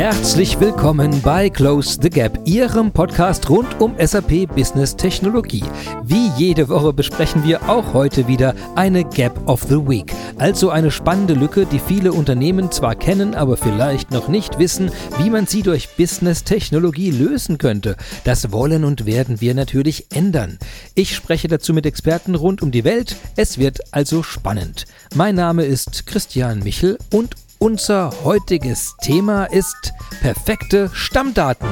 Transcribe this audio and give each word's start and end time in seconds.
Herzlich 0.00 0.58
willkommen 0.58 1.20
bei 1.20 1.50
Close 1.50 1.98
the 2.00 2.08
Gap, 2.08 2.40
Ihrem 2.46 2.90
Podcast 2.90 3.50
rund 3.50 3.78
um 3.82 3.94
SAP 3.98 4.46
Business 4.46 4.96
Technologie. 4.96 5.62
Wie 6.04 6.30
jede 6.38 6.70
Woche 6.70 6.94
besprechen 6.94 7.44
wir 7.44 7.68
auch 7.68 7.92
heute 7.92 8.26
wieder 8.26 8.54
eine 8.76 9.04
Gap 9.04 9.46
of 9.46 9.64
the 9.64 9.76
Week, 9.76 10.10
also 10.38 10.70
eine 10.70 10.90
spannende 10.90 11.34
Lücke, 11.34 11.66
die 11.66 11.78
viele 11.78 12.14
Unternehmen 12.14 12.72
zwar 12.72 12.94
kennen, 12.94 13.34
aber 13.34 13.58
vielleicht 13.58 14.10
noch 14.10 14.28
nicht 14.28 14.58
wissen, 14.58 14.90
wie 15.18 15.28
man 15.28 15.46
sie 15.46 15.60
durch 15.62 15.94
Business 15.98 16.44
Technologie 16.44 17.10
lösen 17.10 17.58
könnte. 17.58 17.96
Das 18.24 18.52
wollen 18.52 18.84
und 18.84 19.04
werden 19.04 19.42
wir 19.42 19.54
natürlich 19.54 20.06
ändern. 20.10 20.58
Ich 20.94 21.14
spreche 21.14 21.48
dazu 21.48 21.74
mit 21.74 21.84
Experten 21.84 22.36
rund 22.36 22.62
um 22.62 22.70
die 22.70 22.84
Welt. 22.84 23.16
Es 23.36 23.58
wird 23.58 23.80
also 23.92 24.22
spannend. 24.22 24.86
Mein 25.14 25.34
Name 25.34 25.66
ist 25.66 26.06
Christian 26.06 26.60
Michel 26.60 26.96
und 27.12 27.36
unser 27.60 28.10
heutiges 28.24 28.96
Thema 29.02 29.44
ist 29.44 29.92
perfekte 30.22 30.90
Stammdaten. 30.94 31.68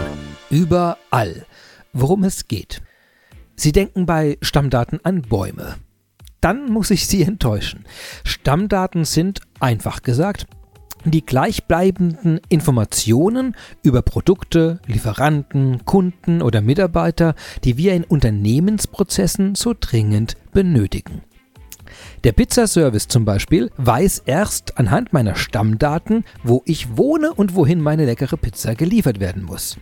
Überall. 0.51 1.47
Worum 1.95 2.25
es 2.25 2.47
geht. 2.47 2.83
Sie 3.57 3.73
denken 3.73 4.05
bei 4.05 4.37
Stammdaten 4.43 5.01
an 5.03 5.23
Bäume. 5.23 5.77
Dann 6.43 6.71
muss 6.71 6.91
ich 6.91 7.07
Sie 7.07 7.23
enttäuschen. 7.25 7.87
Stammdaten 8.23 9.05
sind, 9.05 9.41
einfach 9.61 10.03
gesagt, 10.03 10.47
die 11.05 11.25
gleichbleibenden 11.25 12.41
Informationen 12.51 13.57
über 13.83 14.03
Produkte, 14.03 14.81
Lieferanten, 14.87 15.87
Kunden 15.87 16.43
oder 16.43 16.61
Mitarbeiter, 16.61 17.35
die 17.65 17.79
wir 17.79 17.95
in 17.95 18.05
Unternehmensprozessen 18.05 19.55
so 19.55 19.75
dringend 19.79 20.37
benötigen. 20.53 21.23
Der 22.25 22.33
Pizzaservice 22.33 23.07
zum 23.07 23.25
Beispiel 23.25 23.71
weiß 23.77 24.25
erst 24.27 24.77
anhand 24.77 25.13
meiner 25.13 25.37
Stammdaten, 25.37 26.25
wo 26.43 26.63
ich 26.65 26.97
wohne 26.97 27.33
und 27.33 27.55
wohin 27.55 27.81
meine 27.81 28.07
leckere 28.07 28.37
Pizza 28.37 28.75
geliefert 28.75 29.21
werden 29.21 29.45
muss. 29.45 29.77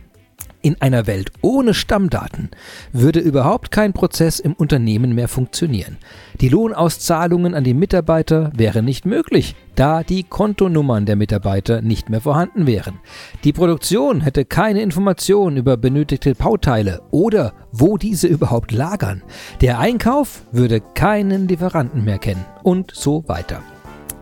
In 0.67 0.81
einer 0.81 1.07
Welt 1.07 1.31
ohne 1.41 1.73
Stammdaten 1.73 2.49
würde 2.91 3.21
überhaupt 3.21 3.71
kein 3.71 3.93
Prozess 3.93 4.41
im 4.41 4.51
Unternehmen 4.51 5.15
mehr 5.15 5.29
funktionieren. 5.29 5.95
Die 6.41 6.49
Lohnauszahlungen 6.49 7.53
an 7.53 7.63
die 7.63 7.73
Mitarbeiter 7.73 8.51
wären 8.53 8.83
nicht 8.83 9.05
möglich, 9.05 9.55
da 9.75 10.03
die 10.03 10.23
Kontonummern 10.23 11.05
der 11.05 11.15
Mitarbeiter 11.15 11.81
nicht 11.81 12.09
mehr 12.09 12.19
vorhanden 12.19 12.67
wären. 12.67 12.99
Die 13.45 13.53
Produktion 13.53 14.19
hätte 14.19 14.43
keine 14.43 14.81
Informationen 14.81 15.55
über 15.55 15.77
benötigte 15.77 16.35
Bauteile 16.35 17.01
oder 17.11 17.53
wo 17.71 17.97
diese 17.97 18.27
überhaupt 18.27 18.73
lagern. 18.73 19.23
Der 19.61 19.79
Einkauf 19.79 20.41
würde 20.51 20.81
keinen 20.81 21.47
Lieferanten 21.47 22.03
mehr 22.03 22.17
kennen 22.17 22.43
und 22.63 22.91
so 22.93 23.23
weiter. 23.27 23.63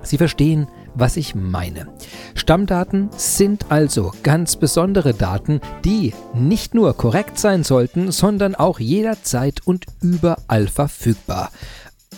Sie 0.04 0.20
verstehen, 0.20 0.68
was 0.96 1.18
ich 1.18 1.36
meine. 1.36 1.88
Stammdaten 2.34 3.10
sind 3.16 3.66
also 3.70 4.14
ganz 4.24 4.56
besondere 4.56 5.14
Daten, 5.14 5.62
die 5.84 6.14
nicht 6.34 6.74
nur 6.74 6.96
korrekt 6.98 7.38
sein 7.38 7.64
sollten, 7.64 8.12
sondern 8.12 8.56
auch 8.56 8.80
jederzeit 8.80 9.62
und 9.66 9.86
überall 10.02 10.68
verfügbar. 10.68 11.52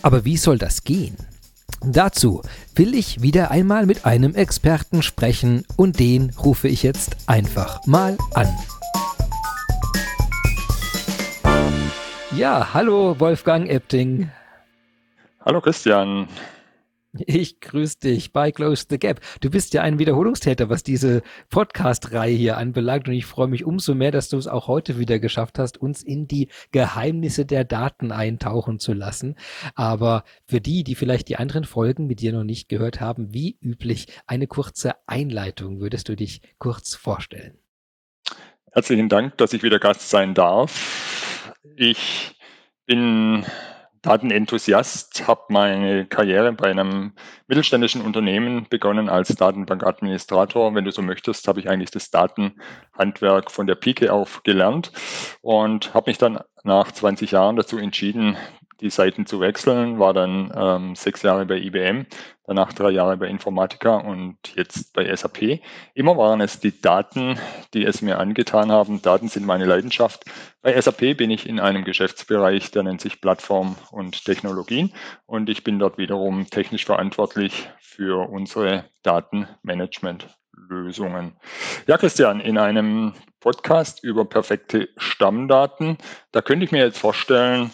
Aber 0.02 0.26
wie 0.26 0.38
soll 0.38 0.58
das 0.58 0.84
gehen? 0.84 1.18
Dazu 1.84 2.42
will 2.76 2.96
ich 2.96 3.22
wieder 3.22 3.52
einmal 3.52 3.86
mit 3.86 4.06
einem 4.06 4.36
Experten 4.36 5.04
sprechen 5.04 5.66
und 5.76 6.00
den 6.00 6.32
rufe 6.44 6.68
ich 6.68 6.84
jetzt 6.84 7.18
einfach 7.28 7.86
mal 7.86 8.18
an. 8.34 8.48
Ja, 12.36 12.74
hallo 12.74 13.20
Wolfgang 13.20 13.70
Epting. 13.70 14.30
Hallo 15.46 15.62
Christian. 15.62 16.28
Ich 17.26 17.60
grüße 17.60 18.00
dich 18.00 18.32
bei 18.32 18.52
Close 18.52 18.86
the 18.90 18.98
Gap. 18.98 19.22
Du 19.42 19.50
bist 19.50 19.74
ja 19.74 19.82
ein 19.82 20.00
Wiederholungstäter, 20.00 20.70
was 20.70 20.84
diese 20.84 21.22
Podcast-Reihe 21.50 22.36
hier 22.36 22.58
anbelangt. 22.58 23.08
Und 23.08 23.14
ich 23.14 23.26
freue 23.26 23.48
mich 23.48 23.66
umso 23.66 23.96
mehr, 23.96 24.12
dass 24.12 24.30
du 24.30 24.38
es 24.38 24.48
auch 24.48 24.68
heute 24.68 25.00
wieder 25.00 25.20
geschafft 25.20 25.60
hast, 25.60 25.78
uns 25.78 26.04
in 26.04 26.28
die 26.28 26.50
Geheimnisse 26.72 27.46
der 27.46 27.64
Daten 27.64 28.12
eintauchen 28.12 28.80
zu 28.80 28.94
lassen. 28.94 29.36
Aber 29.76 30.24
für 30.46 30.62
die, 30.62 30.84
die 30.84 30.96
vielleicht 30.96 31.30
die 31.30 31.38
anderen 31.38 31.64
Folgen 31.64 32.08
mit 32.08 32.22
dir 32.22 32.34
noch 32.34 32.44
nicht 32.44 32.70
gehört 32.70 33.02
haben, 33.02 33.34
wie 33.34 33.58
üblich 33.62 34.08
eine 34.26 34.48
kurze 34.48 34.96
Einleitung. 35.08 35.80
Würdest 35.80 36.10
du 36.10 36.16
dich 36.16 36.42
kurz 36.58 36.96
vorstellen? 36.96 37.58
Herzlichen 38.72 39.10
Dank, 39.10 39.38
dass 39.38 39.54
ich 39.54 39.64
wieder 39.64 39.80
Gast 39.80 40.10
sein 40.10 40.34
darf. 40.34 41.54
Ich 41.76 42.36
bin 42.86 43.46
Datenenthusiast, 44.02 45.28
habe 45.28 45.42
meine 45.50 46.06
Karriere 46.06 46.52
bei 46.54 46.70
einem 46.70 47.14
mittelständischen 47.48 48.02
Unternehmen 48.02 48.68
begonnen 48.70 49.10
als 49.10 49.30
Datenbankadministrator. 49.30 50.76
Wenn 50.76 50.86
du 50.86 50.92
so 50.92 51.02
möchtest, 51.02 51.48
habe 51.48 51.60
ich 51.60 51.70
eigentlich 51.70 51.92
das 51.92 52.10
Datenhandwerk 52.12 53.52
von 53.52 53.68
der 53.68 53.76
Pike 53.76 54.12
auf 54.12 54.44
gelernt 54.44 54.92
und 55.42 55.94
habe 55.94 56.10
mich 56.10 56.18
dann 56.18 56.40
nach 56.64 56.92
20 56.92 57.32
Jahren 57.32 57.56
dazu 57.56 57.78
entschieden, 57.78 58.38
die 58.80 58.90
Seiten 58.90 59.26
zu 59.26 59.40
wechseln, 59.40 60.00
war 60.00 60.14
dann 60.14 60.52
ähm, 60.56 60.96
sechs 60.96 61.22
Jahre 61.24 61.46
bei 61.46 61.58
IBM, 61.58 62.06
danach 62.46 62.72
drei 62.74 62.92
Jahre 62.92 63.18
bei 63.18 63.28
Informatica 63.28 63.98
und 63.98 64.38
jetzt 64.56 64.94
bei 64.94 65.16
SAP. 65.16 65.62
Immer 65.94 66.18
waren 66.18 66.42
es 66.42 66.60
die 66.60 66.80
Daten, 66.80 67.40
die 67.74 67.86
es 67.86 68.02
mir 68.02 68.20
angetan 68.20 68.72
haben. 68.72 69.02
Daten 69.02 69.30
sind 69.30 69.46
meine 69.46 69.66
Leidenschaft. 69.66 70.26
Bei 70.62 70.80
SAP 70.80 71.18
bin 71.18 71.32
ich 71.32 71.48
in 71.48 71.60
einem 71.60 71.84
Geschäftsbereich, 71.84 72.70
der 72.72 72.84
nennt 72.84 73.02
sich 73.02 73.20
Plattform 73.20 73.76
und 73.92 74.26
Technologien 74.26 74.94
und 75.26 75.50
ich 75.50 75.64
bin 75.64 75.80
dort 75.80 75.98
wiederum 75.98 76.48
technisch 76.50 76.86
verantwortlich 76.86 77.68
für 77.80 78.30
unsere 78.30 78.86
Datenmanagement-Lösungen. 79.02 81.36
Ja, 81.88 81.98
Christian, 81.98 82.42
in 82.42 82.60
einem 82.60 83.14
Podcast 83.40 84.04
über 84.04 84.26
perfekte 84.26 84.90
Stammdaten, 84.98 85.98
da 86.32 86.42
könnte 86.42 86.66
ich 86.66 86.72
mir 86.72 86.84
jetzt 86.84 86.98
vorstellen, 87.00 87.72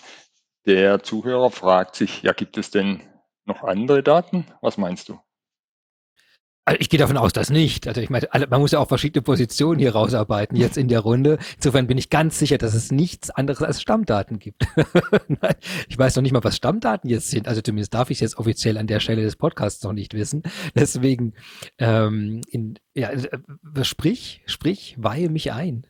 der 0.65 1.03
Zuhörer 1.03 1.51
fragt 1.51 1.95
sich, 1.95 2.23
ja, 2.23 2.33
gibt 2.33 2.57
es 2.57 2.71
denn 2.71 3.01
noch 3.45 3.63
andere 3.63 4.03
Daten? 4.03 4.45
Was 4.61 4.77
meinst 4.77 5.09
du? 5.09 5.19
Also 6.65 6.79
ich 6.79 6.89
gehe 6.89 6.97
davon 6.97 7.17
aus, 7.17 7.33
dass 7.33 7.49
nicht. 7.49 7.87
Also 7.89 7.99
ich 7.99 8.09
meine, 8.09 8.29
man 8.49 8.61
muss 8.61 8.71
ja 8.71 8.79
auch 8.79 8.87
verschiedene 8.87 9.21
Positionen 9.21 9.79
hier 9.79 9.91
rausarbeiten 9.91 10.55
jetzt 10.55 10.77
in 10.77 10.87
der 10.87 11.01
Runde. 11.01 11.37
Insofern 11.57 11.87
bin 11.87 11.97
ich 11.97 12.09
ganz 12.09 12.39
sicher, 12.39 12.57
dass 12.57 12.73
es 12.73 12.89
nichts 12.89 13.29
anderes 13.29 13.61
als 13.61 13.81
Stammdaten 13.81 14.39
gibt. 14.39 14.65
ich 15.89 15.97
weiß 15.97 16.15
noch 16.15 16.23
nicht 16.23 16.31
mal, 16.31 16.43
was 16.43 16.55
Stammdaten 16.55 17.09
jetzt 17.09 17.29
sind. 17.29 17.49
Also 17.49 17.59
zumindest 17.59 17.93
darf 17.93 18.11
ich 18.11 18.17
es 18.17 18.21
jetzt 18.21 18.37
offiziell 18.37 18.77
an 18.77 18.87
der 18.87 19.01
Stelle 19.01 19.23
des 19.23 19.35
Podcasts 19.35 19.83
noch 19.83 19.91
nicht 19.91 20.13
wissen. 20.13 20.43
Deswegen, 20.75 21.33
ähm, 21.79 22.39
in, 22.49 22.79
ja, 22.93 23.09
äh, 23.09 23.27
sprich, 23.83 24.41
sprich, 24.45 24.95
weihe 24.97 25.29
mich 25.29 25.51
ein. 25.51 25.85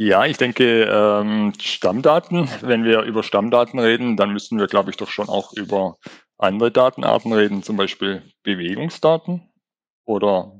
Ja, 0.00 0.26
ich 0.26 0.36
denke, 0.36 0.84
ähm, 0.84 1.52
Stammdaten, 1.60 2.48
wenn 2.60 2.84
wir 2.84 3.02
über 3.02 3.24
Stammdaten 3.24 3.80
reden, 3.80 4.16
dann 4.16 4.32
müssen 4.32 4.56
wir, 4.56 4.68
glaube 4.68 4.90
ich, 4.90 4.96
doch 4.96 5.08
schon 5.08 5.28
auch 5.28 5.52
über 5.54 5.96
andere 6.38 6.70
Datenarten 6.70 7.32
reden, 7.32 7.64
zum 7.64 7.76
Beispiel 7.76 8.22
Bewegungsdaten 8.44 9.50
oder 10.04 10.52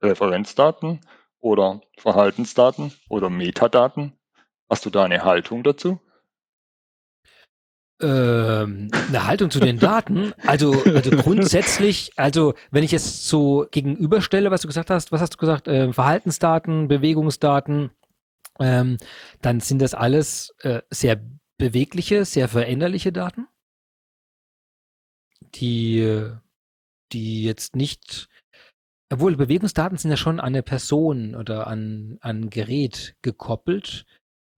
Referenzdaten 0.00 1.00
oder 1.40 1.80
Verhaltensdaten 1.98 2.92
oder 3.08 3.28
Metadaten. 3.28 4.12
Hast 4.70 4.86
du 4.86 4.90
da 4.90 5.02
eine 5.02 5.24
Haltung 5.24 5.64
dazu? 5.64 5.98
Ähm, 8.00 8.88
eine 9.08 9.26
Haltung 9.26 9.50
zu 9.50 9.58
den 9.58 9.80
Daten. 9.80 10.32
Also, 10.46 10.70
also 10.94 11.10
grundsätzlich, 11.10 12.12
also 12.14 12.54
wenn 12.70 12.84
ich 12.84 12.92
jetzt 12.92 13.26
so 13.26 13.66
gegenüberstelle, 13.68 14.52
was 14.52 14.60
du 14.60 14.68
gesagt 14.68 14.90
hast, 14.90 15.10
was 15.10 15.20
hast 15.20 15.34
du 15.34 15.38
gesagt? 15.38 15.66
Äh, 15.66 15.92
Verhaltensdaten, 15.92 16.86
Bewegungsdaten, 16.86 17.90
ähm, 18.60 18.96
dann 19.42 19.60
sind 19.60 19.80
das 19.80 19.94
alles 19.94 20.54
äh, 20.60 20.82
sehr 20.90 21.20
bewegliche, 21.58 22.24
sehr 22.24 22.48
veränderliche 22.48 23.12
Daten, 23.12 23.46
die, 25.54 26.30
die 27.12 27.44
jetzt 27.44 27.76
nicht, 27.76 28.28
obwohl 29.10 29.36
Bewegungsdaten 29.36 29.98
sind 29.98 30.10
ja 30.10 30.16
schon 30.16 30.40
an 30.40 30.46
eine 30.46 30.62
Person 30.62 31.34
oder 31.34 31.66
an, 31.66 32.18
ein 32.20 32.50
Gerät 32.50 33.16
gekoppelt. 33.22 34.04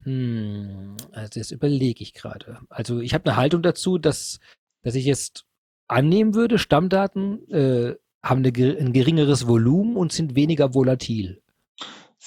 Hm, 0.03 0.97
also 1.13 1.41
das 1.41 1.51
überlege 1.51 2.03
ich 2.03 2.15
gerade. 2.15 2.61
Also 2.69 3.01
ich 3.01 3.15
habe 3.15 3.27
eine 3.27 3.37
Haltung 3.37 3.63
dazu, 3.63 3.99
dass, 3.99 4.41
dass 4.83 4.95
ich 4.95 5.05
jetzt 5.05 5.45
annehmen 5.89 6.35
würde, 6.35 6.59
Stammdaten 6.59 7.49
äh, 7.51 7.97
haben 8.23 8.45
eine, 8.45 8.79
ein 8.79 8.93
geringeres 8.93 9.47
Volumen 9.47 9.97
und 9.97 10.13
sind 10.13 10.35
weniger 10.35 10.75
volatil. 10.75 11.43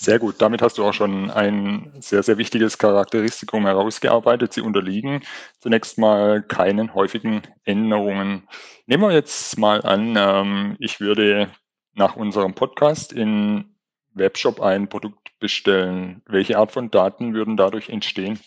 Sehr 0.01 0.17
gut. 0.17 0.41
Damit 0.41 0.63
hast 0.63 0.79
du 0.79 0.83
auch 0.83 0.95
schon 0.95 1.29
ein 1.29 1.93
sehr, 1.99 2.23
sehr 2.23 2.39
wichtiges 2.39 2.79
Charakteristikum 2.79 3.67
herausgearbeitet. 3.67 4.51
Sie 4.51 4.61
unterliegen 4.61 5.21
zunächst 5.59 5.99
mal 5.99 6.41
keinen 6.41 6.95
häufigen 6.95 7.43
Änderungen. 7.65 8.47
Nehmen 8.87 9.03
wir 9.03 9.11
jetzt 9.11 9.59
mal 9.59 9.83
an, 9.83 10.15
ähm, 10.17 10.75
ich 10.79 11.01
würde 11.01 11.51
nach 11.93 12.15
unserem 12.15 12.55
Podcast 12.55 13.13
in 13.13 13.75
Webshop 14.15 14.59
ein 14.59 14.89
Produkt 14.89 15.37
bestellen. 15.39 16.23
Welche 16.25 16.57
Art 16.57 16.71
von 16.71 16.89
Daten 16.89 17.35
würden 17.35 17.55
dadurch 17.55 17.89
entstehen? 17.89 18.39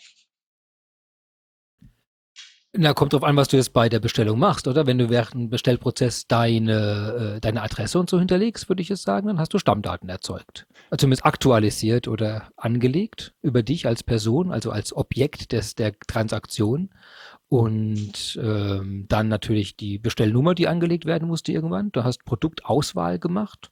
Na, 2.77 2.93
kommt 2.93 3.13
drauf 3.13 3.23
an, 3.23 3.37
was 3.37 3.47
du 3.47 3.55
jetzt 3.55 3.71
bei 3.71 3.87
der 3.87 3.99
Bestellung 3.99 4.37
machst, 4.37 4.67
oder? 4.67 4.85
Wenn 4.85 4.97
du 4.97 5.09
während 5.09 5.33
dem 5.33 5.49
Bestellprozess 5.49 6.27
deine, 6.27 7.35
äh, 7.35 7.39
deine 7.39 7.61
Adresse 7.61 7.99
und 7.99 8.09
so 8.09 8.19
hinterlegst, 8.19 8.67
würde 8.67 8.81
ich 8.81 8.91
es 8.91 9.03
sagen, 9.03 9.27
dann 9.27 9.39
hast 9.39 9.53
du 9.53 9.59
Stammdaten 9.59 10.09
erzeugt. 10.09 10.67
Also 10.89 11.03
zumindest 11.03 11.25
aktualisiert 11.25 12.07
oder 12.09 12.49
angelegt 12.57 13.33
über 13.41 13.63
dich 13.63 13.87
als 13.87 14.03
Person, 14.03 14.51
also 14.51 14.71
als 14.71 14.95
Objekt 14.95 15.53
des, 15.53 15.75
der 15.75 15.93
Transaktion. 16.07 16.89
Und 17.47 18.37
ähm, 18.41 19.05
dann 19.07 19.29
natürlich 19.29 19.77
die 19.77 19.97
Bestellnummer, 19.97 20.53
die 20.53 20.67
angelegt 20.67 21.05
werden 21.05 21.27
musste 21.27 21.53
irgendwann. 21.53 21.91
Du 21.93 22.03
hast 22.03 22.25
Produktauswahl 22.25 23.19
gemacht. 23.19 23.71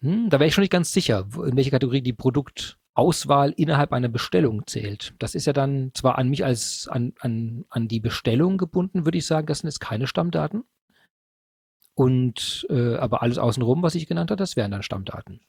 Hm, 0.00 0.28
da 0.28 0.38
wäre 0.38 0.48
ich 0.48 0.54
schon 0.54 0.62
nicht 0.62 0.72
ganz 0.72 0.92
sicher, 0.92 1.28
in 1.46 1.56
welche 1.56 1.70
Kategorie 1.70 2.02
die 2.02 2.12
Produkt 2.12 2.78
Auswahl 2.94 3.52
innerhalb 3.56 3.92
einer 3.92 4.08
Bestellung 4.08 4.66
zählt. 4.66 5.14
Das 5.18 5.34
ist 5.34 5.46
ja 5.46 5.52
dann 5.52 5.92
zwar 5.94 6.18
an 6.18 6.28
mich 6.28 6.44
als 6.44 6.88
an, 6.88 7.14
an, 7.20 7.64
an 7.70 7.88
die 7.88 8.00
Bestellung 8.00 8.58
gebunden, 8.58 9.04
würde 9.04 9.18
ich 9.18 9.26
sagen, 9.26 9.46
das 9.46 9.60
sind 9.60 9.68
jetzt 9.68 9.80
keine 9.80 10.06
Stammdaten. 10.06 10.64
Und 11.94 12.66
äh, 12.70 12.96
aber 12.96 13.22
alles 13.22 13.38
außenrum, 13.38 13.82
was 13.82 13.94
ich 13.94 14.06
genannt 14.06 14.30
habe, 14.30 14.38
das 14.38 14.56
wären 14.56 14.70
dann 14.70 14.82
Stammdaten. 14.82 15.40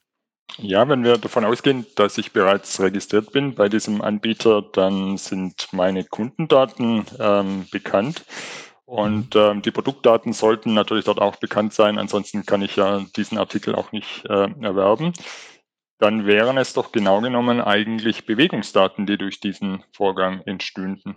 Ja, 0.57 0.87
wenn 0.87 1.03
wir 1.03 1.17
davon 1.17 1.45
ausgehen, 1.45 1.85
dass 1.95 2.17
ich 2.17 2.31
bereits 2.31 2.79
registriert 2.79 3.31
bin 3.31 3.55
bei 3.55 3.69
diesem 3.69 4.01
Anbieter, 4.01 4.61
dann 4.61 5.17
sind 5.17 5.69
meine 5.71 6.03
Kundendaten 6.03 7.05
ähm, 7.19 7.65
bekannt. 7.71 8.25
Und 8.85 9.35
mhm. 9.35 9.41
ähm, 9.41 9.61
die 9.61 9.71
Produktdaten 9.71 10.33
sollten 10.33 10.73
natürlich 10.73 11.05
dort 11.05 11.19
auch 11.19 11.37
bekannt 11.37 11.73
sein, 11.73 11.97
ansonsten 11.97 12.45
kann 12.45 12.61
ich 12.61 12.75
ja 12.75 13.03
diesen 13.15 13.37
Artikel 13.37 13.73
auch 13.73 13.91
nicht 13.91 14.25
äh, 14.25 14.49
erwerben 14.61 15.13
dann 15.97 16.25
wären 16.25 16.57
es 16.57 16.73
doch 16.73 16.91
genau 16.91 17.21
genommen 17.21 17.61
eigentlich 17.61 18.25
Bewegungsdaten, 18.25 19.05
die 19.05 19.17
durch 19.17 19.39
diesen 19.39 19.83
Vorgang 19.91 20.41
entstünden. 20.45 21.15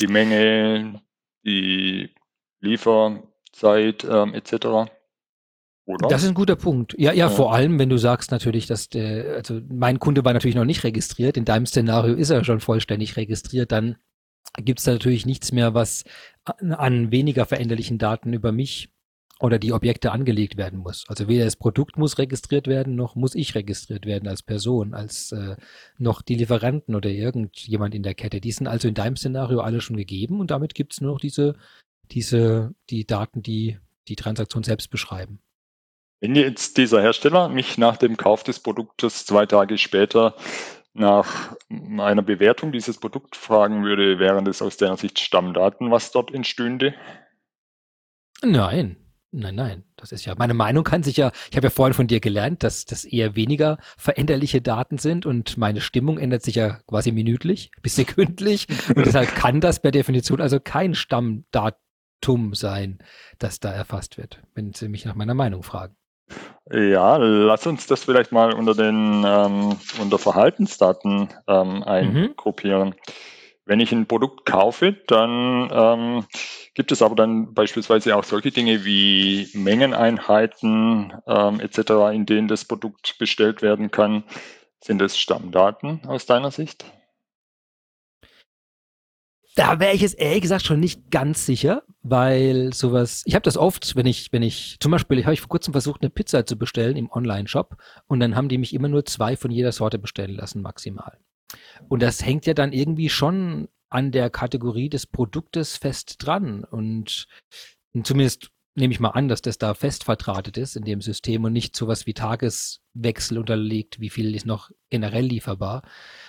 Die 0.00 0.06
Menge, 0.06 1.02
die 1.44 2.14
Lieferzeit 2.60 4.04
ähm, 4.04 4.34
etc. 4.34 4.90
Oder? 5.86 6.08
Das 6.08 6.22
ist 6.22 6.28
ein 6.28 6.34
guter 6.34 6.56
Punkt. 6.56 6.94
Ja, 6.98 7.12
ja, 7.12 7.18
ja, 7.18 7.28
vor 7.28 7.54
allem, 7.54 7.78
wenn 7.78 7.88
du 7.88 7.96
sagst 7.96 8.32
natürlich, 8.32 8.66
dass 8.66 8.88
der, 8.88 9.36
also 9.36 9.60
mein 9.68 10.00
Kunde 10.00 10.24
war 10.24 10.32
natürlich 10.32 10.56
noch 10.56 10.64
nicht 10.64 10.82
registriert. 10.82 11.36
In 11.36 11.44
deinem 11.44 11.66
Szenario 11.66 12.14
ist 12.14 12.30
er 12.30 12.44
schon 12.44 12.60
vollständig 12.60 13.16
registriert. 13.16 13.70
Dann 13.70 13.96
gibt 14.56 14.80
es 14.80 14.84
da 14.84 14.92
natürlich 14.92 15.26
nichts 15.26 15.52
mehr, 15.52 15.74
was 15.74 16.04
an 16.44 17.12
weniger 17.12 17.46
veränderlichen 17.46 17.98
Daten 17.98 18.32
über 18.32 18.50
mich 18.50 18.90
oder 19.38 19.58
die 19.58 19.72
Objekte 19.72 20.12
angelegt 20.12 20.56
werden 20.56 20.78
muss. 20.78 21.04
Also 21.08 21.28
weder 21.28 21.44
das 21.44 21.56
Produkt 21.56 21.98
muss 21.98 22.18
registriert 22.18 22.66
werden, 22.66 22.96
noch 22.96 23.14
muss 23.14 23.34
ich 23.34 23.54
registriert 23.54 24.06
werden 24.06 24.28
als 24.28 24.42
Person, 24.42 24.94
als 24.94 25.32
äh, 25.32 25.56
noch 25.98 26.22
die 26.22 26.36
Lieferanten 26.36 26.94
oder 26.94 27.10
irgendjemand 27.10 27.94
in 27.94 28.02
der 28.02 28.14
Kette. 28.14 28.40
Die 28.40 28.52
sind 28.52 28.66
also 28.66 28.88
in 28.88 28.94
deinem 28.94 29.16
Szenario 29.16 29.60
alle 29.60 29.80
schon 29.80 29.96
gegeben 29.96 30.40
und 30.40 30.50
damit 30.50 30.74
gibt 30.74 30.94
es 30.94 31.00
nur 31.00 31.12
noch 31.12 31.20
diese, 31.20 31.54
diese, 32.10 32.74
die 32.88 33.06
Daten, 33.06 33.42
die 33.42 33.78
die 34.08 34.16
Transaktion 34.16 34.62
selbst 34.62 34.90
beschreiben. 34.90 35.40
Wenn 36.20 36.34
jetzt 36.34 36.78
dieser 36.78 37.02
Hersteller 37.02 37.48
mich 37.48 37.76
nach 37.76 37.98
dem 37.98 38.16
Kauf 38.16 38.42
des 38.42 38.60
Produktes 38.60 39.26
zwei 39.26 39.44
Tage 39.44 39.76
später 39.76 40.34
nach 40.94 41.54
einer 41.68 42.22
Bewertung 42.22 42.72
dieses 42.72 42.98
Produkts 42.98 43.36
fragen 43.36 43.84
würde, 43.84 44.18
wären 44.18 44.46
das 44.46 44.62
aus 44.62 44.78
deiner 44.78 44.96
Sicht 44.96 45.18
Stammdaten, 45.18 45.90
was 45.90 46.10
dort 46.10 46.32
entstünde? 46.32 46.94
Nein, 48.42 48.96
Nein, 49.38 49.54
nein, 49.54 49.84
das 49.96 50.12
ist 50.12 50.24
ja, 50.24 50.34
meine 50.34 50.54
Meinung 50.54 50.82
kann 50.82 51.02
sich 51.02 51.18
ja, 51.18 51.30
ich 51.50 51.58
habe 51.58 51.66
ja 51.66 51.70
vorhin 51.70 51.92
von 51.92 52.06
dir 52.06 52.20
gelernt, 52.20 52.62
dass 52.62 52.86
das 52.86 53.04
eher 53.04 53.36
weniger 53.36 53.76
veränderliche 53.98 54.62
Daten 54.62 54.96
sind 54.96 55.26
und 55.26 55.58
meine 55.58 55.82
Stimmung 55.82 56.16
ändert 56.16 56.42
sich 56.42 56.54
ja 56.54 56.78
quasi 56.86 57.12
minütlich 57.12 57.70
bis 57.82 57.96
sekündlich 57.96 58.66
und 58.88 59.04
deshalb 59.04 59.34
kann 59.34 59.60
das 59.60 59.80
per 59.80 59.90
Definition 59.90 60.40
also 60.40 60.58
kein 60.58 60.94
Stammdatum 60.94 62.54
sein, 62.54 62.96
das 63.38 63.60
da 63.60 63.70
erfasst 63.72 64.16
wird, 64.16 64.40
wenn 64.54 64.72
Sie 64.72 64.88
mich 64.88 65.04
nach 65.04 65.14
meiner 65.14 65.34
Meinung 65.34 65.62
fragen. 65.62 65.94
Ja, 66.72 67.18
lass 67.18 67.66
uns 67.66 67.86
das 67.86 68.04
vielleicht 68.04 68.32
mal 68.32 68.54
unter 68.54 68.74
den 68.74 69.22
ähm, 69.26 69.76
unter 70.00 70.18
Verhaltensdaten 70.18 71.28
ähm, 71.46 71.74
mhm. 71.74 71.82
eingruppieren. 71.82 72.88
Mhm. 72.88 73.35
Wenn 73.66 73.80
ich 73.80 73.90
ein 73.90 74.06
Produkt 74.06 74.46
kaufe, 74.46 74.92
dann 75.08 75.68
ähm, 75.72 76.26
gibt 76.74 76.92
es 76.92 77.02
aber 77.02 77.16
dann 77.16 77.52
beispielsweise 77.52 78.16
auch 78.16 78.22
solche 78.22 78.52
Dinge 78.52 78.84
wie 78.84 79.48
Mengeneinheiten 79.54 81.12
ähm, 81.26 81.58
etc., 81.58 81.90
in 82.14 82.26
denen 82.26 82.46
das 82.46 82.64
Produkt 82.64 83.18
bestellt 83.18 83.62
werden 83.62 83.90
kann. 83.90 84.22
Sind 84.80 85.00
das 85.00 85.18
Stammdaten 85.18 86.06
aus 86.06 86.26
deiner 86.26 86.52
Sicht? 86.52 86.84
Da 89.56 89.80
wäre 89.80 89.94
ich 89.94 90.02
jetzt 90.02 90.18
ehrlich 90.18 90.42
gesagt 90.42 90.64
schon 90.64 90.78
nicht 90.78 91.10
ganz 91.10 91.44
sicher, 91.44 91.82
weil 92.02 92.72
sowas, 92.72 93.22
ich 93.24 93.34
habe 93.34 93.42
das 93.42 93.56
oft, 93.56 93.96
wenn 93.96 94.06
ich, 94.06 94.30
wenn 94.30 94.42
ich, 94.42 94.76
zum 94.80 94.92
Beispiel, 94.92 95.24
habe 95.24 95.32
ich 95.32 95.40
vor 95.40 95.48
kurzem 95.48 95.72
versucht, 95.72 96.02
eine 96.02 96.10
Pizza 96.10 96.46
zu 96.46 96.56
bestellen 96.56 96.96
im 96.96 97.10
Online-Shop 97.10 97.78
und 98.06 98.20
dann 98.20 98.36
haben 98.36 98.48
die 98.50 98.58
mich 98.58 98.74
immer 98.74 98.88
nur 98.88 99.06
zwei 99.06 99.34
von 99.34 99.50
jeder 99.50 99.72
Sorte 99.72 99.98
bestellen 99.98 100.36
lassen, 100.36 100.60
maximal. 100.60 101.18
Und 101.88 102.02
das 102.02 102.24
hängt 102.24 102.46
ja 102.46 102.54
dann 102.54 102.72
irgendwie 102.72 103.08
schon 103.08 103.68
an 103.88 104.10
der 104.10 104.30
Kategorie 104.30 104.88
des 104.88 105.06
Produktes 105.06 105.76
fest 105.76 106.16
dran. 106.18 106.64
Und 106.64 107.26
zumindest 108.02 108.50
nehme 108.74 108.92
ich 108.92 109.00
mal 109.00 109.10
an, 109.10 109.28
dass 109.28 109.42
das 109.42 109.58
da 109.58 109.74
fest 109.74 110.04
vertratet 110.04 110.56
ist 110.56 110.76
in 110.76 110.84
dem 110.84 111.00
System 111.00 111.44
und 111.44 111.52
nicht 111.52 111.74
sowas 111.74 112.06
wie 112.06 112.14
Tageswechsel 112.14 113.38
unterlegt, 113.38 114.00
wie 114.00 114.10
viel 114.10 114.34
ist 114.34 114.46
noch 114.46 114.70
generell 114.90 115.24
lieferbar. 115.24 115.82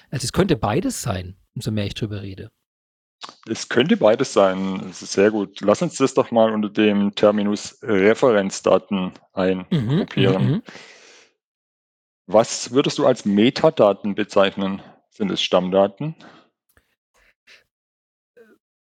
Also 0.09 0.25
es 0.25 0.33
könnte 0.33 0.55
beides 0.55 1.01
sein, 1.01 1.35
umso 1.55 1.71
mehr 1.71 1.85
ich 1.85 1.93
drüber 1.93 2.21
rede. 2.21 2.51
Es 3.49 3.67
könnte 3.67 3.97
beides 3.97 4.31
sein. 4.31 4.81
Das 4.87 5.01
ist 5.01 5.13
sehr 5.13 5.31
gut. 5.31 5.59
Lass 5.61 5.81
uns 5.81 5.97
das 5.97 6.13
doch 6.13 6.31
mal 6.31 6.53
unter 6.53 6.69
dem 6.69 7.15
Terminus 7.15 7.79
Referenzdaten 7.81 9.13
eingruppieren. 9.33 10.43
Mhm, 10.43 10.47
mhm, 10.47 10.55
mhm. 10.55 10.63
Was 12.27 12.71
würdest 12.71 12.97
du 12.97 13.05
als 13.05 13.25
Metadaten 13.25 14.13
bezeichnen? 14.13 14.81
Sind 15.09 15.31
es 15.31 15.41
Stammdaten? 15.41 16.15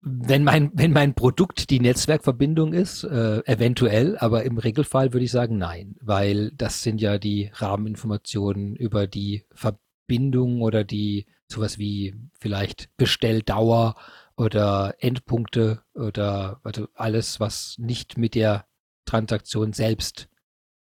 Wenn 0.01 0.45
mein, 0.45 0.71
wenn 0.75 0.93
mein 0.93 1.15
Produkt 1.15 1.71
die 1.71 1.81
Netzwerkverbindung 1.81 2.73
ist, 2.73 3.05
äh, 3.05 3.41
eventuell, 3.45 4.17
aber 4.17 4.45
im 4.45 4.57
Regelfall 4.57 5.13
würde 5.13 5.25
ich 5.25 5.31
sagen 5.31 5.59
nein, 5.59 5.97
weil 6.01 6.53
das 6.53 6.83
sind 6.83 7.01
ja 7.01 7.19
die 7.19 7.51
Rahmeninformationen 7.53 8.77
über 8.77 9.07
die 9.07 9.45
Verbindung 9.53 10.63
oder 10.63 10.85
die 10.85 11.27
sowas 11.49 11.79
wie 11.79 12.15
vielleicht 12.39 12.91
Bestelldauer 12.97 13.97
oder 14.37 14.95
Endpunkte 15.01 15.83
oder 15.95 16.61
also 16.63 16.89
alles, 16.95 17.41
was 17.41 17.77
nicht 17.79 18.17
mit 18.17 18.35
der 18.35 18.67
Transaktion 19.05 19.73
selbst 19.73 20.29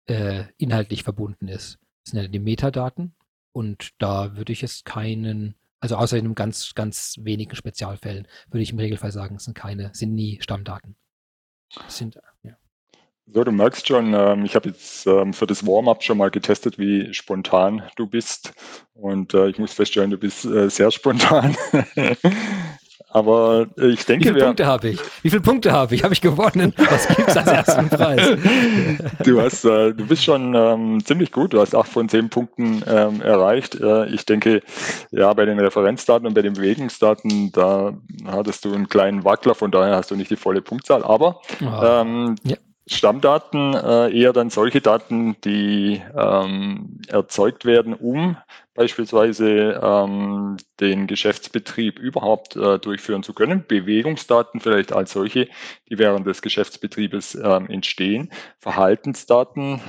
äh, 0.07 0.45
inhaltlich 0.57 1.03
verbunden 1.03 1.47
ist. 1.47 1.79
Das 2.03 2.11
sind 2.11 2.21
ja 2.21 2.27
die 2.27 2.39
Metadaten 2.39 3.15
und 3.51 3.89
da 3.99 4.35
würde 4.35 4.53
ich 4.53 4.63
es 4.63 4.83
keinen, 4.83 5.55
also 5.79 5.95
außer 5.95 6.17
in 6.17 6.35
ganz, 6.35 6.73
ganz 6.75 7.15
wenigen 7.19 7.55
Spezialfällen, 7.55 8.27
würde 8.49 8.63
ich 8.63 8.71
im 8.71 8.79
Regelfall 8.79 9.11
sagen, 9.11 9.35
es 9.35 9.45
sind 9.45 9.55
keine, 9.55 9.91
sind 9.93 10.13
nie 10.13 10.39
Stammdaten. 10.41 10.95
Das 11.75 11.97
sind, 11.97 12.19
ja. 12.43 12.57
So, 13.31 13.43
du 13.43 13.51
merkst 13.51 13.87
schon, 13.87 14.13
ähm, 14.15 14.43
ich 14.43 14.55
habe 14.55 14.69
jetzt 14.69 15.05
ähm, 15.05 15.33
für 15.33 15.45
das 15.45 15.65
Warm-up 15.65 16.03
schon 16.03 16.17
mal 16.17 16.31
getestet, 16.31 16.79
wie 16.79 17.13
spontan 17.13 17.83
du 17.95 18.07
bist. 18.07 18.53
Und 18.93 19.35
äh, 19.35 19.49
ich 19.49 19.59
muss 19.59 19.73
feststellen, 19.73 20.09
du 20.09 20.17
bist 20.17 20.45
äh, 20.45 20.67
sehr 20.69 20.89
spontan. 20.89 21.55
Aber 23.11 23.65
ich 23.77 24.05
denke, 24.05 24.25
Wie 24.25 24.33
viele 24.33 24.45
Punkte 24.45 24.65
habe 24.67 24.89
ich? 24.89 24.99
Wie 25.23 25.29
viele 25.29 25.41
Punkte 25.41 25.71
habe 25.71 25.95
ich? 25.95 26.03
Habe 26.03 26.13
ich 26.13 26.21
gewonnen? 26.21 26.73
Was 26.77 27.07
gibt 27.07 27.27
es 27.27 27.37
als 27.37 27.47
ersten 27.47 27.89
Preis? 27.89 28.21
Du 29.23 29.41
hast, 29.41 29.65
äh, 29.65 29.93
du 29.93 30.05
bist 30.05 30.23
schon 30.23 30.53
ähm, 30.55 31.03
ziemlich 31.03 31.31
gut. 31.31 31.53
Du 31.53 31.59
hast 31.59 31.75
acht 31.75 31.89
von 31.89 32.07
zehn 32.07 32.29
Punkten 32.29 32.83
ähm, 32.87 33.21
erreicht. 33.21 33.75
Äh, 33.75 34.07
ich 34.07 34.25
denke, 34.25 34.61
ja, 35.11 35.33
bei 35.33 35.45
den 35.45 35.59
Referenzdaten 35.59 36.27
und 36.27 36.33
bei 36.33 36.41
den 36.41 36.53
Bewegungsdaten, 36.53 37.51
da 37.51 37.93
hattest 38.25 38.65
du 38.65 38.73
einen 38.73 38.87
kleinen 38.87 39.23
Wackler. 39.23 39.55
Von 39.55 39.71
daher 39.71 39.95
hast 39.95 40.11
du 40.11 40.15
nicht 40.15 40.31
die 40.31 40.35
volle 40.35 40.61
Punktzahl. 40.61 41.03
Aber 41.03 41.41
oh. 41.61 41.83
ähm, 41.83 42.35
ja. 42.43 42.57
Stammdaten 42.91 43.75
äh, 43.75 44.09
eher 44.09 44.33
dann 44.33 44.49
solche 44.49 44.81
Daten, 44.81 45.39
die 45.41 46.01
ähm, 46.17 46.99
erzeugt 47.07 47.63
werden, 47.63 47.93
um 47.93 48.35
beispielsweise 48.73 49.79
ähm, 49.81 50.57
den 50.79 51.05
Geschäftsbetrieb 51.05 51.99
überhaupt 51.99 52.55
äh, 52.55 52.79
durchführen 52.79 53.21
zu 53.21 53.33
können. 53.33 53.63
Bewegungsdaten 53.67 54.59
vielleicht 54.59 54.91
als 54.91 55.11
solche, 55.11 55.49
die 55.89 55.99
während 55.99 56.25
des 56.25 56.41
Geschäftsbetriebes 56.41 57.35
ähm, 57.35 57.69
entstehen. 57.69 58.31
Verhaltensdaten 58.57 59.81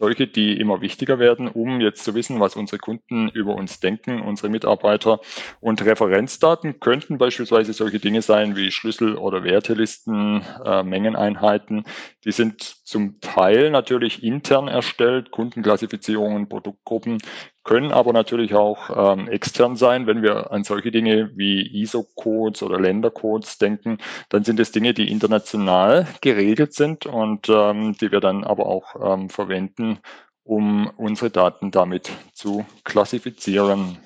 solche, 0.00 0.26
die 0.26 0.58
immer 0.58 0.80
wichtiger 0.80 1.18
werden, 1.18 1.46
um 1.46 1.80
jetzt 1.80 2.02
zu 2.04 2.14
wissen, 2.14 2.40
was 2.40 2.56
unsere 2.56 2.78
Kunden 2.78 3.28
über 3.28 3.54
uns 3.54 3.80
denken, 3.80 4.22
unsere 4.22 4.48
Mitarbeiter. 4.48 5.20
Und 5.60 5.84
Referenzdaten 5.84 6.80
könnten 6.80 7.18
beispielsweise 7.18 7.74
solche 7.74 8.00
Dinge 8.00 8.22
sein 8.22 8.56
wie 8.56 8.70
Schlüssel- 8.70 9.16
oder 9.16 9.44
Wertelisten, 9.44 10.42
äh, 10.64 10.82
Mengeneinheiten. 10.82 11.84
Die 12.24 12.32
sind 12.32 12.62
zum 12.62 13.20
Teil 13.20 13.70
natürlich 13.70 14.22
intern 14.22 14.68
erstellt, 14.68 15.30
Kundenklassifizierungen, 15.30 16.48
Produktgruppen 16.48 17.18
können 17.64 17.92
aber 17.92 18.12
natürlich 18.12 18.54
auch 18.54 18.90
ähm, 19.18 19.28
extern 19.28 19.76
sein. 19.76 20.06
Wenn 20.06 20.22
wir 20.22 20.50
an 20.50 20.64
solche 20.64 20.90
Dinge 20.90 21.30
wie 21.36 21.82
ISO-Codes 21.82 22.62
oder 22.62 22.80
Ländercodes 22.80 23.58
denken, 23.58 23.98
dann 24.28 24.44
sind 24.44 24.58
es 24.60 24.72
Dinge, 24.72 24.94
die 24.94 25.10
international 25.10 26.06
geregelt 26.20 26.72
sind 26.74 27.06
und 27.06 27.48
ähm, 27.48 27.96
die 28.00 28.12
wir 28.12 28.20
dann 28.20 28.44
aber 28.44 28.66
auch 28.66 29.14
ähm, 29.14 29.28
verwenden, 29.28 29.98
um 30.42 30.90
unsere 30.96 31.30
Daten 31.30 31.70
damit 31.70 32.10
zu 32.32 32.64
klassifizieren. 32.84 33.98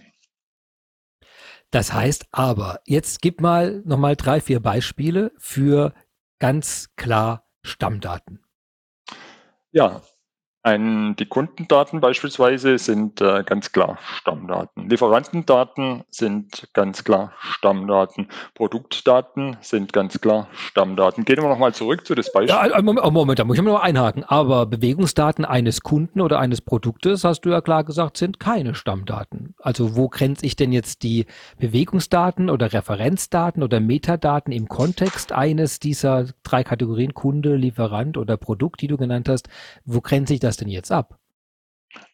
Das 1.70 1.92
heißt 1.92 2.26
aber, 2.30 2.80
jetzt 2.86 3.20
gib 3.20 3.40
mal 3.40 3.82
nochmal 3.84 4.14
drei, 4.14 4.40
vier 4.40 4.60
Beispiele 4.60 5.32
für 5.38 5.92
ganz 6.38 6.90
klar 6.96 7.48
Stammdaten. 7.62 8.44
Ja, 9.72 10.02
ein, 10.64 11.14
die 11.16 11.26
Kundendaten 11.26 12.00
beispielsweise 12.00 12.78
sind 12.78 13.20
äh, 13.20 13.44
ganz 13.44 13.70
klar 13.70 13.98
Stammdaten. 14.16 14.88
Lieferantendaten 14.88 16.04
sind 16.08 16.68
ganz 16.72 17.04
klar 17.04 17.32
Stammdaten. 17.38 18.28
Produktdaten 18.54 19.58
sind 19.60 19.92
ganz 19.92 20.18
klar 20.22 20.48
Stammdaten. 20.54 21.26
Gehen 21.26 21.42
wir 21.42 21.50
nochmal 21.50 21.74
zurück 21.74 22.06
zu 22.06 22.14
das 22.14 22.32
Beispiel. 22.32 22.56
Ja, 22.56 22.80
Moment, 22.80 23.12
Moment, 23.12 23.38
da 23.38 23.44
muss 23.44 23.58
ich 23.58 23.62
mal 23.62 23.76
einhaken. 23.76 24.24
Aber 24.24 24.64
Bewegungsdaten 24.64 25.44
eines 25.44 25.82
Kunden 25.82 26.22
oder 26.22 26.38
eines 26.38 26.62
Produktes, 26.62 27.24
hast 27.24 27.42
du 27.42 27.50
ja 27.50 27.60
klar 27.60 27.84
gesagt, 27.84 28.16
sind 28.16 28.40
keine 28.40 28.74
Stammdaten. 28.74 29.54
Also 29.58 29.96
wo 29.96 30.08
grenze 30.08 30.46
ich 30.46 30.56
denn 30.56 30.72
jetzt 30.72 31.02
die 31.02 31.26
Bewegungsdaten 31.58 32.48
oder 32.48 32.72
Referenzdaten 32.72 33.62
oder 33.62 33.80
Metadaten 33.80 34.50
im 34.50 34.68
Kontext 34.68 35.30
eines 35.30 35.78
dieser 35.78 36.28
drei 36.42 36.64
Kategorien 36.64 37.12
Kunde, 37.12 37.54
Lieferant 37.56 38.16
oder 38.16 38.38
Produkt, 38.38 38.80
die 38.80 38.86
du 38.86 38.96
genannt 38.96 39.28
hast? 39.28 39.50
Wo 39.84 40.00
grenze 40.00 40.32
ich 40.32 40.40
das 40.40 40.53
das 40.54 40.58
denn 40.58 40.68
jetzt 40.68 40.92
ab? 40.92 41.18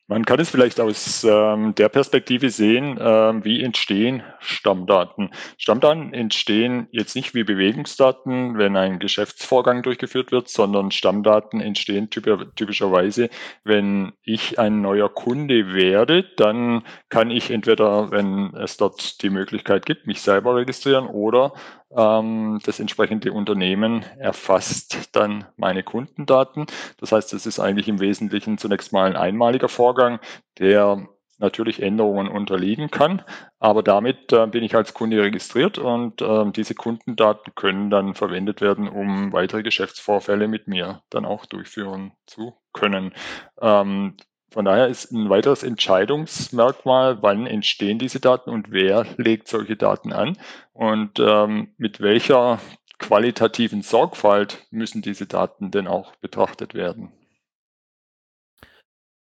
Man 0.09 0.25
kann 0.25 0.41
es 0.41 0.51
vielleicht 0.51 0.81
aus 0.81 1.23
ähm, 1.23 1.73
der 1.77 1.89
Perspektive 1.89 2.51
sehen, 2.51 2.99
ähm, 3.01 3.45
wie 3.45 3.63
entstehen 3.63 4.25
Stammdaten. 4.41 5.31
Stammdaten 5.57 6.13
entstehen 6.13 6.89
jetzt 6.91 7.15
nicht 7.15 7.33
wie 7.33 7.45
Bewegungsdaten, 7.45 8.59
wenn 8.59 8.77
ein 8.77 8.99
Geschäftsvorgang 8.99 9.85
durchgeführt 9.85 10.33
wird, 10.33 10.49
sondern 10.49 10.91
Stammdaten 10.91 11.61
entstehen 11.61 12.11
typischerweise, 12.11 13.31
wenn 13.63 14.13
ich 14.25 14.59
ein 14.59 14.81
neuer 14.81 15.15
Kunde 15.15 15.75
werde, 15.75 16.25
dann 16.37 16.83
kann 17.09 17.31
ich 17.31 17.53
entweder, 17.53 18.11
wenn 18.11 18.53
es 18.57 18.79
dort 18.79 19.23
die 19.23 19.31
Möglichkeit 19.31 19.87
gibt, 19.87 20.09
mich 20.09 20.23
selber 20.23 20.57
registrieren 20.57 21.07
oder 21.07 21.53
das 21.93 22.79
entsprechende 22.79 23.33
Unternehmen 23.33 24.05
erfasst 24.19 25.09
dann 25.13 25.45
meine 25.57 25.83
Kundendaten. 25.83 26.67
Das 26.99 27.11
heißt, 27.11 27.33
es 27.33 27.47
ist 27.47 27.59
eigentlich 27.59 27.89
im 27.89 27.99
Wesentlichen 27.99 28.59
zunächst 28.59 28.93
mal 28.93 29.07
ein 29.07 29.17
einmaliger 29.17 29.69
Vorgang, 29.69 30.21
der 30.59 31.09
natürlich 31.41 31.83
Änderungen 31.83 32.29
unterliegen 32.29 32.91
kann. 32.91 33.23
Aber 33.59 33.83
damit 33.83 34.33
äh, 34.33 34.47
bin 34.47 34.63
ich 34.63 34.77
als 34.77 34.95
Kunde 34.95 35.23
registriert 35.23 35.79
und 35.79 36.23
äh, 36.23 36.51
diese 36.53 36.75
Kundendaten 36.75 37.55
können 37.55 37.91
dann 37.91 38.15
verwendet 38.15 38.61
werden, 38.61 38.89
um 38.89 39.33
weitere 39.33 39.63
Geschäftsvorfälle 39.63 40.49
mit 40.49 40.69
mir 40.69 41.03
dann 41.11 41.25
auch 41.25 41.47
durchführen 41.47 42.13
zu 42.27 42.55
können. 42.73 43.13
Ähm, 43.61 44.17
von 44.51 44.65
daher 44.65 44.89
ist 44.89 45.13
ein 45.13 45.31
weiteres 45.31 45.63
Entscheidungsmerkmal, 45.63 47.23
wann 47.23 47.47
entstehen 47.47 47.99
diese 47.99 48.19
Daten 48.19 48.51
und 48.51 48.73
wer 48.73 49.07
legt 49.17 49.49
solche 49.49 49.77
Daten 49.77 50.13
an 50.13 50.37
und 50.73 51.21
ähm, 51.21 51.69
mit 51.77 52.01
welcher 52.01 52.59
qualitativen 52.99 53.83
Sorgfalt 53.83 54.67
müssen 54.71 55.03
diese 55.03 55.27
Daten 55.27 55.71
denn 55.71 55.87
auch 55.87 56.15
betrachtet 56.17 56.75
werden. 56.75 57.13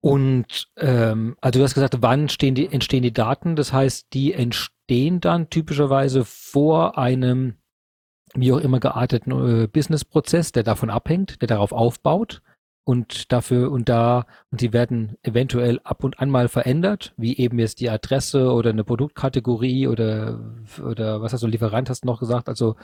Und 0.02 0.68
ähm, 0.78 1.38
also 1.40 1.60
du 1.60 1.64
hast 1.64 1.76
gesagt, 1.76 1.98
wann 2.02 2.28
die, 2.28 2.68
entstehen 2.72 3.04
die 3.04 3.14
Daten? 3.14 3.56
Das 3.56 3.72
heißt, 3.72 4.08
die 4.14 4.34
entstehen 4.34 5.22
dann 5.22 5.50
typischerweise 5.50 6.26
vor 6.26 6.98
einem 6.98 7.56
wie 8.36 8.52
auch 8.52 8.58
immer 8.58 8.80
gearteten 8.80 9.64
äh, 9.64 9.68
Businessprozess, 9.68 10.52
der 10.52 10.64
davon 10.64 10.90
abhängt, 10.90 11.42
der 11.42 11.48
darauf 11.48 11.72
aufbaut 11.72 12.42
und 12.86 13.32
dafür 13.32 13.72
und 13.72 13.88
da 13.90 14.26
und 14.52 14.62
die 14.62 14.74
werden 14.74 15.18
eventuell 15.24 15.80
ab 15.84 16.04
und 16.04 16.20
an 16.20 16.30
mal 16.30 16.50
verändert, 16.50 17.14
wie 17.18 17.38
eben 17.38 17.60
jetzt 17.60 17.80
die 17.80 17.90
Adresse 17.90 18.52
oder 18.52 18.72
eine 18.72 18.84
Produktkategorie 18.84 19.88
oder 19.88 20.40
oder 20.86 21.22
was 21.22 21.34
hast 21.34 21.44
du 21.44 21.48
Lieferant 21.48 21.90
hast 21.90 22.04
du 22.04 22.08
noch 22.08 22.20
gesagt, 22.20 22.50
also 22.50 22.76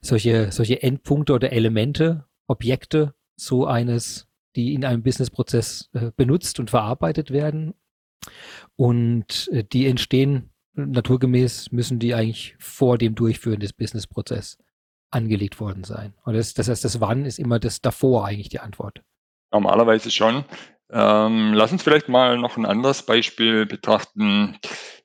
solche 0.00 0.52
solche 0.52 0.82
Endpunkte 0.82 1.32
oder 1.32 1.52
Elemente, 1.52 2.24
Objekte 2.46 3.14
so 3.36 3.66
eines, 3.66 4.28
die 4.56 4.74
in 4.74 4.84
einem 4.84 5.02
Businessprozess 5.02 5.90
äh, 5.94 6.12
benutzt 6.16 6.60
und 6.60 6.70
verarbeitet 6.70 7.30
werden 7.30 7.74
und 8.76 9.48
äh, 9.52 9.64
die 9.64 9.86
entstehen 9.86 10.50
naturgemäß 10.74 11.72
müssen 11.72 11.98
die 11.98 12.14
eigentlich 12.14 12.54
vor 12.58 12.98
dem 12.98 13.14
Durchführen 13.14 13.60
des 13.60 13.72
Businessprozesses 13.72 14.58
angelegt 15.10 15.60
worden 15.60 15.84
sein. 15.84 16.14
Und 16.24 16.34
das, 16.34 16.54
das 16.54 16.68
heißt, 16.68 16.84
das 16.84 17.00
Wann 17.00 17.24
ist 17.24 17.38
immer 17.38 17.58
das 17.58 17.80
davor 17.80 18.26
eigentlich 18.26 18.48
die 18.48 18.60
Antwort. 18.60 19.02
Normalerweise 19.52 20.10
schon. 20.10 20.44
Ähm, 20.90 21.52
lass 21.54 21.72
uns 21.72 21.82
vielleicht 21.82 22.08
mal 22.08 22.38
noch 22.38 22.56
ein 22.56 22.66
anderes 22.66 23.02
Beispiel 23.02 23.66
betrachten. 23.66 24.58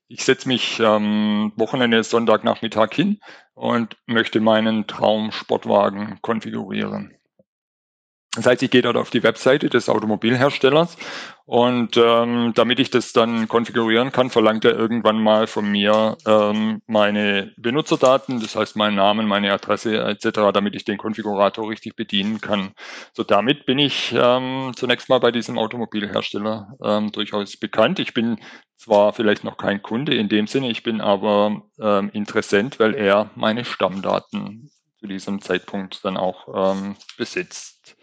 Ich 0.07 0.23
setze 0.23 0.47
mich 0.47 0.79
ähm, 0.79 1.51
Wochenende 1.55 2.03
Sonntagnachmittag 2.03 2.93
hin 2.93 3.19
und 3.53 3.97
möchte 4.05 4.39
meinen 4.39 4.87
Traumsportwagen 4.87 6.19
konfigurieren. 6.21 7.15
Das 8.35 8.45
heißt, 8.45 8.63
ich 8.63 8.71
gehe 8.71 8.81
dort 8.81 8.97
auf 8.97 9.09
die 9.09 9.23
Webseite 9.23 9.69
des 9.69 9.87
Automobilherstellers 9.87 10.97
und 11.45 11.95
ähm, 11.95 12.53
damit 12.55 12.79
ich 12.79 12.89
das 12.89 13.13
dann 13.13 13.47
konfigurieren 13.47 14.11
kann, 14.11 14.29
verlangt 14.29 14.65
er 14.65 14.75
irgendwann 14.75 15.21
mal 15.21 15.47
von 15.47 15.71
mir 15.71 16.17
ähm, 16.25 16.81
meine 16.87 17.53
Benutzerdaten, 17.57 18.41
das 18.41 18.55
heißt 18.55 18.75
meinen 18.75 18.95
Namen, 18.95 19.27
meine 19.27 19.53
Adresse 19.53 19.97
etc., 20.03 20.51
damit 20.53 20.75
ich 20.75 20.85
den 20.85 20.97
Konfigurator 20.97 21.69
richtig 21.69 21.95
bedienen 21.95 22.41
kann. 22.41 22.71
So 23.13 23.23
damit 23.23 23.65
bin 23.65 23.79
ich 23.79 24.13
ähm, 24.17 24.71
zunächst 24.75 25.07
mal 25.07 25.19
bei 25.19 25.31
diesem 25.31 25.57
Automobilhersteller 25.57 26.75
ähm, 26.83 27.11
durchaus 27.11 27.57
bekannt. 27.57 27.99
Ich 27.99 28.13
bin 28.13 28.39
zwar 28.77 29.13
vielleicht 29.13 29.43
noch 29.43 29.57
kein 29.57 29.81
Kunde 29.81 30.15
in 30.15 30.29
dem 30.29 30.47
Sinne, 30.47 30.69
ich 30.71 30.83
bin 30.83 30.99
aber 30.99 31.61
ähm, 31.79 32.09
Interessent, 32.11 32.79
weil 32.79 32.95
er 32.95 33.29
meine 33.35 33.65
Stammdaten 33.65 34.71
zu 34.99 35.07
diesem 35.07 35.41
Zeitpunkt 35.41 36.03
dann 36.03 36.17
auch 36.17 36.73
ähm, 36.73 36.95
besitzt. 37.17 37.94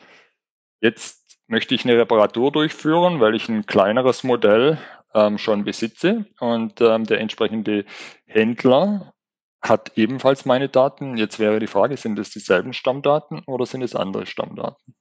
Jetzt 0.83 1.39
möchte 1.47 1.77
ich 1.77 1.85
eine 1.85 1.97
Reparatur 1.97 2.51
durchführen, 2.51 3.21
weil 3.21 3.37
ich 3.37 3.49
ein 3.49 3.67
kleineres 3.67 4.25
Modell 4.25 4.79
ähm, 5.15 5.39
schon 5.39 5.65
besitze 5.65 6.27
und 6.41 6.81
ähm, 6.81 7.05
der 7.05 7.21
entsprechende 7.21 7.85
Händler 8.27 9.15
hat 9.61 9.93
ebenfalls 9.97 10.45
meine 10.45 10.69
Daten. 10.69 11.17
Jetzt 11.17 11.39
wäre 11.39 11.61
die 11.61 11.69
Frage, 11.69 11.97
sind 11.97 12.19
es 12.19 12.31
dieselben 12.31 12.73
Stammdaten 12.73 13.43
oder 13.47 13.65
sind 13.65 13.83
es 13.83 13.95
andere 13.95 14.27
Stammdaten? 14.27 14.97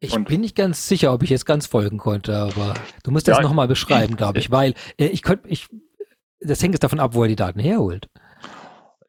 Ich 0.00 0.12
und 0.12 0.28
bin 0.28 0.42
nicht 0.42 0.54
ganz 0.54 0.86
sicher, 0.86 1.14
ob 1.14 1.22
ich 1.22 1.30
jetzt 1.30 1.46
ganz 1.46 1.66
folgen 1.66 1.96
konnte, 1.96 2.36
aber 2.36 2.74
du 3.04 3.10
musst 3.10 3.26
das 3.26 3.38
ja, 3.38 3.42
nochmal 3.42 3.68
beschreiben, 3.68 4.16
glaube 4.16 4.38
ich, 4.38 4.50
weil 4.50 4.74
äh, 4.98 5.06
ich 5.06 5.22
könnte, 5.22 5.48
ich, 5.48 5.66
das 6.40 6.62
hängt 6.62 6.74
jetzt 6.74 6.84
davon 6.84 7.00
ab, 7.00 7.14
wo 7.14 7.22
er 7.22 7.28
die 7.28 7.36
Daten 7.36 7.58
herholt. 7.58 8.10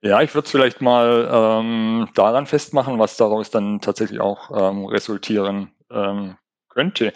Ja, 0.01 0.21
ich 0.21 0.33
würde 0.35 0.45
es 0.45 0.51
vielleicht 0.51 0.81
mal 0.81 1.29
ähm, 1.31 2.09
daran 2.13 2.45
festmachen, 2.45 2.99
was 2.99 3.17
daraus 3.17 3.49
dann 3.49 3.79
tatsächlich 3.81 4.19
auch 4.19 4.51
ähm, 4.51 4.85
resultieren 4.85 5.71
ähm, 5.91 6.37
könnte. 6.69 7.13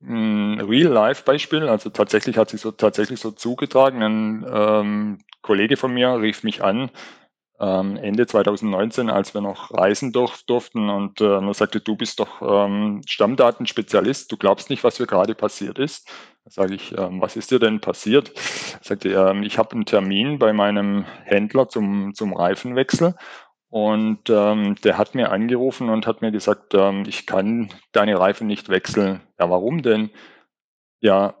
Ein 0.00 0.60
Real-Life-Beispiel, 0.60 1.68
also 1.68 1.90
tatsächlich 1.90 2.38
hat 2.38 2.48
sich 2.50 2.60
so 2.62 2.70
tatsächlich 2.70 3.20
so 3.20 3.32
zugetragen. 3.32 4.02
Ein 4.02 4.46
ähm, 4.50 5.18
Kollege 5.42 5.76
von 5.76 5.92
mir 5.92 6.18
rief 6.20 6.42
mich 6.42 6.64
an 6.64 6.90
ähm, 7.60 7.96
Ende 7.96 8.26
2019, 8.26 9.10
als 9.10 9.34
wir 9.34 9.40
noch 9.42 9.70
reisen 9.72 10.12
durf, 10.12 10.42
durften 10.44 10.88
und 10.88 11.20
äh, 11.20 11.52
sagte, 11.52 11.80
du 11.80 11.96
bist 11.96 12.20
doch 12.20 12.40
ähm, 12.42 13.02
Stammdatenspezialist, 13.06 14.30
du 14.32 14.36
glaubst 14.36 14.70
nicht, 14.70 14.84
was 14.84 14.96
hier 14.96 15.06
gerade 15.06 15.34
passiert 15.34 15.78
ist. 15.78 16.10
Sage 16.48 16.74
ich, 16.74 16.96
ähm, 16.96 17.20
was 17.20 17.36
ist 17.36 17.50
dir 17.50 17.58
denn 17.58 17.80
passiert? 17.80 18.32
Er 18.74 18.84
sagte, 18.84 19.10
ähm, 19.10 19.42
ich 19.42 19.58
habe 19.58 19.72
einen 19.72 19.84
Termin 19.84 20.38
bei 20.38 20.52
meinem 20.52 21.04
Händler 21.24 21.68
zum, 21.68 22.14
zum 22.14 22.34
Reifenwechsel 22.34 23.14
und 23.68 24.30
ähm, 24.30 24.76
der 24.76 24.96
hat 24.96 25.14
mir 25.14 25.32
angerufen 25.32 25.90
und 25.90 26.06
hat 26.06 26.22
mir 26.22 26.30
gesagt, 26.30 26.74
ähm, 26.74 27.04
ich 27.06 27.26
kann 27.26 27.70
deine 27.92 28.18
Reifen 28.18 28.46
nicht 28.46 28.68
wechseln. 28.68 29.20
Ja, 29.38 29.50
warum 29.50 29.82
denn? 29.82 30.10
Ja, 31.00 31.34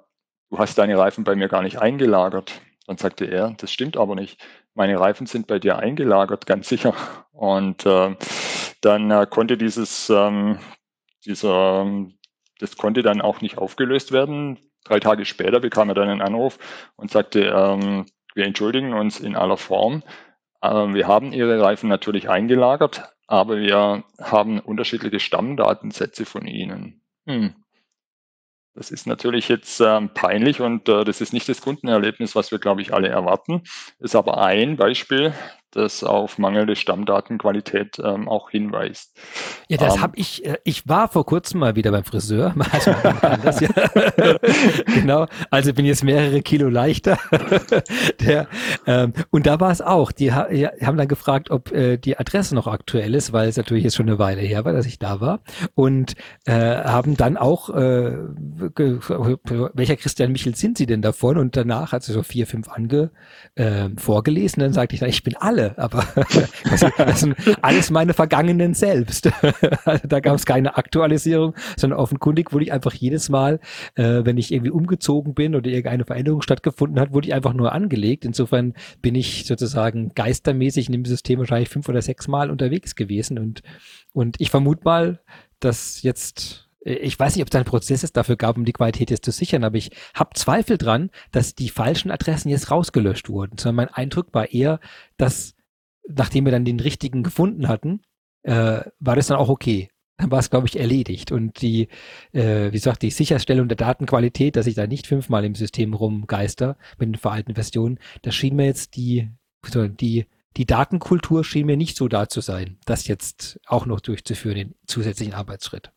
du 0.50 0.58
hast 0.58 0.76
deine 0.78 0.98
Reifen 0.98 1.24
bei 1.24 1.36
mir 1.36 1.48
gar 1.48 1.62
nicht 1.62 1.78
eingelagert. 1.78 2.60
Dann 2.86 2.98
sagte 2.98 3.26
er, 3.26 3.54
das 3.58 3.72
stimmt 3.72 3.96
aber 3.96 4.14
nicht 4.14 4.40
meine 4.76 5.00
Reifen 5.00 5.26
sind 5.26 5.46
bei 5.46 5.58
dir 5.58 5.78
eingelagert, 5.78 6.46
ganz 6.46 6.68
sicher. 6.68 6.94
Und 7.32 7.84
äh, 7.86 8.14
dann 8.82 9.10
äh, 9.10 9.26
konnte 9.28 9.56
dieses, 9.56 10.10
ähm, 10.10 10.58
dieser, 11.24 11.86
das 12.60 12.76
konnte 12.76 13.02
dann 13.02 13.22
auch 13.22 13.40
nicht 13.40 13.58
aufgelöst 13.58 14.12
werden. 14.12 14.58
Drei 14.86 15.00
Tage 15.00 15.24
später 15.24 15.60
bekam 15.60 15.88
er 15.88 15.94
dann 15.94 16.08
einen 16.08 16.22
Anruf 16.22 16.58
und 16.96 17.10
sagte, 17.10 17.40
ähm, 17.40 18.06
wir 18.34 18.44
entschuldigen 18.44 18.94
uns 18.94 19.18
in 19.18 19.34
aller 19.34 19.56
Form. 19.56 20.02
Äh, 20.62 20.68
wir 20.68 21.08
haben 21.08 21.32
Ihre 21.32 21.60
Reifen 21.60 21.88
natürlich 21.88 22.28
eingelagert, 22.28 23.02
aber 23.26 23.58
wir 23.58 24.04
haben 24.20 24.60
unterschiedliche 24.60 25.18
Stammdatensätze 25.18 26.24
von 26.24 26.46
Ihnen. 26.46 27.00
Hm. 27.26 27.54
Das 28.74 28.90
ist 28.90 29.06
natürlich 29.06 29.48
jetzt 29.48 29.80
ähm, 29.80 30.10
peinlich 30.12 30.60
und 30.60 30.88
äh, 30.88 31.02
das 31.02 31.22
ist 31.22 31.32
nicht 31.32 31.48
das 31.48 31.62
Kundenerlebnis, 31.62 32.36
was 32.36 32.50
wir, 32.52 32.58
glaube 32.58 32.82
ich, 32.82 32.92
alle 32.92 33.08
erwarten. 33.08 33.62
Ist 33.98 34.14
aber 34.14 34.42
ein 34.44 34.76
Beispiel, 34.76 35.32
das 35.76 36.02
auf 36.02 36.38
mangelnde 36.38 36.76
Stammdatenqualität 36.76 37.98
ähm, 38.02 38.28
auch 38.28 38.50
hinweist. 38.50 39.12
Ja, 39.68 39.76
das 39.76 39.96
ähm, 39.96 40.02
habe 40.02 40.16
ich, 40.16 40.44
äh, 40.44 40.58
ich 40.64 40.88
war 40.88 41.08
vor 41.08 41.24
kurzem 41.26 41.60
mal 41.60 41.76
wieder 41.76 41.90
beim 41.90 42.04
Friseur. 42.04 42.54
Also, 42.76 42.94
das, 43.42 43.60
ja. 43.60 43.68
genau, 44.94 45.26
also 45.50 45.72
bin 45.72 45.86
jetzt 45.86 46.04
mehrere 46.04 46.42
Kilo 46.42 46.68
leichter. 46.68 47.18
Der, 48.20 48.48
ähm, 48.86 49.12
und 49.30 49.46
da 49.46 49.60
war 49.60 49.70
es 49.70 49.80
auch, 49.80 50.12
die, 50.12 50.32
ha, 50.32 50.48
haben 50.84 50.98
dann 50.98 51.08
gefragt, 51.08 51.50
ob 51.50 51.72
äh, 51.72 51.96
die 51.96 52.18
Adresse 52.18 52.54
noch 52.54 52.66
aktuell 52.66 53.14
ist, 53.14 53.32
weil 53.32 53.48
es 53.48 53.56
natürlich 53.56 53.84
jetzt 53.84 53.96
schon 53.96 54.08
eine 54.08 54.18
Weile 54.18 54.42
her 54.42 54.64
war, 54.64 54.72
dass 54.72 54.84
ich 54.84 54.98
da 54.98 55.20
war. 55.20 55.40
Und 55.74 56.16
äh, 56.44 56.52
haben 56.52 57.16
dann 57.16 57.36
auch, 57.36 57.70
äh, 57.70 58.16
welcher 59.74 59.96
Christian 59.96 60.32
Michel 60.32 60.54
sind 60.54 60.76
Sie 60.76 60.86
denn 60.86 61.02
davon? 61.02 61.38
Und 61.38 61.56
danach 61.56 61.92
hat 61.92 62.02
sie 62.02 62.12
so 62.12 62.22
vier, 62.22 62.46
fünf 62.46 62.68
ange 62.68 63.10
äh, 63.54 63.88
vorgelesen. 63.96 64.60
Dann 64.60 64.72
sagte 64.72 64.94
ich, 64.94 65.00
na, 65.00 65.08
ich 65.08 65.22
bin 65.22 65.36
alle, 65.36 65.65
aber 65.76 66.06
das 66.98 67.20
sind 67.20 67.36
alles 67.62 67.90
meine 67.90 68.14
Vergangenen 68.14 68.74
selbst. 68.74 69.30
da 70.04 70.20
gab 70.20 70.36
es 70.36 70.46
keine 70.46 70.76
Aktualisierung, 70.76 71.54
sondern 71.76 71.98
offenkundig 71.98 72.52
wurde 72.52 72.64
ich 72.64 72.72
einfach 72.72 72.92
jedes 72.92 73.28
Mal, 73.28 73.60
äh, 73.94 74.24
wenn 74.24 74.38
ich 74.38 74.52
irgendwie 74.52 74.70
umgezogen 74.70 75.34
bin 75.34 75.54
oder 75.54 75.68
irgendeine 75.68 76.04
Veränderung 76.04 76.42
stattgefunden 76.42 77.00
hat, 77.00 77.12
wurde 77.12 77.28
ich 77.28 77.34
einfach 77.34 77.54
nur 77.54 77.72
angelegt. 77.72 78.24
Insofern 78.24 78.74
bin 79.02 79.14
ich 79.14 79.46
sozusagen 79.46 80.12
geistermäßig 80.14 80.86
in 80.86 80.92
dem 80.92 81.04
System 81.04 81.38
wahrscheinlich 81.38 81.68
fünf 81.68 81.88
oder 81.88 82.02
sechs 82.02 82.28
Mal 82.28 82.50
unterwegs 82.50 82.94
gewesen 82.94 83.38
und, 83.38 83.62
und 84.12 84.36
ich 84.40 84.50
vermute 84.50 84.84
mal, 84.84 85.20
dass 85.60 86.02
jetzt 86.02 86.66
ich 86.86 87.18
weiß 87.18 87.34
nicht, 87.34 87.42
ob 87.42 87.48
es 87.48 87.54
einen 87.56 87.64
Prozess 87.64 88.12
dafür 88.12 88.36
gab, 88.36 88.56
um 88.56 88.64
die 88.64 88.72
Qualität 88.72 89.10
jetzt 89.10 89.24
zu 89.24 89.32
sichern, 89.32 89.64
aber 89.64 89.76
ich 89.76 89.90
habe 90.14 90.30
Zweifel 90.34 90.78
dran, 90.78 91.10
dass 91.32 91.56
die 91.56 91.68
falschen 91.68 92.12
Adressen 92.12 92.48
jetzt 92.48 92.70
rausgelöscht 92.70 93.28
wurden. 93.28 93.58
Sondern 93.58 93.74
mein 93.74 93.88
Eindruck 93.88 94.32
war 94.32 94.52
eher, 94.52 94.78
dass 95.16 95.55
nachdem 96.08 96.44
wir 96.44 96.52
dann 96.52 96.64
den 96.64 96.80
richtigen 96.80 97.22
gefunden 97.22 97.68
hatten, 97.68 98.02
äh, 98.42 98.82
war 98.98 99.16
das 99.16 99.28
dann 99.28 99.38
auch 99.38 99.48
okay. 99.48 99.88
Dann 100.18 100.30
war 100.30 100.38
es, 100.38 100.48
glaube 100.48 100.66
ich, 100.66 100.78
erledigt. 100.78 101.30
Und 101.30 101.60
die, 101.60 101.88
äh, 102.32 102.68
wie 102.68 102.78
gesagt, 102.78 103.02
die 103.02 103.10
Sicherstellung 103.10 103.68
der 103.68 103.76
Datenqualität, 103.76 104.56
dass 104.56 104.66
ich 104.66 104.74
da 104.74 104.86
nicht 104.86 105.06
fünfmal 105.06 105.44
im 105.44 105.54
System 105.54 105.92
rumgeister 105.92 106.78
mit 106.98 107.08
den 107.08 107.16
veralteten 107.16 107.54
Versionen, 107.54 107.98
das 108.22 108.34
schien 108.34 108.56
mir 108.56 108.64
jetzt 108.64 108.96
die, 108.96 109.30
die 110.00 110.26
die 110.56 110.66
Datenkultur 110.66 111.44
schien 111.44 111.66
mir 111.66 111.76
nicht 111.76 111.96
so 111.96 112.08
da 112.08 112.28
zu 112.28 112.40
sein, 112.40 112.78
das 112.86 113.06
jetzt 113.08 113.60
auch 113.66 113.84
noch 113.86 114.00
durchzuführen, 114.00 114.56
den 114.56 114.74
zusätzlichen 114.86 115.34
Arbeitsschritt. 115.34 115.92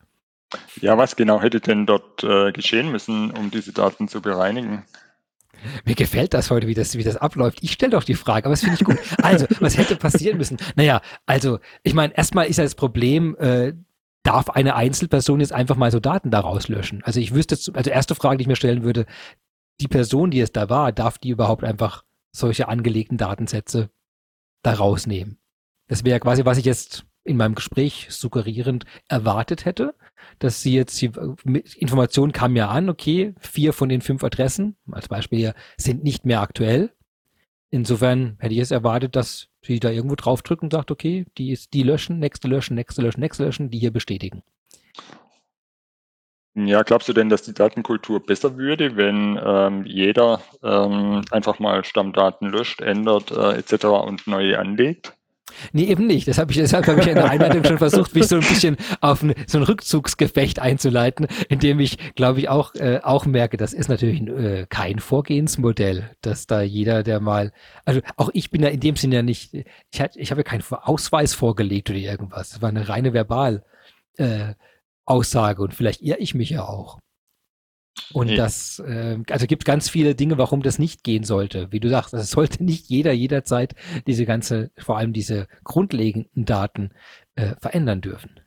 Ja, 0.80 0.98
was 0.98 1.16
genau 1.16 1.40
hätte 1.40 1.60
denn 1.60 1.86
dort 1.86 2.24
äh, 2.24 2.52
geschehen 2.52 2.90
müssen, 2.90 3.30
um 3.30 3.50
diese 3.50 3.72
Daten 3.72 4.08
zu 4.08 4.20
bereinigen? 4.20 4.84
Mir 5.84 5.94
gefällt 5.94 6.34
das 6.34 6.50
heute, 6.50 6.66
wie 6.66 6.74
das, 6.74 6.96
wie 6.96 7.02
das 7.02 7.16
abläuft. 7.16 7.58
Ich 7.62 7.72
stelle 7.72 7.92
doch 7.92 8.04
die 8.04 8.14
Frage, 8.14 8.46
aber 8.46 8.52
das 8.52 8.60
finde 8.60 8.76
ich 8.76 8.84
gut. 8.84 8.98
Also, 9.22 9.46
was 9.60 9.76
hätte 9.76 9.96
passieren 9.96 10.38
müssen? 10.38 10.58
Naja, 10.76 11.00
also, 11.26 11.58
ich 11.82 11.94
meine, 11.94 12.16
erstmal 12.16 12.46
ist 12.46 12.56
ja 12.56 12.64
das 12.64 12.74
Problem, 12.74 13.36
äh, 13.38 13.74
darf 14.22 14.50
eine 14.50 14.74
Einzelperson 14.74 15.40
jetzt 15.40 15.52
einfach 15.52 15.76
mal 15.76 15.90
so 15.90 16.00
Daten 16.00 16.30
daraus 16.30 16.68
löschen? 16.68 17.02
Also 17.04 17.20
ich 17.20 17.34
wüsste, 17.34 17.56
also 17.74 17.90
erste 17.90 18.14
Frage, 18.14 18.38
die 18.38 18.42
ich 18.42 18.48
mir 18.48 18.56
stellen 18.56 18.82
würde, 18.82 19.06
die 19.80 19.88
Person, 19.88 20.30
die 20.30 20.40
es 20.40 20.52
da 20.52 20.68
war, 20.68 20.92
darf 20.92 21.18
die 21.18 21.30
überhaupt 21.30 21.64
einfach 21.64 22.04
solche 22.32 22.68
angelegten 22.68 23.16
Datensätze 23.16 23.90
da 24.62 24.74
rausnehmen? 24.74 25.38
Das 25.88 26.04
wäre 26.04 26.20
quasi, 26.20 26.44
was 26.44 26.58
ich 26.58 26.64
jetzt 26.64 27.04
in 27.24 27.36
meinem 27.36 27.54
Gespräch 27.54 28.08
suggerierend 28.10 28.84
erwartet 29.08 29.64
hätte, 29.64 29.94
dass 30.38 30.62
sie 30.62 30.74
jetzt 30.74 31.00
die 31.00 31.10
Information 31.76 32.32
kam 32.32 32.56
ja 32.56 32.68
an, 32.68 32.88
okay, 32.88 33.34
vier 33.38 33.72
von 33.72 33.88
den 33.88 34.00
fünf 34.00 34.24
Adressen, 34.24 34.76
als 34.90 35.08
Beispiel 35.08 35.38
hier, 35.38 35.54
sind 35.76 36.02
nicht 36.04 36.24
mehr 36.24 36.40
aktuell. 36.40 36.92
Insofern 37.70 38.36
hätte 38.40 38.54
ich 38.54 38.60
es 38.60 38.70
erwartet, 38.70 39.14
dass 39.14 39.48
sie 39.62 39.78
da 39.78 39.90
irgendwo 39.90 40.16
draufdrücken 40.16 40.66
und 40.66 40.72
sagt, 40.72 40.90
okay, 40.90 41.26
die 41.38 41.52
ist 41.52 41.72
die 41.72 41.82
löschen, 41.82 42.18
nächste 42.18 42.48
löschen, 42.48 42.74
nächste 42.74 43.02
löschen, 43.02 43.20
nächste 43.20 43.44
löschen, 43.44 43.70
die 43.70 43.78
hier 43.78 43.92
bestätigen. 43.92 44.42
Ja, 46.54 46.82
glaubst 46.82 47.08
du 47.08 47.12
denn, 47.12 47.28
dass 47.28 47.42
die 47.42 47.54
Datenkultur 47.54 48.20
besser 48.20 48.56
würde, 48.56 48.96
wenn 48.96 49.38
ähm, 49.42 49.84
jeder 49.86 50.42
ähm, 50.64 51.22
einfach 51.30 51.60
mal 51.60 51.84
Stammdaten 51.84 52.48
löscht, 52.48 52.80
ändert 52.80 53.30
äh, 53.30 53.52
etc. 53.52 53.84
und 53.84 54.26
neue 54.26 54.58
anlegt? 54.58 55.16
Nee, 55.72 55.84
eben 55.84 56.06
nicht. 56.06 56.28
Das 56.28 56.38
hab 56.38 56.50
ich, 56.50 56.56
deshalb 56.56 56.86
habe 56.86 57.00
ich 57.00 57.06
in 57.06 57.14
der 57.14 57.30
Einleitung 57.30 57.64
schon 57.64 57.78
versucht, 57.78 58.14
mich 58.14 58.26
so 58.26 58.36
ein 58.36 58.40
bisschen 58.42 58.76
auf 59.00 59.22
ein, 59.22 59.34
so 59.46 59.58
ein 59.58 59.64
Rückzugsgefecht 59.64 60.58
einzuleiten, 60.58 61.26
indem 61.48 61.80
ich, 61.80 62.14
glaube 62.14 62.40
ich, 62.40 62.48
auch, 62.48 62.74
äh, 62.74 63.00
auch 63.02 63.26
merke, 63.26 63.56
das 63.56 63.72
ist 63.72 63.88
natürlich 63.88 64.20
äh, 64.22 64.66
kein 64.68 64.98
Vorgehensmodell, 64.98 66.10
dass 66.20 66.46
da 66.46 66.62
jeder, 66.62 67.02
der 67.02 67.20
mal, 67.20 67.52
also 67.84 68.00
auch 68.16 68.30
ich 68.32 68.50
bin 68.50 68.62
ja 68.62 68.68
in 68.68 68.80
dem 68.80 68.96
Sinne 68.96 69.16
ja 69.16 69.22
nicht, 69.22 69.54
ich, 69.90 70.00
hat, 70.00 70.16
ich 70.16 70.30
habe 70.30 70.40
ja 70.40 70.44
keinen 70.44 70.62
Ausweis 70.70 71.34
vorgelegt 71.34 71.90
oder 71.90 71.98
irgendwas. 71.98 72.50
Das 72.50 72.62
war 72.62 72.68
eine 72.68 72.88
reine 72.88 73.12
Verbal. 73.12 73.64
Äh, 74.16 74.54
Aussage 75.10 75.62
und 75.62 75.74
vielleicht 75.74 76.02
irre 76.02 76.18
ich 76.18 76.34
mich 76.34 76.50
ja 76.50 76.64
auch. 76.64 77.00
Und 78.12 78.28
nee. 78.28 78.36
das, 78.36 78.78
äh, 78.80 79.18
also 79.30 79.46
gibt 79.46 79.64
ganz 79.64 79.88
viele 79.88 80.14
Dinge, 80.14 80.38
warum 80.38 80.62
das 80.62 80.78
nicht 80.78 81.04
gehen 81.04 81.24
sollte. 81.24 81.68
Wie 81.70 81.80
du 81.80 81.88
sagst, 81.88 82.14
es 82.14 82.30
sollte 82.30 82.64
nicht 82.64 82.88
jeder 82.88 83.12
jederzeit 83.12 83.74
diese 84.06 84.26
ganze, 84.26 84.70
vor 84.78 84.98
allem 84.98 85.12
diese 85.12 85.46
grundlegenden 85.64 86.44
Daten 86.44 86.90
äh, 87.36 87.54
verändern 87.60 88.00
dürfen. 88.00 88.40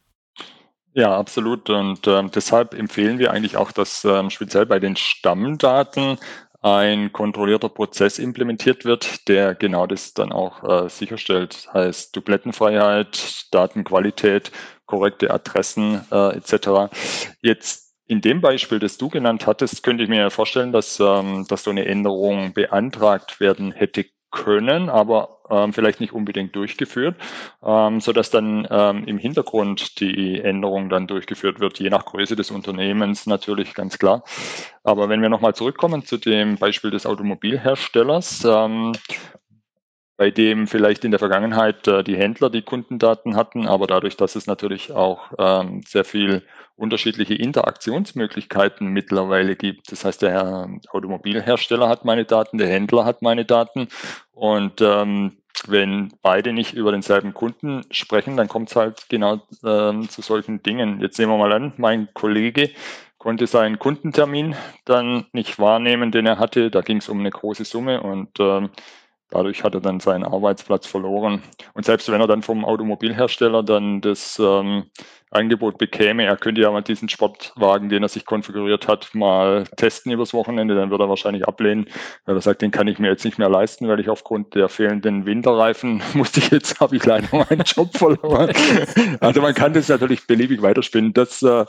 Ja, 0.94 1.18
absolut. 1.18 1.70
Und 1.70 2.06
äh, 2.08 2.24
deshalb 2.30 2.74
empfehlen 2.74 3.18
wir 3.18 3.32
eigentlich 3.32 3.58
auch, 3.58 3.72
dass 3.72 4.06
ähm, 4.06 4.30
speziell 4.30 4.66
bei 4.66 4.80
den 4.80 4.96
Stammdaten 4.96 6.18
ein 6.62 7.12
kontrollierter 7.12 7.68
Prozess 7.68 8.20
implementiert 8.20 8.86
wird, 8.86 9.28
der 9.28 9.54
genau 9.54 9.86
das 9.86 10.14
dann 10.14 10.32
auch 10.32 10.64
äh, 10.64 10.90
sicherstellt. 10.90 11.68
Heißt 11.74 12.16
Duplettenfreiheit, 12.16 13.48
Datenqualität, 13.52 14.52
korrekte 14.86 15.32
Adressen 15.32 16.06
äh, 16.10 16.38
etc. 16.38 16.94
Jetzt 17.42 17.93
in 18.08 18.22
dem 18.22 18.42
Beispiel, 18.42 18.80
das 18.80 18.98
du 18.98 19.10
genannt 19.10 19.48
hattest, 19.48 19.84
könnte 19.84 20.04
ich 20.04 20.10
mir 20.10 20.30
vorstellen, 20.30 20.72
dass, 20.72 21.00
ähm, 21.00 21.46
dass 21.48 21.64
so 21.64 21.72
eine 21.72 21.86
Änderung 21.86 22.54
beantragt 22.54 23.40
werden 23.40 23.72
hätte 23.72 24.06
können, 24.34 24.90
aber 24.90 25.40
ähm, 25.50 25.74
vielleicht 25.74 26.02
nicht 26.02 26.12
unbedingt 26.12 26.56
durchgeführt, 26.56 27.16
ähm, 27.64 28.02
so 28.02 28.12
dass 28.12 28.32
dann 28.32 28.68
ähm, 28.70 29.06
im 29.06 29.20
Hintergrund 29.20 30.00
die 30.00 30.42
Änderung 30.42 30.90
dann 30.90 31.08
durchgeführt 31.08 31.60
wird, 31.60 31.80
je 31.80 31.90
nach 31.90 32.06
Größe 32.06 32.36
des 32.36 32.50
Unternehmens 32.50 33.28
natürlich 33.28 33.76
ganz 33.76 34.00
klar. 34.00 34.24
Aber 34.84 35.08
wenn 35.08 35.22
wir 35.22 35.30
nochmal 35.30 35.54
zurückkommen 35.54 36.04
zu 36.04 36.18
dem 36.18 36.58
Beispiel 36.58 36.90
des 36.90 37.06
Automobilherstellers, 37.06 38.44
ähm, 38.44 38.94
bei 40.18 40.32
dem 40.32 40.68
vielleicht 40.68 41.06
in 41.06 41.12
der 41.12 41.20
Vergangenheit 41.20 41.88
äh, 41.88 42.04
die 42.04 42.18
Händler 42.18 42.50
die 42.50 42.62
Kundendaten 42.64 43.36
hatten, 43.36 43.68
aber 43.68 43.88
dadurch, 43.88 44.18
dass 44.18 44.36
es 44.36 44.48
natürlich 44.48 44.92
auch 44.92 45.32
ähm, 45.38 45.82
sehr 45.86 46.06
viel 46.06 46.44
unterschiedliche 46.76 47.36
Interaktionsmöglichkeiten 47.36 48.88
mittlerweile 48.88 49.56
gibt. 49.56 49.92
Das 49.92 50.06
heißt, 50.06 50.22
der 50.22 50.70
Automobilhersteller 50.90 51.88
hat 51.88 52.06
meine 52.06 52.26
Daten, 52.26 52.58
der 52.58 52.68
Händler 52.68 53.06
hat 53.06 53.22
meine 53.22 53.46
Daten 53.46 53.88
und 54.32 54.82
ähm, 54.82 55.38
wenn 55.68 56.14
beide 56.22 56.52
nicht 56.52 56.74
über 56.74 56.92
denselben 56.92 57.34
Kunden 57.34 57.86
sprechen, 57.92 58.38
dann 58.38 58.48
kommt 58.48 58.70
es 58.70 58.76
halt 58.76 59.08
genau 59.10 59.42
ähm, 59.64 60.10
zu 60.10 60.22
solchen 60.22 60.64
Dingen. 60.64 61.00
Jetzt 61.00 61.20
nehmen 61.20 61.32
wir 61.32 61.38
mal 61.38 61.54
an, 61.54 61.74
mein 61.78 62.10
Kollege 62.14 62.72
konnte 63.24 63.48
seinen 63.48 63.80
Kundentermin 63.80 64.54
dann 64.84 65.28
nicht 65.32 65.58
wahrnehmen, 65.58 66.12
den 66.12 66.26
er 66.26 66.40
hatte. 66.40 66.70
Da 66.70 66.82
ging 66.82 66.98
es 66.98 67.08
um 67.08 67.20
eine 67.20 67.30
große 67.30 67.64
Summe 67.64 68.02
und 68.02 68.32
ähm, 68.40 68.70
Dadurch 69.34 69.64
hat 69.64 69.74
er 69.74 69.82
dann 69.82 70.00
seinen 70.00 70.24
Arbeitsplatz 70.24 70.86
verloren. 70.86 71.42
Und 71.74 71.86
selbst 71.86 72.12
wenn 72.12 72.22
er 72.22 72.28
dann 72.28 72.44
vom 72.44 72.64
Automobilhersteller 72.66 73.64
dann 73.64 74.00
das 74.00 74.38
ähm, 74.40 74.84
Angebot 75.34 75.78
bekäme, 75.78 76.24
er 76.24 76.38
könnte 76.38 76.62
ja 76.62 76.70
mal 76.70 76.82
diesen 76.82 77.10
Sportwagen, 77.10 77.90
den 77.90 78.04
er 78.04 78.10
sich 78.10 78.26
konfiguriert 78.26 78.88
hat, 78.88 79.10
mal 79.14 79.64
testen 79.76 80.12
übers 80.12 80.34
Wochenende, 80.34 80.76
dann 80.76 80.92
würde 80.92 81.06
er 81.06 81.10
wahrscheinlich 81.10 81.48
ablehnen, 81.48 81.88
weil 82.26 82.36
er 82.36 82.42
sagt, 82.42 82.62
den 82.62 82.72
kann 82.72 82.88
ich 82.88 83.00
mir 83.00 83.08
jetzt 83.08 83.26
nicht 83.26 83.40
mehr 83.40 83.50
leisten, 83.50 83.88
weil 83.88 84.00
ich 84.00 84.10
aufgrund 84.10 84.54
der 84.54 84.70
fehlenden 84.70 85.26
Winterreifen 85.26 86.04
musste 86.14 86.40
ich 86.40 86.52
jetzt, 86.52 86.80
habe 86.80 86.96
ich 86.96 87.06
leider 87.06 87.28
meinen 87.36 87.64
Job 87.66 87.98
verloren. 87.98 88.52
also 89.20 89.42
man 89.42 89.54
kann 89.54 89.74
das 89.74 89.90
natürlich 89.90 90.28
beliebig 90.28 90.62
weiterspinnen. 90.62 91.14
Das, 91.14 91.42
äh, 91.42 91.66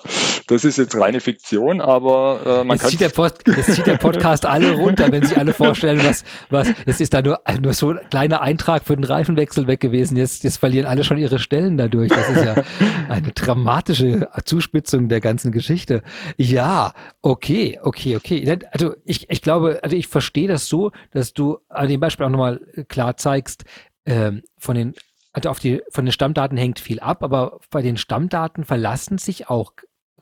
das 0.47 0.65
ist 0.65 0.77
jetzt 0.77 0.95
reine 0.97 1.21
Fiktion, 1.21 1.81
aber 1.81 2.41
äh, 2.45 2.65
man 2.65 2.77
jetzt 2.77 2.83
kann. 2.83 2.91
Zieht 2.91 3.01
der 3.01 3.09
Post, 3.09 3.45
jetzt 3.47 3.75
zieht 3.75 3.87
der 3.87 3.97
Podcast 3.97 4.45
alle 4.45 4.73
runter, 4.73 5.11
wenn 5.11 5.23
sich 5.23 5.39
alle 5.39 5.55
vorstellen, 5.55 6.01
was, 6.05 6.25
was, 6.51 6.69
jetzt 6.87 7.01
ist 7.01 7.15
da 7.15 7.23
nur, 7.23 7.41
nur 7.61 7.73
so 7.73 7.91
ein 7.91 8.01
kleiner 8.11 8.41
Eintrag 8.41 8.85
für 8.85 8.97
den 8.97 9.05
Reifenwechsel 9.05 9.67
weg 9.67 9.81
gewesen. 9.81 10.17
Jetzt, 10.17 10.45
jetzt 10.45 10.59
verlieren 10.59 10.87
alle 10.87 11.05
schon 11.05 11.19
ihre 11.19 11.39
Stellen 11.39 11.77
dadurch. 11.77 12.11
Das 12.11 12.29
ist 12.29 12.45
ja 12.45 12.63
eine 13.09 13.33
dramatische 13.33 14.29
Zuspitzung 14.45 15.09
der 15.09 15.21
ganzen 15.21 15.53
Geschichte. 15.53 16.03
Ja, 16.37 16.93
okay, 17.23 17.79
okay, 17.83 18.17
okay. 18.17 18.59
Also 18.71 18.95
ich, 19.05 19.31
ich 19.31 19.43
glaube, 19.43 19.81
also 19.83 19.97
ich 19.97 20.09
verstehe 20.09 20.49
das 20.49 20.69
so, 20.69 20.91
dass 21.11 21.33
du 21.33 21.59
an 21.69 21.89
dem 21.89 22.01
Beispiel 22.01 22.27
auch 22.27 22.31
nochmal 22.31 22.61
klar 22.89 23.17
zeigst, 23.17 23.65
ähm, 24.07 24.43
von 24.59 24.77
den, 24.77 24.95
also 25.33 25.49
auf 25.49 25.61
die, 25.61 25.83
von 25.91 26.05
den 26.05 26.13
Stammdaten 26.13 26.57
hängt 26.57 26.79
viel 26.79 27.01
ab, 27.01 27.23
aber 27.23 27.61
bei 27.71 27.83
den 27.83 27.97
Stammdaten 27.97 28.65
verlassen 28.65 29.19
sich 29.19 29.49
auch 29.49 29.73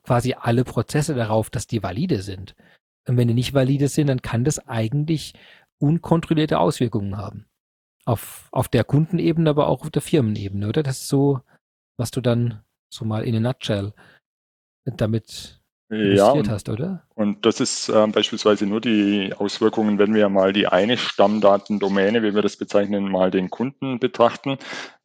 quasi 0.03 0.35
alle 0.39 0.65
Prozesse 0.65 1.15
darauf, 1.15 1.51
dass 1.51 1.67
die 1.67 1.83
valide 1.83 2.23
sind. 2.23 2.55
Und 3.09 3.17
wenn 3.17 3.29
die 3.29 3.35
nicht 3.35 3.55
valide 3.55 3.89
sind, 3.89 4.07
dann 4.07 4.23
kann 4.23 4.45
das 4.45 4.67
eigentlich 4.69 5.35
unkontrollierte 5.83 6.59
Auswirkungen 6.59 7.17
haben. 7.17 7.47
Auf, 8.05 8.49
auf 8.51 8.69
der 8.69 8.85
Kundenebene, 8.85 9.51
aber 9.51 9.69
auch 9.69 9.83
auf 9.83 9.91
der 9.91 10.03
Firmenebene, 10.03 10.69
oder? 10.69 10.83
Das 10.83 11.03
ist 11.03 11.09
so, 11.09 11.41
was 11.97 12.11
du 12.11 12.21
dann 12.21 12.63
so 12.93 13.05
mal 13.05 13.25
in 13.25 13.37
a 13.37 13.41
nutshell 13.41 13.93
damit 14.85 15.63
ja, 15.95 16.35
hast, 16.49 16.69
oder? 16.71 17.03
Und 17.15 17.45
das 17.45 17.61
ist 17.61 17.91
äh, 17.91 18.07
beispielsweise 18.07 18.67
nur 18.67 18.81
die 18.81 19.35
Auswirkungen, 19.37 19.99
wenn 19.99 20.15
wir 20.15 20.29
mal 20.31 20.53
die 20.55 20.67
eine 20.67 20.97
Stammdatendomäne, 20.97 22.23
wie 22.23 22.35
wir 22.35 22.41
das 22.41 22.57
bezeichnen, 22.57 23.11
mal 23.11 23.31
den 23.31 23.51
Kunden 23.51 23.99
betrachten. 23.99 24.57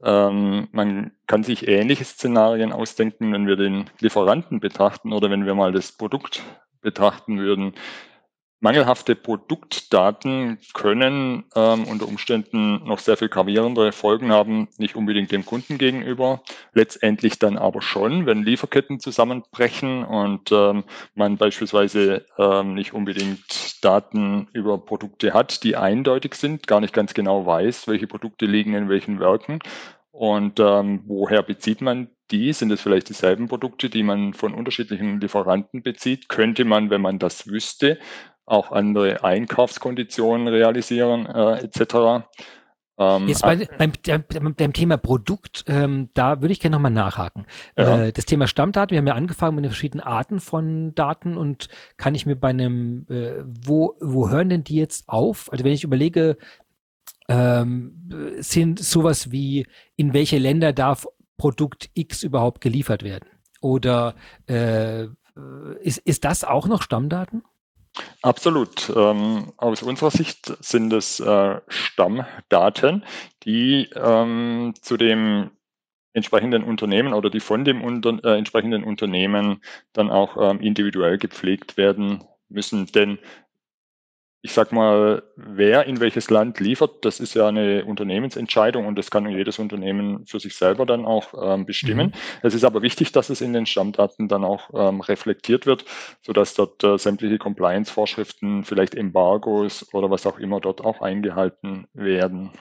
Ähm, 0.02 0.70
man 0.72 1.12
kann 1.28 1.44
sich 1.44 1.68
ähnliche 1.68 2.06
Szenarien 2.06 2.72
ausdenken, 2.72 3.34
wenn 3.34 3.48
wir 3.48 3.58
den 3.58 3.90
Lieferanten 4.00 4.62
betrachten 4.62 5.12
oder 5.12 5.30
wenn 5.30 5.46
wir 5.46 5.56
mal 5.56 5.74
das 5.74 5.92
Produkt 5.92 6.42
betrachten 6.80 7.38
würden. 7.38 7.74
Mangelhafte 8.60 9.16
Produktdaten 9.16 10.58
können 10.74 11.46
ähm, 11.56 11.84
unter 11.86 12.08
Umständen 12.08 12.84
noch 12.86 12.98
sehr 12.98 13.16
viel 13.16 13.30
gravierendere 13.30 13.92
Folgen 13.92 14.32
haben, 14.32 14.68
nicht 14.78 14.96
unbedingt 14.96 15.32
dem 15.32 15.46
Kunden 15.46 15.78
gegenüber, 15.78 16.42
letztendlich 16.74 17.38
dann 17.38 17.58
aber 17.58 17.84
schon, 17.84 18.26
wenn 18.26 18.42
Lieferketten 18.42 19.00
zusammenbrechen 19.00 20.04
und 20.04 20.52
ähm, 20.52 20.86
man 21.14 21.38
beispielsweise 21.38 22.26
ähm, 22.40 22.74
nicht 22.74 22.94
unbedingt 22.94 23.84
Daten 23.86 24.48
über 24.54 24.80
Produkte 24.80 25.34
hat, 25.34 25.64
die 25.64 25.76
eindeutig 25.76 26.34
sind, 26.34 26.66
gar 26.66 26.82
nicht 26.82 26.94
ganz 26.94 27.14
genau 27.14 27.46
weiß, 27.46 27.88
welche 27.88 28.08
Produkte 28.08 28.48
liegen 28.48 28.74
in 28.74 28.90
welchen 28.90 29.20
Werken 29.20 29.60
und 30.18 30.60
ähm, 30.60 31.04
woher 31.06 31.44
bezieht 31.44 31.82
man 31.82 32.10
die? 32.32 32.52
Sind 32.52 32.72
es 32.72 32.82
vielleicht 32.82 33.08
dieselben 33.10 33.48
Produkte, 33.48 33.88
die 33.88 34.02
man 34.02 34.34
von 34.34 34.56
unterschiedlichen 34.56 35.22
Lieferanten 35.22 35.84
bezieht? 35.84 36.28
Könnte 36.28 36.66
man, 36.66 36.90
wenn 36.90 37.02
man 37.02 37.20
das 37.20 37.46
wüsste, 37.46 38.00
auch 38.48 38.72
andere 38.72 39.24
Einkaufskonditionen 39.24 40.48
realisieren 40.48 41.26
äh, 41.28 41.66
etc. 41.66 42.26
Ähm, 42.98 43.28
Jetzt 43.28 43.44
bei, 43.44 43.68
beim, 43.78 43.92
beim, 44.04 44.56
beim 44.56 44.74
Thema 44.74 44.98
Produkt, 44.98 45.66
ähm, 45.68 46.10
da 46.16 46.42
würde 46.42 46.52
ich 46.54 46.60
gerne 46.60 46.78
nochmal 46.78 46.92
nachhaken. 46.92 47.46
Ja. 47.78 48.06
Äh, 48.06 48.14
das 48.14 48.26
Thema 48.26 48.48
Stammdaten, 48.48 48.92
wir 48.92 48.98
haben 48.98 49.08
ja 49.08 49.14
angefangen 49.14 49.56
mit 49.56 49.66
den 49.66 49.72
verschiedenen 49.72 50.04
Arten 50.04 50.40
von 50.40 50.96
Daten 50.96 51.38
und 51.38 51.68
kann 51.98 52.16
ich 52.16 52.26
mir 52.26 52.36
bei 52.36 52.50
einem, 52.50 53.06
äh, 53.10 53.44
wo, 53.46 53.96
wo 54.00 54.30
hören 54.30 54.50
denn 54.50 54.64
die 54.64 54.78
jetzt 54.78 55.10
auf? 55.10 55.52
Also 55.52 55.64
wenn 55.64 55.74
ich 55.74 55.84
überlege, 55.84 56.38
ähm, 57.30 58.10
sind 58.40 58.80
sowas 58.80 59.32
wie, 59.32 59.68
in 59.96 60.14
welche 60.14 60.40
Länder 60.40 60.74
darf 60.74 61.06
Produkt 61.38 61.90
X 61.94 62.24
überhaupt 62.24 62.62
geliefert 62.62 63.04
werden? 63.04 63.30
Oder 63.62 64.16
äh, 64.48 65.08
ist, 65.82 66.00
ist 66.00 66.26
das 66.26 66.44
auch 66.44 66.68
noch 66.68 66.82
Stammdaten? 66.82 67.44
Absolut. 68.22 68.92
Ähm, 68.96 69.54
aus 69.58 69.84
unserer 69.84 70.12
Sicht 70.12 70.54
sind 70.64 70.92
es 70.94 71.20
äh, 71.20 71.62
Stammdaten, 71.68 73.06
die 73.44 73.90
ähm, 73.96 74.74
zu 74.82 74.98
dem 74.98 75.52
entsprechenden 76.14 76.64
Unternehmen 76.64 77.14
oder 77.14 77.30
die 77.30 77.40
von 77.40 77.64
dem 77.66 77.84
unter, 77.84 78.24
äh, 78.24 78.38
entsprechenden 78.38 78.84
Unternehmen 78.84 79.62
dann 79.94 80.10
auch 80.10 80.38
ähm, 80.52 80.60
individuell 80.62 81.18
gepflegt 81.18 81.78
werden 81.78 82.24
müssen. 82.50 82.88
Denn 82.88 83.20
ich 84.48 84.54
sag 84.54 84.72
mal, 84.72 85.24
wer 85.36 85.88
in 85.88 86.00
welches 86.00 86.30
Land 86.30 86.62
liefert, 86.62 87.04
das 87.04 87.20
ist 87.20 87.34
ja 87.34 87.50
eine 87.50 87.84
Unternehmensentscheidung 87.84 88.86
und 88.86 88.98
das 88.98 89.12
kann 89.12 89.30
jedes 89.30 89.60
Unternehmen 89.60 90.26
für 90.26 90.40
sich 90.40 90.56
selber 90.56 90.86
dann 90.86 91.06
auch 91.06 91.34
ähm, 91.38 91.66
bestimmen. 91.66 92.08
Mhm. 92.08 92.14
Es 92.44 92.54
ist 92.54 92.64
aber 92.64 92.82
wichtig, 92.82 93.12
dass 93.12 93.30
es 93.30 93.42
in 93.42 93.52
den 93.52 93.66
Stammdaten 93.66 94.30
dann 94.30 94.46
auch 94.46 94.70
ähm, 94.74 95.02
reflektiert 95.02 95.66
wird, 95.66 95.84
sodass 96.22 96.54
dort 96.54 96.82
äh, 96.86 96.98
sämtliche 96.98 97.38
Compliance-Vorschriften, 97.38 98.64
vielleicht 98.64 98.96
Embargos 98.96 99.94
oder 99.94 100.10
was 100.10 100.26
auch 100.26 100.40
immer 100.40 100.62
dort 100.62 100.80
auch 100.80 101.02
eingehalten 101.02 101.88
werden. 101.94 102.52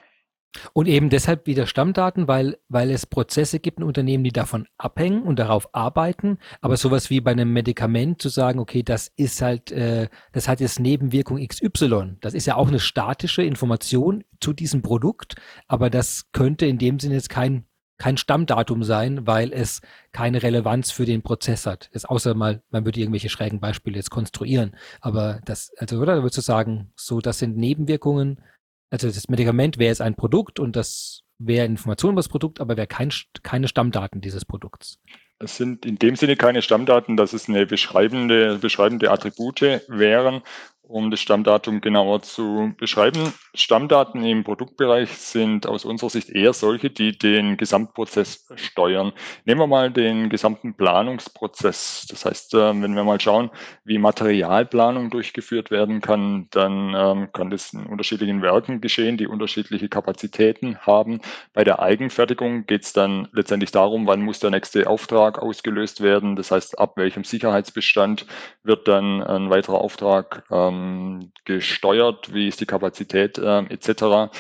Und 0.73 0.87
eben 0.87 1.11
deshalb 1.11 1.47
wieder 1.47 1.67
Stammdaten, 1.67 2.29
weil, 2.29 2.59
weil 2.69 2.91
es 2.91 3.07
Prozesse 3.07 3.61
gibt 3.61 3.79
in 3.79 3.85
Unternehmen, 3.85 4.25
die 4.25 4.33
davon 4.33 4.67
abhängen 4.79 5.23
und 5.23 5.39
darauf 5.39 5.75
arbeiten. 5.75 6.39
Aber 6.61 6.77
sowas 6.77 7.11
wie 7.11 7.21
bei 7.21 7.33
einem 7.33 7.53
Medikament 7.53 8.21
zu 8.23 8.29
sagen, 8.29 8.59
okay, 8.59 8.83
das 8.83 9.13
ist 9.17 9.43
halt, 9.43 9.71
äh, 9.73 10.09
das 10.33 10.49
hat 10.49 10.61
jetzt 10.61 10.81
Nebenwirkung 10.81 11.47
XY. 11.47 12.17
Das 12.21 12.35
ist 12.35 12.47
ja 12.47 12.57
auch 12.57 12.69
eine 12.69 12.81
statische 12.81 13.43
Information 13.43 14.25
zu 14.41 14.53
diesem 14.53 14.83
Produkt, 14.83 15.35
aber 15.69 15.91
das 15.91 16.27
könnte 16.33 16.67
in 16.67 16.79
dem 16.79 16.99
Sinne 16.99 17.15
jetzt 17.15 17.31
kein, 17.31 17.67
kein 17.99 18.19
Stammdatum 18.19 18.83
sein, 18.85 19.27
weil 19.27 19.53
es 19.53 19.81
keine 20.13 20.43
Relevanz 20.43 20.91
für 20.91 21.07
den 21.07 21.23
Prozess 21.23 21.67
hat. 21.67 21.89
Das 21.93 22.05
außer 22.05 22.35
mal, 22.35 22.63
man 22.71 22.85
würde 22.85 23.01
irgendwelche 23.01 23.31
schrägen 23.31 23.61
Beispiele 23.61 23.97
jetzt 23.97 24.11
konstruieren. 24.11 24.77
Aber 25.01 25.41
das, 25.45 25.73
also, 25.79 25.99
oder 25.99 26.17
würdest 26.23 26.39
du 26.39 26.43
sagen, 26.43 26.93
so, 26.95 27.21
das 27.21 27.39
sind 27.39 27.57
Nebenwirkungen, 27.57 28.43
also 28.91 29.09
das 29.09 29.29
Medikament 29.29 29.79
wäre 29.79 29.89
jetzt 29.89 30.03
ein 30.03 30.15
Produkt 30.15 30.59
und 30.59 30.77
das 30.77 31.23
wäre 31.39 31.67
Information 31.67 32.13
über 32.13 32.21
das 32.21 32.29
Produkt, 32.29 32.61
aber 32.61 32.77
wäre 32.77 32.87
kein, 32.87 33.11
keine 33.43 33.69
Stammdaten 33.69 34.21
dieses 34.21 34.45
Produkts. 34.45 34.99
Es 35.39 35.57
sind 35.57 35.85
in 35.85 35.99
dem 35.99 36.17
Sinne 36.17 36.37
keine 36.37 36.63
Stammdaten, 36.63 37.17
dass 37.17 37.35
es 37.35 37.49
eine 37.49 37.67
beschreibende, 37.67 38.59
beschreibende 38.59 39.11
Attribute 39.11 39.61
wären, 39.89 40.43
um 40.89 41.11
das 41.11 41.21
Stammdatum 41.21 41.81
genauer 41.81 42.23
zu 42.23 42.73
beschreiben. 42.79 43.33
Stammdaten 43.55 44.25
im 44.25 44.45
Produktbereich 44.45 45.11
sind 45.11 45.67
aus 45.67 45.85
unserer 45.85 46.11
Sicht 46.11 46.31
eher 46.31 46.53
solche, 46.53 46.91
die 46.91 47.17
den 47.17 47.57
Gesamtprozess 47.57 48.47
steuern. 48.55 49.13
Nehmen 49.45 49.61
wir 49.61 49.67
mal 49.67 49.91
den 49.91 50.29
gesamten 50.29 50.77
Planungsprozess. 50.77 52.07
Das 52.09 52.25
heißt, 52.25 52.55
äh, 52.55 52.81
wenn 52.81 52.95
wir 52.95 53.05
mal 53.05 53.21
schauen, 53.21 53.51
wie 53.85 53.99
Materialplanung 53.99 55.11
durchgeführt 55.11 55.71
werden 55.71 56.01
kann, 56.01 56.49
dann 56.51 56.95
ähm, 56.97 57.33
kann 57.33 57.51
das 57.51 57.73
in 57.73 57.87
unterschiedlichen 57.87 58.43
Werken 58.43 58.81
geschehen, 58.81 59.17
die 59.17 59.27
unterschiedliche 59.27 59.89
Kapazitäten 59.89 60.79
haben. 60.79 61.21
Bei 61.53 61.65
der 61.65 61.81
Eigenfertigung 61.81 62.67
geht 62.67 62.85
es 62.85 62.93
dann 62.93 63.29
letztendlich 63.33 63.73
darum, 63.73 64.07
wann 64.07 64.23
muss 64.23 64.39
der 64.39 64.51
nächste 64.51 64.89
Auftrag 64.89 65.39
ausgelöst 65.39 66.01
werden. 66.01 66.37
Das 66.37 66.51
heißt, 66.51 66.79
ab 66.79 66.97
welchem 66.97 67.25
Sicherheitsbestand 67.25 68.27
wird 68.63 68.87
dann 68.87 69.23
ein 69.23 69.51
weiterer 69.51 69.81
Auftrag 69.81 70.45
ähm, 70.77 71.07
ähm, 71.17 71.33
gesteuert, 71.45 72.33
wie 72.33 72.49
ist 72.49 72.61
die 72.61 72.67
Kapazität 72.67 73.39
äh, 73.39 73.61
etc., 73.67 74.33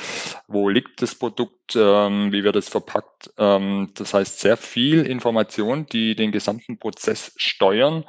wo 0.48 0.68
liegt 0.68 1.02
das 1.02 1.14
Produkt, 1.14 1.76
ähm, 1.76 2.32
wie 2.32 2.44
wird 2.44 2.56
es 2.56 2.68
verpackt. 2.68 3.30
Ähm, 3.38 3.92
das 3.94 4.14
heißt, 4.14 4.40
sehr 4.40 4.56
viel 4.56 5.06
Information, 5.06 5.86
die 5.86 6.14
den 6.14 6.32
gesamten 6.32 6.78
Prozess 6.78 7.32
steuern. 7.36 8.04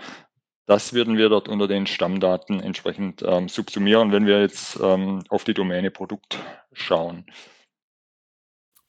Das 0.66 0.94
würden 0.94 1.18
wir 1.18 1.30
dort 1.30 1.48
unter 1.48 1.68
den 1.68 1.88
Stammdaten 1.88 2.60
entsprechend 2.60 3.24
ähm, 3.26 3.48
subsumieren, 3.48 4.12
wenn 4.12 4.26
wir 4.26 4.42
jetzt 4.42 4.80
ähm, 4.82 5.24
auf 5.30 5.44
die 5.44 5.54
Domäne 5.54 5.92
Produkt 5.92 6.38
schauen. 6.74 7.26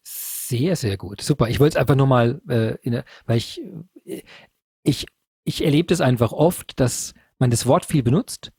Sehr, 0.02 0.76
sehr 0.76 0.96
gut. 0.96 1.20
Super. 1.20 1.48
Ich 1.48 1.60
wollte 1.60 1.76
es 1.76 1.80
einfach 1.80 1.94
nur 1.94 2.06
mal, 2.06 2.40
äh, 2.48 3.02
weil 3.26 3.36
ich, 3.36 3.60
äh, 4.06 4.22
ich, 4.82 5.06
ich 5.44 5.64
erlebe 5.64 5.86
das 5.86 6.00
einfach 6.00 6.32
oft, 6.32 6.80
dass 6.80 7.14
man 7.38 7.50
das 7.50 7.66
Wort 7.66 7.84
viel 7.84 8.02
benutzt, 8.02 8.50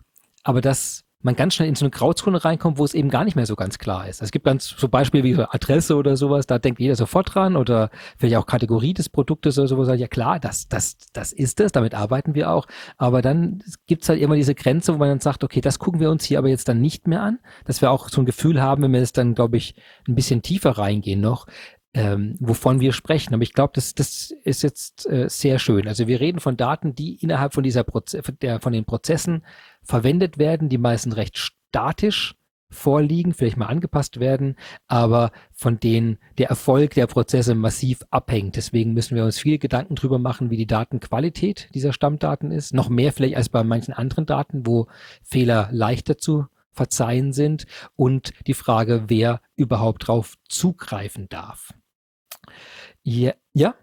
aber 0.44 0.62
dass 0.62 1.04
man 1.22 1.36
ganz 1.36 1.56
schnell 1.56 1.68
in 1.68 1.76
so 1.76 1.84
eine 1.84 1.92
Grauzone 1.92 2.44
reinkommt, 2.46 2.78
wo 2.78 2.86
es 2.86 2.94
eben 2.94 3.10
gar 3.10 3.26
nicht 3.26 3.36
mehr 3.36 3.46
so 3.46 3.58
ganz 3.58 3.78
klar 3.78 4.08
ist. 4.08 4.22
Es 4.22 4.32
gibt 4.32 4.46
ganz 4.46 4.70
so 4.78 4.88
Beispiele 4.88 5.24
wie 5.24 5.36
Adresse 5.36 5.98
oder 5.98 6.16
sowas, 6.16 6.48
da 6.48 6.60
denkt 6.60 6.80
jeder 6.80 6.96
sofort 6.96 7.36
dran 7.36 7.58
oder 7.58 7.90
vielleicht 8.18 8.38
auch 8.38 8.46
Kategorie 8.46 8.94
des 8.94 9.10
Produktes 9.10 9.60
oder 9.60 9.68
sowas. 9.68 10.00
Ja 10.00 10.08
klar, 10.08 10.40
das, 10.40 10.70
das, 10.70 10.98
das 11.12 11.34
ist 11.34 11.60
es, 11.60 11.74
damit 11.74 11.94
arbeiten 11.94 12.36
wir 12.36 12.50
auch. 12.50 12.68
Aber 12.98 13.22
dann 13.22 13.62
gibt 13.86 14.04
es 14.04 14.10
halt 14.10 14.22
immer 14.22 14.36
diese 14.36 14.56
Grenze, 14.56 14.94
wo 14.94 14.98
man 14.98 15.10
dann 15.10 15.20
sagt, 15.20 15.44
okay, 15.44 15.60
das 15.60 15.78
gucken 15.78 16.00
wir 16.00 16.10
uns 16.10 16.24
hier 16.24 16.38
aber 16.38 16.48
jetzt 16.48 16.70
dann 16.70 16.80
nicht 16.80 17.06
mehr 17.06 17.22
an, 17.22 17.40
dass 17.66 17.82
wir 17.82 17.92
auch 17.92 18.08
so 18.08 18.22
ein 18.22 18.26
Gefühl 18.26 18.62
haben, 18.62 18.84
wenn 18.84 18.94
wir 18.94 19.02
es 19.02 19.12
dann, 19.12 19.36
glaube 19.36 19.58
ich, 19.58 19.76
ein 20.08 20.16
bisschen 20.16 20.42
tiefer 20.42 20.72
reingehen 20.72 21.20
noch, 21.20 21.48
ähm, 21.94 22.36
wovon 22.40 22.80
wir 22.80 22.94
sprechen. 22.94 23.34
Aber 23.34 23.44
ich 23.44 23.54
glaube, 23.54 23.72
das, 23.76 23.96
das 23.96 24.32
ist 24.44 24.64
jetzt 24.64 25.08
äh, 25.08 25.28
sehr 25.30 25.60
schön. 25.60 25.88
Also 25.88 26.08
wir 26.08 26.20
reden 26.20 26.40
von 26.40 26.58
Daten, 26.58 26.96
die 26.96 27.16
innerhalb 27.16 27.54
von 27.54 27.64
dieser 27.64 27.84
Proze 27.84 28.22
der, 28.42 28.60
von 28.62 28.74
den 28.74 28.86
Prozessen 28.86 29.44
verwendet 29.82 30.38
werden, 30.38 30.70
die 30.70 30.78
meistens 30.78 31.16
recht 31.16 31.38
statisch 31.38 32.36
vorliegen, 32.72 33.34
vielleicht 33.34 33.58
mal 33.58 33.66
angepasst 33.66 34.20
werden, 34.20 34.56
aber 34.88 35.32
von 35.52 35.80
denen 35.80 36.20
der 36.38 36.50
Erfolg 36.50 36.94
der 36.94 37.08
Prozesse 37.08 37.56
massiv 37.56 38.04
abhängt. 38.12 38.56
Deswegen 38.56 38.94
müssen 38.94 39.16
wir 39.16 39.26
uns 39.26 39.40
viel 39.40 39.58
Gedanken 39.58 39.96
drüber 39.96 40.20
machen, 40.20 40.52
wie 40.52 40.58
die 40.58 40.68
Datenqualität 40.68 41.70
dieser 41.74 41.94
Stammdaten 41.94 42.52
ist. 42.52 42.74
Noch 42.74 42.90
mehr 42.90 43.12
vielleicht 43.12 43.38
als 43.38 43.50
bei 43.50 43.64
manchen 43.64 43.94
anderen 43.94 44.28
Daten, 44.28 44.68
wo 44.68 44.88
Fehler 45.24 45.70
leichter 45.72 46.20
zu 46.20 46.46
verzeihen 46.72 47.34
sind 47.34 47.66
und 47.96 48.32
die 48.46 48.54
Frage, 48.54 49.06
wer 49.08 49.42
überhaupt 49.56 50.08
drauf 50.08 50.36
zugreifen 50.48 51.28
darf. 51.28 51.74
Ja, 53.10 53.34
ja? 53.54 53.74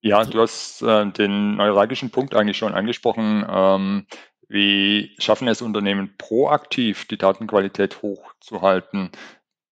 Ja, 0.00 0.24
du 0.24 0.40
hast 0.40 0.80
äh, 0.80 1.06
den 1.12 1.56
neuralgischen 1.56 2.10
Punkt 2.10 2.34
eigentlich 2.34 2.56
schon 2.56 2.72
angesprochen. 2.72 3.44
Ähm, 3.46 4.06
wie 4.48 5.14
schaffen 5.18 5.48
es 5.48 5.60
Unternehmen 5.60 6.14
proaktiv, 6.16 7.06
die 7.06 7.18
Datenqualität 7.18 8.00
hochzuhalten? 8.00 9.10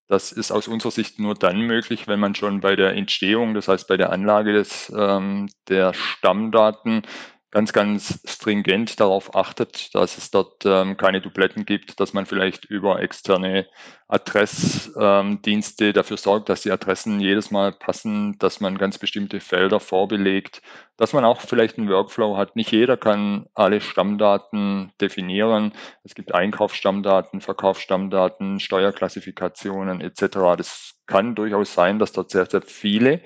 Das 0.08 0.30
ist 0.30 0.50
aus 0.50 0.68
unserer 0.68 0.90
Sicht 0.90 1.18
nur 1.18 1.34
dann 1.34 1.62
möglich, 1.62 2.06
wenn 2.06 2.20
man 2.20 2.34
schon 2.34 2.60
bei 2.60 2.76
der 2.76 2.92
Entstehung, 2.96 3.54
das 3.54 3.66
heißt 3.66 3.88
bei 3.88 3.96
der 3.96 4.12
Anlage 4.12 4.52
des, 4.52 4.92
ähm, 4.94 5.48
der 5.68 5.94
Stammdaten, 5.94 7.02
ganz, 7.50 7.72
ganz 7.72 8.20
stringent 8.24 9.00
darauf 9.00 9.34
achtet, 9.34 9.94
dass 9.94 10.18
es 10.18 10.30
dort 10.30 10.64
ähm, 10.64 10.96
keine 10.96 11.20
Dubletten 11.20 11.66
gibt, 11.66 11.98
dass 11.98 12.12
man 12.12 12.26
vielleicht 12.26 12.64
über 12.64 13.00
externe 13.00 13.66
Adressdienste 14.06 15.86
ähm, 15.86 15.92
dafür 15.92 16.16
sorgt, 16.16 16.48
dass 16.48 16.62
die 16.62 16.70
Adressen 16.70 17.20
jedes 17.20 17.50
Mal 17.50 17.72
passen, 17.72 18.38
dass 18.38 18.60
man 18.60 18.78
ganz 18.78 18.98
bestimmte 18.98 19.40
Felder 19.40 19.80
vorbelegt, 19.80 20.62
dass 20.96 21.12
man 21.12 21.24
auch 21.24 21.40
vielleicht 21.40 21.78
einen 21.78 21.88
Workflow 21.88 22.36
hat. 22.36 22.54
Nicht 22.54 22.70
jeder 22.70 22.96
kann 22.96 23.46
alle 23.54 23.80
Stammdaten 23.80 24.92
definieren. 25.00 25.72
Es 26.04 26.14
gibt 26.14 26.34
Einkaufsstammdaten, 26.34 27.40
Verkaufsstammdaten, 27.40 28.60
Steuerklassifikationen 28.60 30.00
etc. 30.00 30.20
Das 30.56 30.94
kann 31.06 31.34
durchaus 31.34 31.74
sein, 31.74 31.98
dass 31.98 32.12
dort 32.12 32.30
sehr, 32.30 32.46
sehr 32.46 32.62
viele 32.62 33.20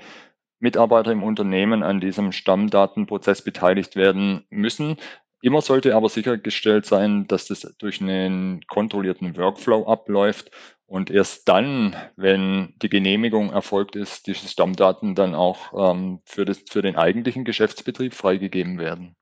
Mitarbeiter 0.64 1.12
im 1.12 1.22
Unternehmen 1.22 1.82
an 1.82 2.00
diesem 2.00 2.32
Stammdatenprozess 2.32 3.42
beteiligt 3.42 3.94
werden 3.94 4.44
müssen. 4.50 4.96
Immer 5.42 5.60
sollte 5.60 5.94
aber 5.94 6.08
sichergestellt 6.08 6.86
sein, 6.86 7.26
dass 7.28 7.46
das 7.46 7.60
durch 7.78 8.00
einen 8.00 8.66
kontrollierten 8.66 9.36
Workflow 9.36 9.86
abläuft 9.86 10.50
und 10.86 11.10
erst 11.10 11.48
dann, 11.48 11.94
wenn 12.16 12.74
die 12.80 12.88
Genehmigung 12.88 13.52
erfolgt 13.52 13.94
ist, 13.94 14.26
diese 14.26 14.48
Stammdaten 14.48 15.14
dann 15.14 15.34
auch 15.34 15.92
ähm, 15.92 16.20
für, 16.24 16.46
das, 16.46 16.62
für 16.68 16.80
den 16.80 16.96
eigentlichen 16.96 17.44
Geschäftsbetrieb 17.44 18.14
freigegeben 18.14 18.78
werden. 18.78 19.16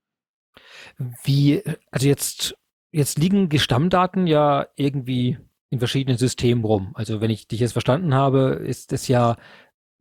Wie, 1.25 1.63
also 1.91 2.07
jetzt, 2.07 2.57
jetzt 2.93 3.19
liegen 3.19 3.49
die 3.49 3.59
Stammdaten 3.59 4.29
ja 4.29 4.69
irgendwie 4.77 5.39
in 5.71 5.81
verschiedenen 5.81 6.19
Systemen 6.19 6.65
rum. 6.65 6.93
Also 6.95 7.21
wenn 7.21 7.31
ich 7.31 7.49
dich 7.49 7.59
jetzt 7.59 7.73
verstanden 7.73 8.15
habe, 8.15 8.63
ist 8.65 8.93
es 8.93 9.09
ja 9.09 9.37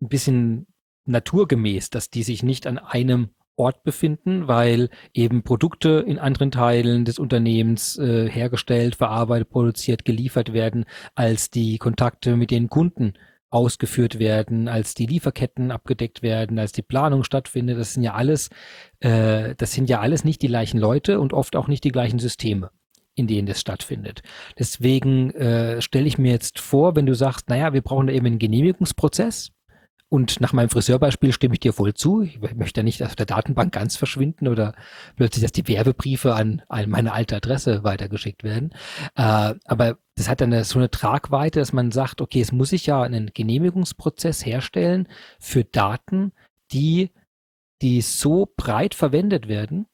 ein 0.02 0.10
bisschen 0.10 0.68
naturgemäß, 1.06 1.90
dass 1.90 2.10
die 2.10 2.24
sich 2.24 2.44
nicht 2.44 2.68
an 2.68 2.78
einem 2.78 3.30
Ort 3.56 3.84
befinden, 3.84 4.48
weil 4.48 4.90
eben 5.14 5.44
Produkte 5.44 6.04
in 6.08 6.18
anderen 6.18 6.52
Teilen 6.52 7.06
des 7.06 7.20
Unternehmens 7.20 7.98
äh, 7.98 8.30
hergestellt, 8.30 8.96
verarbeitet, 8.96 9.50
produziert, 9.50 10.06
geliefert 10.06 10.54
werden, 10.54 10.86
als 11.16 11.50
die 11.50 11.78
Kontakte 11.78 12.38
mit 12.38 12.50
den 12.50 12.70
Kunden 12.70 13.14
ausgeführt 13.52 14.18
werden, 14.18 14.70
als 14.70 14.94
die 14.96 15.06
Lieferketten 15.06 15.72
abgedeckt 15.72 16.24
werden, 16.24 16.58
als 16.58 16.72
die 16.72 16.82
Planung 16.82 17.24
stattfindet. 17.24 17.78
Das 17.78 17.94
sind 17.94 18.04
ja 18.04 18.14
alles, 18.14 18.50
äh, 19.00 19.54
das 19.58 19.74
sind 19.74 19.90
ja 19.90 20.00
alles 20.00 20.24
nicht 20.24 20.42
die 20.42 20.48
gleichen 20.48 20.80
Leute 20.80 21.20
und 21.20 21.34
oft 21.34 21.56
auch 21.56 21.68
nicht 21.68 21.84
die 21.84 21.92
gleichen 21.92 22.20
Systeme 22.20 22.72
in 23.14 23.28
denen 23.28 23.46
das 23.46 23.60
stattfindet. 23.60 24.22
Deswegen 24.58 25.32
äh, 25.32 25.82
stelle 25.82 26.08
ich 26.08 26.18
mir 26.18 26.32
jetzt 26.32 26.60
vor, 26.60 26.96
wenn 26.96 27.06
du 27.06 27.14
sagst, 27.14 27.50
naja, 27.50 27.74
wir 27.74 27.82
brauchen 27.82 28.08
da 28.08 28.14
eben 28.14 28.26
einen 28.26 28.40
Genehmigungsprozess, 28.40 29.52
und 30.12 30.42
nach 30.42 30.52
meinem 30.52 30.70
Friseurbeispiel 30.70 31.32
stimme 31.32 31.54
ich 31.54 31.62
dir 31.62 31.72
voll 31.72 31.94
zu. 31.94 32.22
Ich 32.22 32.42
möchte 32.42 32.82
ja 32.82 32.84
nicht 32.84 33.02
aus 33.02 33.16
der 33.16 33.26
Datenbank 33.26 33.72
ganz 33.72 33.96
verschwinden 33.96 34.50
oder 34.50 34.76
plötzlich, 35.16 35.42
dass 35.42 35.54
die 35.54 35.66
Werbebriefe 35.70 36.36
an, 36.36 36.62
meine 36.88 37.14
alte 37.14 37.38
Adresse 37.38 37.86
weitergeschickt 37.86 38.44
werden. 38.44 38.74
Äh, 39.16 39.56
aber 39.64 40.00
das 40.16 40.28
hat 40.28 40.42
dann 40.42 40.66
so 40.66 40.80
eine 40.80 40.92
Tragweite, 40.92 41.60
dass 41.60 41.72
man 41.72 41.92
sagt, 41.92 42.20
okay, 42.20 42.42
es 42.42 42.52
muss 42.52 42.72
sich 42.72 42.88
ja 42.88 43.02
einen 43.02 43.32
Genehmigungsprozess 43.34 44.46
herstellen 44.46 45.08
für 45.40 45.64
Daten, 45.64 46.34
die, 46.74 47.12
die 47.82 48.02
so 48.02 48.52
breit 48.58 48.96
verwendet 48.96 49.48
werden 49.48 49.86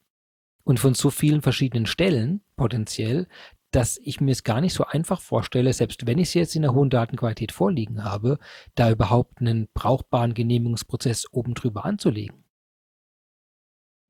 und 0.64 0.80
von 0.80 0.94
so 0.94 1.10
vielen 1.10 1.42
verschiedenen 1.42 1.86
Stellen 1.86 2.40
potenziell, 2.56 3.28
dass 3.70 3.98
ich 4.02 4.20
mir 4.20 4.32
es 4.32 4.44
gar 4.44 4.60
nicht 4.60 4.74
so 4.74 4.84
einfach 4.84 5.20
vorstelle, 5.20 5.72
selbst 5.72 6.06
wenn 6.06 6.18
ich 6.18 6.28
es 6.28 6.34
jetzt 6.34 6.56
in 6.56 6.62
der 6.62 6.74
hohen 6.74 6.90
Datenqualität 6.90 7.52
vorliegen 7.52 8.04
habe, 8.04 8.38
da 8.74 8.90
überhaupt 8.90 9.40
einen 9.40 9.68
brauchbaren 9.74 10.34
Genehmigungsprozess 10.34 11.26
oben 11.32 11.54
drüber 11.54 11.84
anzulegen. 11.84 12.44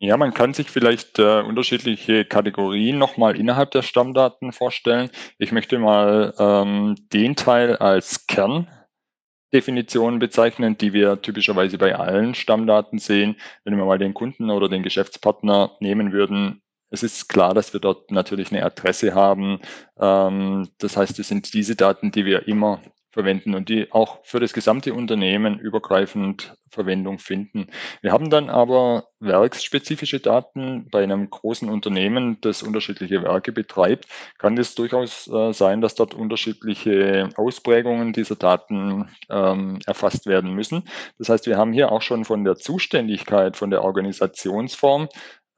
Ja, 0.01 0.17
man 0.17 0.33
kann 0.33 0.55
sich 0.55 0.71
vielleicht 0.71 1.19
äh, 1.19 1.41
unterschiedliche 1.41 2.25
Kategorien 2.25 2.99
nochmal 2.99 3.37
innerhalb 3.37 3.73
der 3.73 3.83
Stammdaten 3.83 4.53
vorstellen. 4.53 5.11
Ich 5.39 5.51
möchte 5.51 5.77
mal 5.81 6.35
ähm, 6.39 6.95
den 7.13 7.35
Teil 7.35 7.75
als 7.75 8.29
Kerndefinition 8.29 10.21
bezeichnen, 10.21 10.79
die 10.79 10.93
wir 10.93 11.21
typischerweise 11.21 11.79
bei 11.79 11.97
allen 11.97 12.37
Stammdaten 12.37 13.01
sehen. 13.01 13.41
Wenn 13.65 13.77
wir 13.77 13.85
mal 13.87 13.99
den 13.99 14.15
Kunden 14.15 14.51
oder 14.51 14.69
den 14.69 14.85
Geschäftspartner 14.85 15.73
nehmen 15.81 16.13
würden, 16.13 16.63
es 16.91 17.03
ist 17.03 17.29
klar, 17.29 17.55
dass 17.55 17.73
wir 17.73 17.81
dort 17.81 18.11
natürlich 18.11 18.51
eine 18.51 18.65
Adresse 18.65 19.15
haben. 19.15 19.61
Ähm, 20.01 20.69
das 20.79 20.97
heißt, 20.97 21.19
es 21.19 21.29
sind 21.29 21.53
diese 21.55 21.77
Daten, 21.77 22.11
die 22.11 22.25
wir 22.25 22.49
immer 22.49 22.81
verwenden 23.11 23.55
und 23.55 23.69
die 23.69 23.91
auch 23.91 24.21
für 24.25 24.39
das 24.39 24.53
gesamte 24.53 24.95
Unternehmen 24.95 25.59
übergreifend 25.59 26.55
Verwendung 26.71 27.19
finden. 27.19 27.67
Wir 28.03 28.13
haben 28.13 28.31
dann 28.31 28.51
aber 28.51 29.09
werksspezifische 29.21 30.21
Daten. 30.21 30.89
Bei 30.91 31.03
einem 31.03 31.29
großen 31.31 31.69
Unternehmen, 31.69 32.39
das 32.41 32.63
unterschiedliche 32.63 33.23
Werke 33.23 33.53
betreibt, 33.53 34.07
kann 34.39 34.57
es 34.59 34.75
durchaus 34.75 35.27
äh, 35.29 35.53
sein, 35.53 35.81
dass 35.81 35.95
dort 35.95 36.15
unterschiedliche 36.15 37.31
Ausprägungen 37.37 38.13
dieser 38.13 38.37
Daten 38.37 39.09
ähm, 39.31 39.79
erfasst 39.87 40.27
werden 40.27 40.55
müssen. 40.55 40.85
Das 41.19 41.29
heißt, 41.29 41.47
wir 41.47 41.57
haben 41.57 41.73
hier 41.73 41.91
auch 41.91 42.03
schon 42.03 42.25
von 42.25 42.45
der 42.45 42.57
Zuständigkeit, 42.57 43.57
von 43.57 43.71
der 43.71 43.83
Organisationsform 43.83 45.09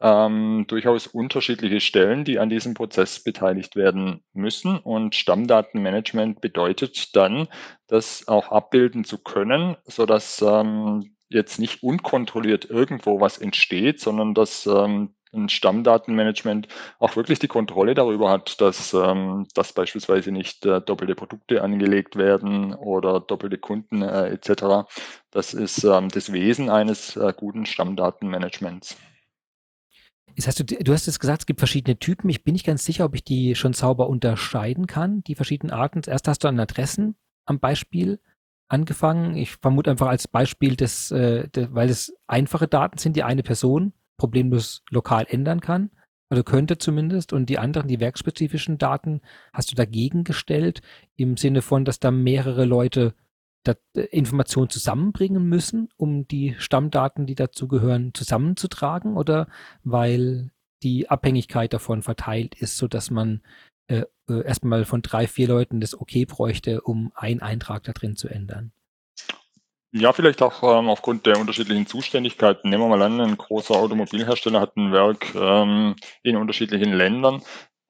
ähm, 0.01 0.65
durchaus 0.67 1.07
unterschiedliche 1.07 1.81
Stellen, 1.81 2.25
die 2.25 2.39
an 2.39 2.49
diesem 2.49 2.75
Prozess 2.75 3.23
beteiligt 3.23 3.77
werden 3.77 4.23
müssen. 4.33 4.79
Und 4.79 5.15
Stammdatenmanagement 5.15 6.41
bedeutet 6.41 7.15
dann, 7.15 7.49
das 7.87 8.27
auch 8.29 8.51
abbilden 8.51 9.05
zu 9.05 9.19
können, 9.19 9.77
sodass 9.85 10.43
ähm, 10.43 11.15
jetzt 11.29 11.59
nicht 11.59 11.83
unkontrolliert 11.83 12.69
irgendwo 12.69 13.21
was 13.21 13.39
entsteht, 13.39 14.01
sondern 14.01 14.35
dass 14.35 14.67
ähm, 14.67 15.15
ein 15.33 15.49
Stammdatenmanagement 15.49 16.69
auch 16.99 17.15
wirklich 17.17 17.39
die 17.39 17.49
Kontrolle 17.49 17.95
darüber 17.95 18.31
hat, 18.31 18.61
dass, 18.61 18.93
ähm, 18.95 19.47
dass 19.55 19.73
beispielsweise 19.73 20.33
nicht 20.33 20.67
äh, 20.67 20.81
doppelte 20.81 21.15
Produkte 21.15 21.63
angelegt 21.63 22.17
werden 22.17 22.75
oder 22.75 23.21
doppelte 23.21 23.59
Kunden 23.59 24.03
äh, 24.03 24.29
etc. 24.29 24.91
Das 25.31 25.55
ist 25.55 25.85
ähm, 25.85 26.09
das 26.09 26.33
Wesen 26.33 26.69
eines 26.69 27.17
äh, 27.17 27.33
guten 27.37 27.65
Stammdatenmanagements. 27.65 28.97
Hast 30.45 30.61
du, 30.61 30.65
du 30.65 30.93
hast 30.93 31.07
jetzt 31.07 31.21
gesagt, 31.21 31.43
es 31.43 31.47
gibt 31.47 31.61
verschiedene 31.61 31.99
Typen. 31.99 32.29
Ich 32.31 32.45
bin 32.45 32.53
nicht 32.53 32.67
ganz 32.67 32.85
sicher, 32.85 33.05
ob 33.05 33.15
ich 33.15 33.25
die 33.25 33.55
schon 33.55 33.73
sauber 33.73 34.09
unterscheiden 34.09 34.87
kann, 34.87 35.23
die 35.25 35.35
verschiedenen 35.35 35.73
Arten. 35.73 36.03
Erst 36.07 36.29
hast 36.29 36.45
du 36.45 36.49
an 36.49 36.59
Adressen 36.61 37.17
am 37.45 37.61
Beispiel 37.61 38.21
angefangen. 38.69 39.37
Ich 39.37 39.57
vermute 39.57 39.91
einfach 39.91 40.09
als 40.09 40.29
Beispiel, 40.29 40.77
dass, 40.77 41.11
äh, 41.11 41.49
dass, 41.51 41.75
weil 41.75 41.91
es 41.91 42.15
einfache 42.27 42.69
Daten 42.69 42.99
sind, 42.99 43.17
die 43.17 43.23
eine 43.23 43.43
Person 43.43 43.93
problemlos 44.17 44.83
lokal 44.91 45.27
ändern 45.29 45.61
kann. 45.61 45.91
Also 46.29 46.45
könnte 46.45 46.79
zumindest. 46.79 47.33
Und 47.33 47.47
die 47.47 47.59
anderen, 47.59 47.89
die 47.89 48.01
werkspezifischen 48.01 48.79
Daten, 48.79 49.21
hast 49.53 49.71
du 49.73 49.75
dagegen 49.75 50.25
gestellt, 50.25 50.81
im 51.17 51.37
Sinne 51.37 51.61
von, 51.61 51.85
dass 51.85 51.99
da 51.99 52.11
mehrere 52.11 52.65
Leute 52.65 53.15
Informationen 53.95 54.71
zusammenbringen 54.71 55.45
müssen, 55.45 55.89
um 55.97 56.27
die 56.27 56.55
Stammdaten, 56.59 57.27
die 57.27 57.35
dazugehören, 57.35 58.15
zusammenzutragen 58.15 59.17
oder 59.17 59.49
weil 59.85 60.51
die 60.83 61.11
Abhängigkeit 61.11 61.73
davon 61.73 62.03
verteilt 62.03 62.55
ist, 62.55 62.77
so 62.77 62.89
dass 62.89 63.11
man 63.11 63.43
äh, 63.89 64.05
äh, 64.29 64.45
erstmal 64.45 64.85
von 64.85 65.03
drei, 65.03 65.27
vier 65.27 65.49
Leuten 65.49 65.81
das 65.81 65.99
Okay 65.99 66.25
bräuchte, 66.25 66.81
um 66.81 67.13
einen 67.15 67.41
Eintrag 67.41 67.83
da 67.83 67.93
drin 67.93 68.17
zu 68.17 68.29
ändern? 68.29 68.73
Ja, 69.93 70.13
vielleicht 70.13 70.41
auch 70.41 70.63
ähm, 70.63 70.89
aufgrund 70.89 71.27
der 71.27 71.41
unterschiedlichen 71.41 71.87
Zuständigkeiten. 71.87 72.71
Nehmen 72.71 72.85
wir 72.85 72.97
mal 72.97 73.03
an, 73.03 73.21
ein 73.21 73.37
großer 73.37 73.75
Automobilhersteller 73.75 74.61
hat 74.61 74.77
ein 74.77 74.93
Werk 74.93 75.35
ähm, 75.35 75.97
in 76.23 76.37
unterschiedlichen 76.37 76.93
Ländern 76.93 77.43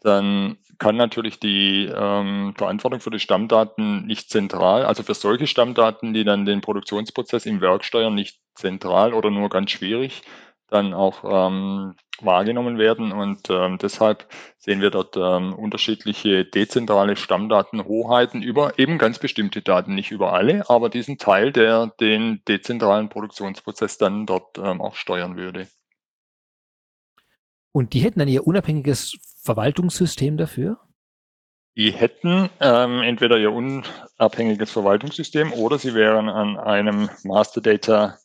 dann 0.02 0.58
kann 0.78 0.96
natürlich 0.96 1.38
die 1.40 1.84
ähm, 1.94 2.54
Verantwortung 2.56 3.00
für 3.00 3.10
die 3.10 3.20
Stammdaten 3.20 4.06
nicht 4.06 4.30
zentral, 4.30 4.84
also 4.84 5.02
für 5.02 5.14
solche 5.14 5.46
Stammdaten, 5.46 6.14
die 6.14 6.24
dann 6.24 6.46
den 6.46 6.62
Produktionsprozess 6.62 7.46
im 7.46 7.60
Werk 7.60 7.84
steuern, 7.84 8.14
nicht 8.14 8.40
zentral 8.54 9.12
oder 9.12 9.30
nur 9.30 9.50
ganz 9.50 9.70
schwierig 9.70 10.22
dann 10.70 10.94
auch 10.94 11.24
ähm, 11.24 11.94
wahrgenommen 12.20 12.78
werden. 12.78 13.12
Und 13.12 13.50
ähm, 13.50 13.78
deshalb 13.78 14.26
sehen 14.58 14.80
wir 14.80 14.90
dort 14.90 15.16
ähm, 15.16 15.52
unterschiedliche 15.52 16.44
dezentrale 16.44 17.16
Stammdatenhoheiten 17.16 18.42
über 18.42 18.78
eben 18.78 18.98
ganz 18.98 19.18
bestimmte 19.18 19.62
Daten, 19.62 19.94
nicht 19.94 20.10
über 20.10 20.32
alle, 20.32 20.68
aber 20.70 20.88
diesen 20.88 21.18
Teil, 21.18 21.52
der 21.52 21.92
den 22.00 22.42
dezentralen 22.46 23.08
Produktionsprozess 23.08 23.98
dann 23.98 24.26
dort 24.26 24.58
ähm, 24.58 24.80
auch 24.80 24.94
steuern 24.94 25.36
würde. 25.36 25.66
Und 27.72 27.92
die 27.94 28.00
hätten 28.00 28.18
dann 28.18 28.28
ihr 28.28 28.46
unabhängiges 28.46 29.16
Verwaltungssystem 29.42 30.36
dafür? 30.36 30.78
Die 31.76 31.92
hätten 31.92 32.50
ähm, 32.60 33.00
entweder 33.02 33.38
ihr 33.38 33.52
unabhängiges 33.52 34.70
Verwaltungssystem 34.70 35.52
oder 35.52 35.78
sie 35.78 35.94
wären 35.94 36.28
an 36.28 36.58
einem 36.58 37.08
Master 37.22 37.60
Data 37.60 38.18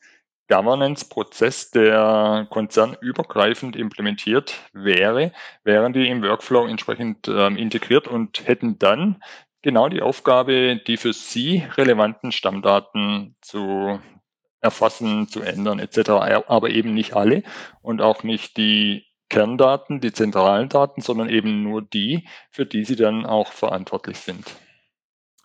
Governance 0.48 1.06
Prozess, 1.08 1.72
der 1.72 2.48
konzernübergreifend 2.50 3.76
implementiert 3.76 4.56
wäre, 4.74 5.32
wären 5.64 5.94
die 5.94 6.08
im 6.08 6.22
Workflow 6.22 6.68
entsprechend 6.68 7.28
ähm, 7.28 7.58
integriert 7.58 8.08
und 8.08 8.48
hätten 8.48 8.78
dann 8.78 9.24
genau 9.62 9.90
die 9.90 10.02
Aufgabe, 10.02 10.80
die 10.86 10.98
für 10.98 11.14
sie 11.14 11.64
relevanten 11.78 12.32
Stammdaten 12.32 13.36
zu 13.42 14.00
erfassen, 14.62 15.28
zu 15.28 15.42
ändern 15.42 15.80
etc., 15.80 16.10
aber 16.48 16.70
eben 16.70 16.94
nicht 16.94 17.16
alle 17.16 17.44
und 17.82 18.02
auch 18.02 18.24
nicht 18.24 18.58
die 18.58 19.06
Kerndaten, 19.30 20.02
die 20.02 20.14
zentralen 20.14 20.70
Daten, 20.70 21.02
sondern 21.02 21.30
eben 21.30 21.64
nur 21.64 21.82
die, 21.82 22.28
für 22.52 22.66
die 22.66 22.84
sie 22.86 22.96
dann 22.96 23.26
auch 23.26 23.52
verantwortlich 23.52 24.18
sind. 24.18 24.46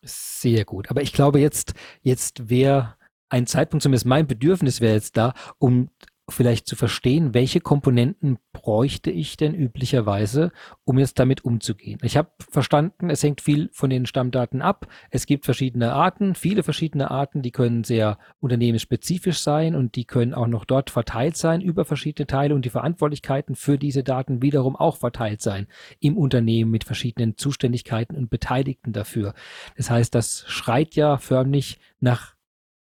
Sehr 0.02 0.64
gut. 0.64 0.90
Aber 0.90 1.02
ich 1.02 1.12
glaube, 1.12 1.40
jetzt, 1.40 1.74
jetzt 2.02 2.48
wäre 2.48 2.96
ein 3.28 3.46
Zeitpunkt, 3.46 3.82
zumindest 3.82 4.06
mein 4.06 4.26
Bedürfnis 4.26 4.80
wäre 4.80 4.94
jetzt 4.94 5.16
da, 5.16 5.34
um 5.58 5.90
vielleicht 6.32 6.66
zu 6.66 6.76
verstehen, 6.76 7.34
welche 7.34 7.60
Komponenten 7.60 8.38
bräuchte 8.52 9.10
ich 9.10 9.36
denn 9.36 9.54
üblicherweise, 9.54 10.52
um 10.84 10.98
jetzt 10.98 11.18
damit 11.18 11.44
umzugehen. 11.44 11.98
Ich 12.02 12.16
habe 12.16 12.30
verstanden, 12.50 13.10
es 13.10 13.22
hängt 13.22 13.40
viel 13.40 13.70
von 13.72 13.90
den 13.90 14.06
Stammdaten 14.06 14.62
ab. 14.62 14.86
Es 15.10 15.26
gibt 15.26 15.44
verschiedene 15.44 15.92
Arten, 15.92 16.34
viele 16.34 16.62
verschiedene 16.62 17.10
Arten, 17.10 17.42
die 17.42 17.52
können 17.52 17.84
sehr 17.84 18.18
unternehmensspezifisch 18.40 19.38
sein 19.38 19.74
und 19.74 19.96
die 19.96 20.04
können 20.04 20.34
auch 20.34 20.46
noch 20.46 20.64
dort 20.64 20.90
verteilt 20.90 21.36
sein 21.36 21.60
über 21.60 21.84
verschiedene 21.84 22.26
Teile 22.26 22.54
und 22.54 22.64
die 22.64 22.70
Verantwortlichkeiten 22.70 23.54
für 23.54 23.78
diese 23.78 24.02
Daten 24.02 24.42
wiederum 24.42 24.76
auch 24.76 24.96
verteilt 24.96 25.42
sein 25.42 25.66
im 26.00 26.16
Unternehmen 26.16 26.70
mit 26.70 26.84
verschiedenen 26.84 27.36
Zuständigkeiten 27.36 28.16
und 28.16 28.30
Beteiligten 28.30 28.92
dafür. 28.92 29.34
Das 29.76 29.90
heißt, 29.90 30.14
das 30.14 30.44
schreit 30.48 30.94
ja 30.94 31.18
förmlich 31.18 31.78
nach 32.00 32.34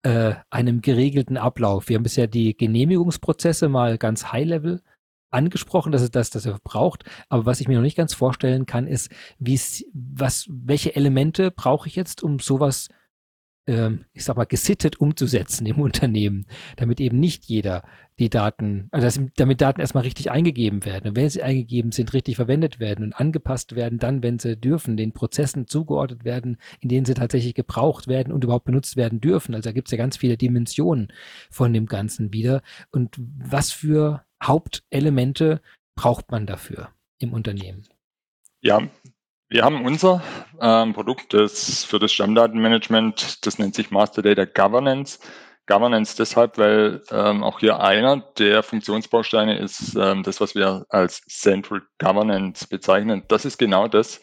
äh, 0.04 0.36
einem 0.50 0.82
geregelten 0.82 1.38
Ablauf. 1.38 1.90
Wir 1.90 1.96
haben 1.96 2.04
bisher 2.04 2.28
die 2.28 2.56
Genehmigungsprozesse 2.56 3.70
mal 3.70 3.98
ganz 3.98 4.32
high-level 4.32 4.82
angesprochen, 5.30 5.92
dass 5.92 6.02
es 6.02 6.12
das, 6.12 6.30
das 6.30 6.46
er 6.46 6.58
braucht. 6.64 7.04
Aber 7.30 7.46
was 7.46 7.60
ich 7.60 7.68
mir 7.68 7.76
noch 7.76 7.84
nicht 7.84 7.98
ganz 7.98 8.14
vorstellen 8.14 8.66
kann, 8.66 8.88
ist, 8.88 9.12
wie 9.40 9.60
was, 9.94 10.48
welche 10.50 10.96
Elemente 10.96 11.52
brauche 11.52 11.88
ich 11.88 11.96
jetzt, 11.96 12.24
um 12.24 12.40
sowas 12.40 12.90
ich 13.68 14.24
sag 14.24 14.38
mal, 14.38 14.46
gesittet 14.46 15.00
umzusetzen 15.00 15.66
im 15.66 15.80
Unternehmen, 15.82 16.46
damit 16.78 17.02
eben 17.02 17.20
nicht 17.20 17.46
jeder 17.46 17.84
die 18.18 18.30
Daten, 18.30 18.88
also 18.92 19.28
damit 19.36 19.62
Daten 19.62 19.82
erstmal 19.82 20.04
richtig 20.04 20.32
eingegeben 20.32 20.86
werden 20.86 21.10
und 21.10 21.16
wenn 21.16 21.30
sie 21.30 21.44
eingegeben 21.44 21.92
sind, 21.92 22.14
richtig 22.14 22.38
verwendet 22.38 22.80
werden 22.80 23.06
und 23.06 23.14
angepasst 23.14 23.76
werden, 23.76 24.00
dann, 24.00 24.24
wenn 24.24 24.40
sie 24.40 24.56
dürfen, 24.56 24.98
den 24.98 25.12
Prozessen 25.12 25.68
zugeordnet 25.68 26.24
werden, 26.24 26.58
in 26.80 26.90
denen 26.90 27.06
sie 27.06 27.14
tatsächlich 27.14 27.54
gebraucht 27.54 28.08
werden 28.08 28.34
und 28.34 28.44
überhaupt 28.44 28.66
benutzt 28.66 28.96
werden 28.96 29.22
dürfen. 29.22 29.54
Also 29.54 29.70
da 29.70 29.74
gibt 29.74 29.90
es 29.90 29.92
ja 29.92 29.98
ganz 29.98 30.18
viele 30.18 30.38
Dimensionen 30.38 31.12
von 31.52 31.74
dem 31.74 31.86
Ganzen 31.86 32.34
wieder. 32.34 32.64
Und 32.92 33.16
was 33.20 33.72
für 33.72 34.24
Hauptelemente 34.42 35.62
braucht 35.96 36.32
man 36.32 36.48
dafür 36.48 36.90
im 37.20 37.34
Unternehmen? 37.34 37.84
Ja, 38.62 38.82
wir 39.50 39.64
haben 39.64 39.86
unser 39.86 40.22
ähm, 40.60 40.94
Produkt 40.94 41.34
das 41.34 41.84
für 41.84 42.00
das 42.00 42.12
Stammdatenmanagement, 42.12 43.46
das 43.46 43.60
nennt 43.60 43.76
sich 43.76 43.92
Master 43.92 44.22
Data 44.22 44.46
Governance. 44.46 45.20
Governance 45.68 46.16
deshalb, 46.16 46.58
weil 46.58 47.02
ähm, 47.12 47.44
auch 47.44 47.60
hier 47.60 47.82
einer 47.82 48.24
der 48.38 48.64
Funktionsbausteine 48.64 49.58
ist 49.60 49.96
ähm, 49.96 50.24
das, 50.24 50.40
was 50.40 50.56
wir 50.56 50.86
als 50.90 51.22
Central 51.28 51.82
Governance 52.00 52.68
bezeichnen. 52.68 53.24
Das 53.28 53.44
ist 53.44 53.58
genau 53.58 53.90
das, 53.90 54.22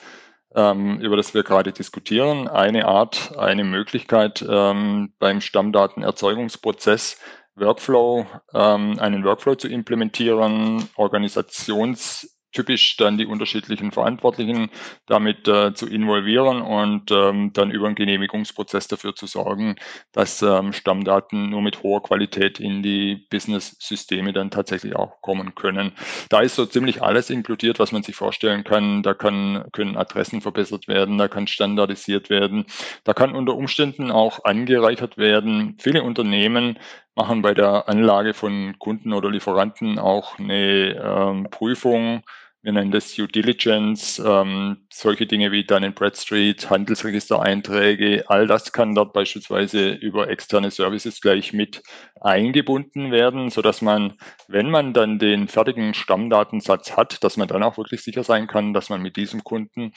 ähm, 0.54 1.00
über 1.00 1.16
das 1.16 1.34
wir 1.34 1.42
gerade 1.42 1.72
diskutieren. 1.72 2.48
Eine 2.48 2.86
Art, 2.86 3.36
eine 3.36 3.64
Möglichkeit 3.64 4.44
ähm, 4.48 5.12
beim 5.18 5.42
Stammdatenerzeugungsprozess 5.42 7.18
Workflow, 7.56 8.26
ähm, 8.54 8.98
einen 8.98 9.24
Workflow 9.24 9.54
zu 9.54 9.68
implementieren, 9.68 10.88
Organisations 10.96 12.33
typisch 12.54 12.96
dann 12.96 13.18
die 13.18 13.26
unterschiedlichen 13.26 13.90
Verantwortlichen 13.90 14.70
damit 15.06 15.46
äh, 15.48 15.74
zu 15.74 15.86
involvieren 15.86 16.62
und 16.62 17.10
ähm, 17.10 17.52
dann 17.52 17.70
über 17.70 17.86
einen 17.86 17.96
Genehmigungsprozess 17.96 18.88
dafür 18.88 19.14
zu 19.14 19.26
sorgen, 19.26 19.76
dass 20.12 20.40
ähm, 20.40 20.72
Stammdaten 20.72 21.50
nur 21.50 21.60
mit 21.60 21.82
hoher 21.82 22.02
Qualität 22.02 22.60
in 22.60 22.82
die 22.82 23.26
Business-Systeme 23.30 24.32
dann 24.32 24.50
tatsächlich 24.50 24.96
auch 24.96 25.20
kommen 25.20 25.54
können. 25.54 25.92
Da 26.30 26.40
ist 26.40 26.54
so 26.54 26.64
ziemlich 26.64 27.02
alles 27.02 27.28
inkludiert, 27.28 27.78
was 27.78 27.92
man 27.92 28.02
sich 28.02 28.14
vorstellen 28.14 28.64
kann. 28.64 29.02
Da 29.02 29.14
kann, 29.14 29.64
können 29.72 29.96
Adressen 29.96 30.40
verbessert 30.40 30.88
werden, 30.88 31.18
da 31.18 31.28
kann 31.28 31.46
standardisiert 31.46 32.30
werden, 32.30 32.66
da 33.02 33.12
kann 33.12 33.34
unter 33.34 33.56
Umständen 33.56 34.10
auch 34.10 34.44
angereichert 34.44 35.18
werden. 35.18 35.76
Viele 35.80 36.02
Unternehmen 36.02 36.78
machen 37.14 37.42
bei 37.42 37.54
der 37.54 37.88
Anlage 37.88 38.34
von 38.34 38.76
Kunden 38.78 39.12
oder 39.12 39.30
Lieferanten 39.30 39.98
auch 39.98 40.38
eine 40.38 40.94
ähm, 40.94 41.48
Prüfung 41.50 42.22
wir 42.64 42.72
nennen 42.72 42.90
das 42.90 43.14
Due 43.14 43.28
Diligence, 43.28 44.18
ähm, 44.24 44.86
solche 44.90 45.26
Dinge 45.26 45.52
wie 45.52 45.64
Dun 45.64 45.92
Bradstreet, 45.92 46.70
Handelsregistereinträge, 46.70 48.24
all 48.28 48.46
das 48.46 48.72
kann 48.72 48.94
dort 48.94 49.12
beispielsweise 49.12 49.90
über 49.90 50.30
externe 50.30 50.70
Services 50.70 51.20
gleich 51.20 51.52
mit 51.52 51.82
eingebunden 52.22 53.12
werden, 53.12 53.50
so 53.50 53.60
dass 53.60 53.82
man, 53.82 54.14
wenn 54.48 54.70
man 54.70 54.94
dann 54.94 55.18
den 55.18 55.46
fertigen 55.46 55.92
Stammdatensatz 55.92 56.96
hat, 56.96 57.22
dass 57.22 57.36
man 57.36 57.48
dann 57.48 57.62
auch 57.62 57.76
wirklich 57.76 58.00
sicher 58.00 58.24
sein 58.24 58.46
kann, 58.46 58.72
dass 58.72 58.88
man 58.88 59.02
mit 59.02 59.16
diesem 59.16 59.44
Kunden 59.44 59.92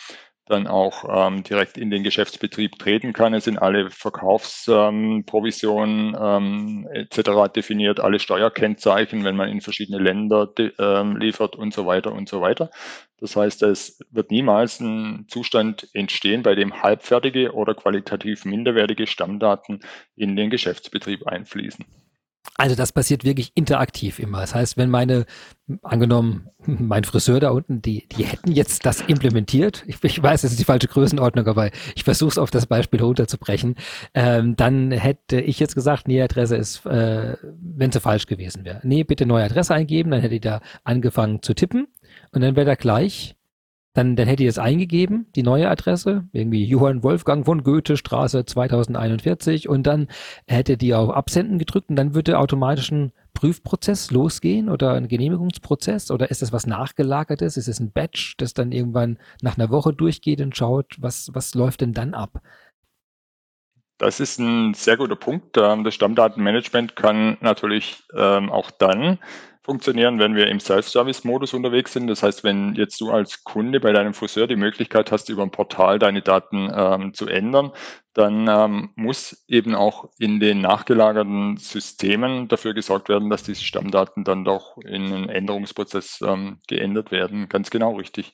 dann 0.49 0.67
auch 0.67 1.05
ähm, 1.09 1.43
direkt 1.43 1.77
in 1.77 1.91
den 1.91 2.03
Geschäftsbetrieb 2.03 2.79
treten 2.79 3.13
kann. 3.13 3.33
Es 3.33 3.45
sind 3.45 3.57
alle 3.57 3.89
Verkaufsprovisionen 3.89 6.15
ähm, 6.19 6.27
ähm, 6.87 6.87
etc. 6.91 7.51
definiert, 7.53 7.99
alle 7.99 8.19
Steuerkennzeichen, 8.19 9.23
wenn 9.23 9.35
man 9.35 9.49
in 9.49 9.61
verschiedene 9.61 9.99
Länder 9.99 10.49
ähm, 10.79 11.17
liefert 11.17 11.55
und 11.55 11.73
so 11.73 11.85
weiter 11.85 12.11
und 12.11 12.29
so 12.29 12.41
weiter. 12.41 12.69
Das 13.19 13.35
heißt, 13.35 13.63
es 13.63 13.99
wird 14.11 14.31
niemals 14.31 14.79
ein 14.79 15.25
Zustand 15.27 15.89
entstehen, 15.93 16.43
bei 16.43 16.55
dem 16.55 16.83
halbfertige 16.83 17.53
oder 17.53 17.73
qualitativ 17.73 18.45
minderwertige 18.45 19.07
Stammdaten 19.07 19.79
in 20.15 20.35
den 20.35 20.49
Geschäftsbetrieb 20.49 21.27
einfließen. 21.27 21.85
Also 22.59 22.75
das 22.75 22.91
passiert 22.91 23.23
wirklich 23.23 23.51
interaktiv 23.53 24.17
immer. 24.17 24.41
Das 24.41 24.55
heißt, 24.55 24.77
wenn 24.77 24.89
meine, 24.89 25.25
angenommen, 25.83 26.49
mein 26.65 27.03
Friseur 27.03 27.39
da 27.39 27.51
unten, 27.51 27.83
die, 27.83 28.07
die 28.09 28.25
hätten 28.25 28.51
jetzt 28.51 28.85
das 28.85 29.01
implementiert, 29.01 29.83
ich, 29.85 30.03
ich 30.03 30.21
weiß, 30.21 30.41
das 30.41 30.51
ist 30.51 30.59
die 30.59 30.65
falsche 30.65 30.87
Größenordnung, 30.87 31.45
aber 31.45 31.69
ich 31.95 32.03
versuche 32.03 32.31
es 32.31 32.37
auf 32.39 32.49
das 32.49 32.65
Beispiel 32.65 33.01
runterzubrechen, 33.01 33.75
ähm, 34.15 34.55
dann 34.55 34.91
hätte 34.91 35.39
ich 35.39 35.59
jetzt 35.59 35.75
gesagt, 35.75 36.07
nee, 36.07 36.21
Adresse 36.21 36.57
ist, 36.57 36.83
äh, 36.87 37.37
wenn 37.43 37.91
sie 37.91 37.99
falsch 37.99 38.25
gewesen 38.25 38.65
wäre. 38.65 38.81
Nee, 38.83 39.03
bitte 39.03 39.27
neue 39.27 39.45
Adresse 39.45 39.75
eingeben, 39.75 40.09
dann 40.09 40.21
hätte 40.21 40.35
ich 40.35 40.41
da 40.41 40.61
angefangen 40.83 41.43
zu 41.43 41.53
tippen 41.53 41.87
und 42.31 42.41
dann 42.41 42.55
wäre 42.55 42.65
da 42.65 42.75
gleich 42.75 43.36
dann, 43.97 44.15
dann 44.15 44.27
hätte 44.27 44.43
ich 44.43 44.49
es 44.49 44.59
eingegeben, 44.59 45.25
die 45.35 45.41
neue 45.41 45.67
Adresse, 45.69 46.27
irgendwie 46.31 46.63
Johann 46.65 47.01
Wolfgang 47.01 47.43
von 47.45 47.63
Goethe 47.63 47.97
Straße 47.97 48.45
2041 48.45 49.67
und 49.67 49.87
dann 49.87 50.07
hätte 50.45 50.77
die 50.77 50.93
auf 50.93 51.09
Absenden 51.09 51.57
gedrückt 51.57 51.89
und 51.89 51.95
dann 51.95 52.13
würde 52.13 52.37
automatisch 52.37 52.91
ein 52.91 53.11
Prüfprozess 53.33 54.11
losgehen 54.11 54.69
oder 54.69 54.93
ein 54.93 55.07
Genehmigungsprozess 55.07 56.11
oder 56.11 56.29
ist 56.29 56.43
das 56.43 56.53
was 56.53 56.67
nachgelagertes? 56.67 57.57
Ist 57.57 57.67
es 57.67 57.79
ein 57.79 57.91
Batch, 57.91 58.35
das 58.37 58.53
dann 58.53 58.71
irgendwann 58.71 59.17
nach 59.41 59.57
einer 59.57 59.71
Woche 59.71 59.93
durchgeht 59.93 60.41
und 60.41 60.55
schaut, 60.55 60.95
was, 60.99 61.31
was 61.33 61.55
läuft 61.55 61.81
denn 61.81 61.93
dann 61.93 62.13
ab? 62.13 62.39
Das 63.97 64.19
ist 64.19 64.39
ein 64.39 64.75
sehr 64.75 64.97
guter 64.97 65.15
Punkt. 65.15 65.57
Ähm, 65.57 65.83
das 65.83 65.95
Stammdatenmanagement 65.95 66.95
kann 66.95 67.37
natürlich 67.41 68.03
ähm, 68.15 68.51
auch 68.51 68.69
dann 68.69 69.17
funktionieren, 69.67 70.17
wenn 70.17 70.33
wir 70.33 70.47
im 70.47 70.61
Self-Service-Modus 70.61 71.53
unterwegs 71.53 71.91
sind. 71.91 72.07
Das 72.07 72.23
heißt, 72.23 72.45
wenn 72.45 72.73
jetzt 72.75 73.01
du 73.01 73.11
als 73.11 73.43
Kunde 73.43 73.81
bei 73.81 73.91
deinem 73.91 74.13
Friseur 74.13 74.47
die 74.47 74.55
Möglichkeit 74.55 75.11
hast, 75.11 75.27
über 75.27 75.43
ein 75.43 75.51
Portal 75.51 75.99
deine 75.99 76.21
Daten 76.21 76.71
ähm, 76.73 77.13
zu 77.13 77.27
ändern, 77.27 77.73
dann 78.13 78.47
ähm, 78.47 78.91
muss 78.95 79.43
eben 79.49 79.75
auch 79.75 80.09
in 80.19 80.39
den 80.39 80.61
nachgelagerten 80.61 81.57
Systemen 81.57 82.47
dafür 82.47 82.73
gesorgt 82.73 83.09
werden, 83.09 83.29
dass 83.29 83.43
diese 83.43 83.61
Stammdaten 83.61 84.23
dann 84.23 84.45
doch 84.45 84.77
in 84.77 85.11
einen 85.11 85.27
Änderungsprozess 85.27 86.21
ähm, 86.25 86.61
geändert 86.69 87.11
werden. 87.11 87.49
Ganz 87.49 87.69
genau 87.69 87.97
richtig. 87.97 88.31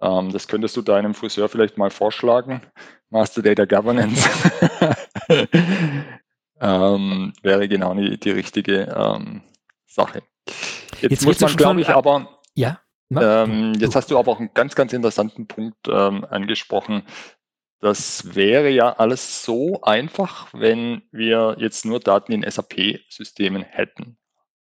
Ähm, 0.00 0.30
das 0.30 0.46
könntest 0.46 0.76
du 0.76 0.82
deinem 0.82 1.14
Friseur 1.14 1.48
vielleicht 1.48 1.76
mal 1.76 1.90
vorschlagen. 1.90 2.62
Master 3.10 3.42
Data 3.42 3.64
Governance 3.64 4.30
ähm, 6.60 7.32
wäre 7.42 7.68
genau 7.68 7.94
die, 7.94 8.16
die 8.16 8.30
richtige 8.30 8.82
ähm, 8.96 9.42
Sache. 9.86 10.22
Jetzt, 11.02 11.10
jetzt 11.10 11.24
muss 11.26 11.40
man, 11.40 11.56
glaube 11.56 11.80
ich, 11.80 11.88
aber. 11.88 12.38
Ja. 12.54 12.80
Ähm, 13.10 13.74
jetzt 13.74 13.94
hast 13.94 14.10
du 14.10 14.18
aber 14.18 14.32
auch 14.32 14.40
einen 14.40 14.54
ganz, 14.54 14.74
ganz 14.74 14.92
interessanten 14.92 15.46
Punkt 15.46 15.76
ähm, 15.86 16.24
angesprochen. 16.24 17.02
Das 17.80 18.34
wäre 18.34 18.70
ja 18.70 18.92
alles 18.92 19.44
so 19.44 19.82
einfach, 19.82 20.48
wenn 20.52 21.02
wir 21.10 21.56
jetzt 21.58 21.84
nur 21.84 22.00
Daten 22.00 22.32
in 22.32 22.48
SAP-Systemen 22.48 23.62
hätten. 23.62 24.16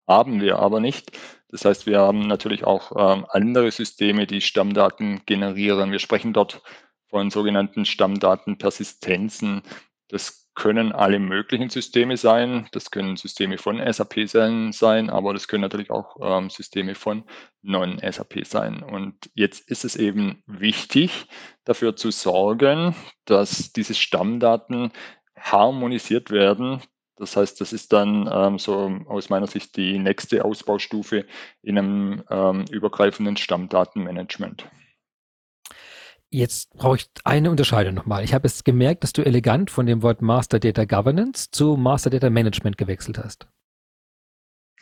Haben 0.07 0.39
wir 0.39 0.59
aber 0.59 0.79
nicht. 0.79 1.17
Das 1.49 1.65
heißt, 1.65 1.85
wir 1.85 1.99
haben 1.99 2.27
natürlich 2.27 2.63
auch 2.63 2.91
ähm, 2.95 3.25
andere 3.29 3.71
Systeme, 3.71 4.27
die 4.27 4.41
Stammdaten 4.41 5.21
generieren. 5.25 5.91
Wir 5.91 5.99
sprechen 5.99 6.31
dort 6.31 6.61
von 7.09 7.31
sogenannten 7.31 7.85
Stammdatenpersistenzen. 7.85 9.63
Das 10.09 10.46
können 10.58 10.91
alle 10.91 11.20
möglichen 11.20 11.70
Systeme 11.70 12.18
sein. 12.18 12.68
Das 12.72 12.89
können 12.89 13.16
Systeme 13.16 13.60
von 13.60 13.80
SAP 13.93 14.28
sein, 14.28 15.10
aber 15.12 15.34
das 15.34 15.47
können 15.47 15.62
natürlich 15.62 15.91
auch 15.91 16.18
ähm, 16.20 16.49
Systeme 16.49 16.95
von 16.95 17.24
Non-SAP 17.62 18.43
sein. 18.43 18.82
Und 18.82 19.30
jetzt 19.36 19.70
ist 19.70 19.86
es 19.86 19.95
eben 19.95 20.41
wichtig, 20.47 21.28
dafür 21.64 21.95
zu 21.95 22.10
sorgen, 22.10 22.95
dass 23.26 23.72
diese 23.72 23.93
Stammdaten 23.93 24.91
harmonisiert 25.39 26.32
werden, 26.32 26.82
Das 27.18 27.36
heißt, 27.36 27.62
das 27.62 27.72
ist 27.74 27.93
dann 27.93 28.30
ähm, 28.32 28.60
so 28.60 28.99
aus 29.08 29.30
meiner 29.30 29.47
Sicht 29.47 29.78
die 29.78 29.99
nächste 29.99 30.43
Ausbaustufe 30.43 31.26
in 31.62 31.78
einem 31.78 32.24
ähm, 32.30 32.66
übergreifenden 32.72 33.38
Stammdatenmanagement. 33.38 34.68
Jetzt 36.30 36.73
brauche 36.73 36.97
ich 36.97 37.09
eine 37.23 37.49
Unterscheidung 37.49 37.93
nochmal. 37.93 38.23
Ich 38.23 38.34
habe 38.34 38.47
es 38.47 38.63
gemerkt, 38.63 39.03
dass 39.03 39.13
du 39.13 39.25
elegant 39.25 39.71
von 39.71 39.86
dem 39.86 40.01
Wort 40.01 40.21
Master 40.21 40.59
Data 40.59 40.84
Governance 40.86 41.49
zu 41.51 41.78
Master 41.78 42.09
Data 42.09 42.30
Management 42.30 42.78
gewechselt 42.78 43.17
hast. 43.17 43.47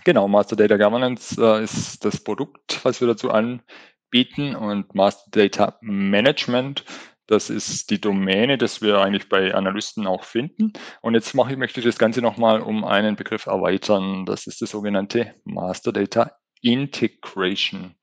Genau, 0.04 0.28
Master 0.28 0.56
Data 0.56 0.78
Governance 0.78 1.40
äh, 1.40 1.64
ist 1.64 2.04
das 2.04 2.24
Produkt, 2.24 2.80
was 2.84 3.00
wir 3.02 3.08
dazu 3.08 3.32
anbieten 3.32 4.56
und 4.56 4.94
Master 4.96 5.30
Data 5.32 5.78
Management, 5.82 6.84
das 7.28 7.50
ist 7.50 7.90
die 7.90 8.00
Domäne, 8.00 8.58
das 8.58 8.82
wir 8.82 9.00
eigentlich 9.00 9.30
bei 9.30 9.54
Analysten 9.54 10.06
auch 10.06 10.24
finden. 10.24 10.74
Und 11.02 11.16
jetzt 11.16 11.34
mache 11.34 11.54
ich, 11.54 11.58
möchte 11.58 11.80
ich 11.80 11.86
das 11.86 11.98
Ganze 11.98 12.22
nochmal 12.22 12.62
um 12.62 12.84
einen 12.86 13.16
Begriff 13.16 13.48
erweitern. 13.48 14.26
Das 14.26 14.46
ist 14.46 14.62
das 14.62 14.70
sogenannte 14.70 15.34
Master 15.44 15.92
Data 15.92 16.38
Integration. 16.62 17.96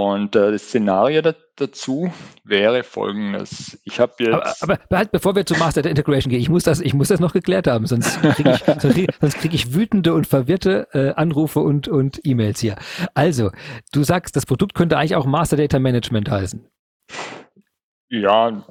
Und 0.00 0.34
äh, 0.34 0.52
das 0.52 0.62
Szenario 0.62 1.20
da, 1.20 1.34
dazu 1.56 2.10
wäre 2.42 2.82
folgendes. 2.84 3.78
Ich 3.84 4.00
habe 4.00 4.14
jetzt. 4.18 4.62
Aber, 4.62 4.78
aber 4.78 4.96
halt, 4.96 5.12
bevor 5.12 5.36
wir 5.36 5.44
zu 5.44 5.54
Master 5.56 5.82
Data 5.82 5.90
Integration 5.90 6.30
gehen, 6.30 6.40
ich 6.40 6.48
muss 6.48 6.64
das, 6.64 6.80
ich 6.80 6.94
muss 6.94 7.08
das 7.08 7.20
noch 7.20 7.34
geklärt 7.34 7.66
haben, 7.66 7.84
sonst 7.84 8.18
kriege 8.22 8.52
ich, 8.52 8.64
sonst 8.80 8.94
krieg, 8.94 9.10
sonst 9.20 9.36
krieg 9.36 9.52
ich 9.52 9.74
wütende 9.74 10.14
und 10.14 10.26
verwirrte 10.26 10.88
äh, 10.92 11.10
Anrufe 11.10 11.60
und, 11.60 11.86
und 11.86 12.18
E-Mails 12.24 12.60
hier. 12.60 12.76
Also, 13.12 13.50
du 13.92 14.02
sagst, 14.02 14.36
das 14.36 14.46
Produkt 14.46 14.74
könnte 14.74 14.96
eigentlich 14.96 15.16
auch 15.16 15.26
Master 15.26 15.58
Data 15.58 15.78
Management 15.78 16.30
heißen. 16.30 16.66
Ja, 18.08 18.64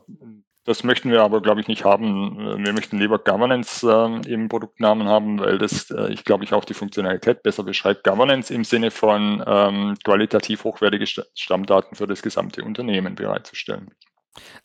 das 0.70 0.84
möchten 0.84 1.10
wir 1.10 1.24
aber, 1.24 1.42
glaube 1.42 1.62
ich, 1.62 1.68
nicht 1.68 1.84
haben. 1.84 2.64
Wir 2.64 2.74
möchten 2.74 3.00
lieber 3.00 3.18
Governance 3.18 3.84
äh, 3.88 4.32
im 4.32 4.50
Produktnamen 4.50 5.08
haben, 5.08 5.40
weil 5.40 5.58
das, 5.58 5.90
äh, 5.90 6.14
ich 6.14 6.24
glaube, 6.24 6.44
ich 6.44 6.54
auch 6.54 6.64
die 6.64 6.76
Funktionalität 6.76 7.42
besser 7.42 7.64
beschreibt. 7.64 8.04
Governance 8.04 8.54
im 8.54 8.64
Sinne 8.64 8.92
von 8.92 9.44
ähm, 9.48 9.98
qualitativ 10.04 10.64
hochwertige 10.64 11.08
Stammdaten 11.08 11.96
für 11.96 12.06
das 12.06 12.22
gesamte 12.22 12.64
Unternehmen 12.64 13.16
bereitzustellen. 13.16 13.90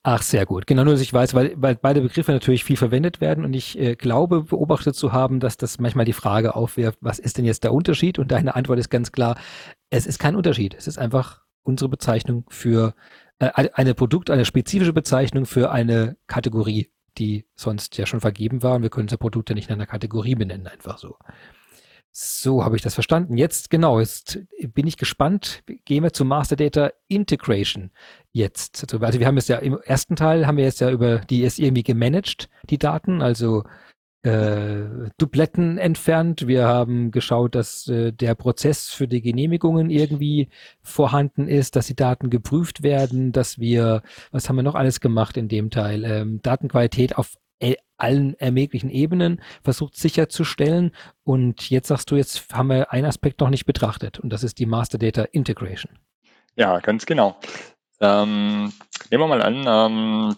Ach, 0.02 0.20
sehr 0.20 0.44
gut. 0.44 0.66
Genau, 0.66 0.84
nur 0.84 0.92
dass 0.92 1.00
ich 1.00 1.12
weiß, 1.12 1.32
weil, 1.32 1.54
weil 1.56 1.74
beide 1.74 2.02
Begriffe 2.02 2.32
natürlich 2.32 2.64
viel 2.64 2.76
verwendet 2.76 3.22
werden 3.22 3.42
und 3.42 3.54
ich 3.54 3.78
äh, 3.78 3.96
glaube, 3.96 4.42
beobachtet 4.42 4.96
zu 4.96 5.14
haben, 5.14 5.40
dass 5.40 5.56
das 5.56 5.78
manchmal 5.78 6.04
die 6.04 6.12
Frage 6.12 6.54
aufwirft, 6.54 6.98
was 7.00 7.18
ist 7.18 7.38
denn 7.38 7.46
jetzt 7.46 7.64
der 7.64 7.72
Unterschied? 7.72 8.18
Und 8.18 8.30
deine 8.30 8.54
Antwort 8.54 8.78
ist 8.78 8.90
ganz 8.90 9.10
klar, 9.10 9.38
es 9.88 10.04
ist 10.04 10.18
kein 10.18 10.36
Unterschied. 10.36 10.74
Es 10.74 10.86
ist 10.86 10.98
einfach 10.98 11.40
unsere 11.62 11.88
Bezeichnung 11.88 12.44
für 12.50 12.94
äh, 13.38 13.68
eine 13.72 13.94
Produkt, 13.94 14.30
eine 14.30 14.44
spezifische 14.44 14.92
Bezeichnung 14.92 15.46
für 15.46 15.70
eine 15.70 16.16
Kategorie, 16.26 16.90
die 17.18 17.46
sonst 17.56 17.96
ja 17.98 18.06
schon 18.06 18.20
vergeben 18.20 18.62
war. 18.62 18.76
Und 18.76 18.82
wir 18.82 18.90
können 18.90 19.06
unser 19.06 19.16
Produkt 19.16 19.50
ja 19.50 19.54
nicht 19.54 19.68
in 19.68 19.74
einer 19.74 19.86
Kategorie 19.86 20.34
benennen, 20.34 20.66
einfach 20.66 20.98
so. 20.98 21.16
So 22.16 22.64
habe 22.64 22.76
ich 22.76 22.82
das 22.82 22.94
verstanden. 22.94 23.36
Jetzt 23.36 23.70
genau, 23.70 23.98
jetzt 23.98 24.38
bin 24.72 24.86
ich 24.86 24.96
gespannt. 24.96 25.64
Gehen 25.84 26.04
wir 26.04 26.12
zu 26.12 26.24
Master 26.24 26.54
Data 26.54 26.92
Integration 27.08 27.90
jetzt. 28.30 28.84
Also, 28.84 29.04
also 29.04 29.18
wir 29.18 29.26
haben 29.26 29.36
es 29.36 29.48
ja 29.48 29.56
im 29.56 29.80
ersten 29.84 30.14
Teil 30.14 30.46
haben 30.46 30.56
wir 30.56 30.62
jetzt 30.62 30.80
ja 30.80 30.92
über 30.92 31.18
die 31.18 31.42
ist 31.42 31.58
irgendwie 31.58 31.82
gemanagt, 31.82 32.48
die 32.70 32.78
Daten, 32.78 33.20
also 33.20 33.64
äh, 34.24 35.10
Dubletten 35.18 35.78
entfernt. 35.78 36.46
Wir 36.46 36.66
haben 36.66 37.10
geschaut, 37.10 37.54
dass 37.54 37.86
äh, 37.88 38.12
der 38.12 38.34
Prozess 38.34 38.88
für 38.88 39.06
die 39.06 39.20
Genehmigungen 39.20 39.90
irgendwie 39.90 40.48
vorhanden 40.82 41.46
ist, 41.46 41.76
dass 41.76 41.86
die 41.86 41.96
Daten 41.96 42.30
geprüft 42.30 42.82
werden, 42.82 43.32
dass 43.32 43.58
wir, 43.58 44.02
was 44.32 44.48
haben 44.48 44.56
wir 44.56 44.62
noch 44.62 44.74
alles 44.74 45.00
gemacht 45.00 45.36
in 45.36 45.48
dem 45.48 45.70
Teil? 45.70 46.04
Ähm, 46.04 46.40
Datenqualität 46.42 47.16
auf 47.18 47.34
allen 47.96 48.34
ermöglichen 48.38 48.90
Ebenen 48.90 49.40
versucht 49.62 49.96
sicherzustellen. 49.96 50.92
Und 51.22 51.70
jetzt 51.70 51.88
sagst 51.88 52.10
du, 52.10 52.16
jetzt 52.16 52.52
haben 52.52 52.68
wir 52.68 52.92
einen 52.92 53.06
Aspekt 53.06 53.40
noch 53.40 53.50
nicht 53.50 53.66
betrachtet 53.66 54.18
und 54.18 54.32
das 54.32 54.42
ist 54.42 54.58
die 54.58 54.66
Master 54.66 54.98
Data 54.98 55.22
Integration. 55.22 55.92
Ja, 56.56 56.80
ganz 56.80 57.06
genau. 57.06 57.36
Ähm, 58.00 58.72
nehmen 59.10 59.22
wir 59.22 59.26
mal 59.26 59.42
an, 59.42 59.64
ähm, 59.66 60.36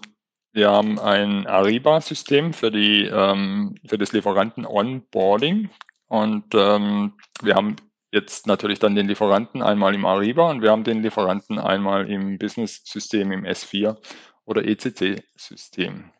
wir 0.56 0.70
haben 0.70 0.98
ein 0.98 1.46
Ariba-System 1.46 2.54
für, 2.54 2.72
ähm, 2.74 3.74
für 3.86 3.98
das 3.98 4.12
Lieferanten-Onboarding 4.12 5.68
und 6.08 6.44
ähm, 6.54 7.12
wir 7.42 7.54
haben 7.54 7.76
jetzt 8.10 8.46
natürlich 8.46 8.78
dann 8.78 8.94
den 8.94 9.06
Lieferanten 9.06 9.60
einmal 9.60 9.94
im 9.94 10.06
Ariba 10.06 10.50
und 10.50 10.62
wir 10.62 10.70
haben 10.70 10.82
den 10.82 11.02
Lieferanten 11.02 11.58
einmal 11.58 12.08
im 12.10 12.38
Business-System, 12.38 13.32
im 13.32 13.44
S4 13.44 13.98
oder 14.46 14.64
ECC-System. 14.64 16.10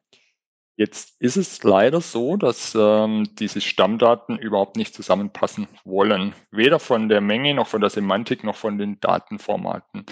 Jetzt 0.78 1.18
ist 1.18 1.38
es 1.38 1.62
leider 1.62 2.02
so, 2.02 2.36
dass 2.36 2.76
ähm, 2.78 3.30
diese 3.38 3.62
Stammdaten 3.62 4.36
überhaupt 4.38 4.76
nicht 4.76 4.94
zusammenpassen 4.94 5.66
wollen. 5.84 6.34
Weder 6.50 6.78
von 6.78 7.08
der 7.08 7.22
Menge 7.22 7.54
noch 7.54 7.68
von 7.68 7.80
der 7.80 7.88
Semantik 7.88 8.44
noch 8.44 8.56
von 8.56 8.76
den 8.76 9.00
Datenformaten. 9.00 10.04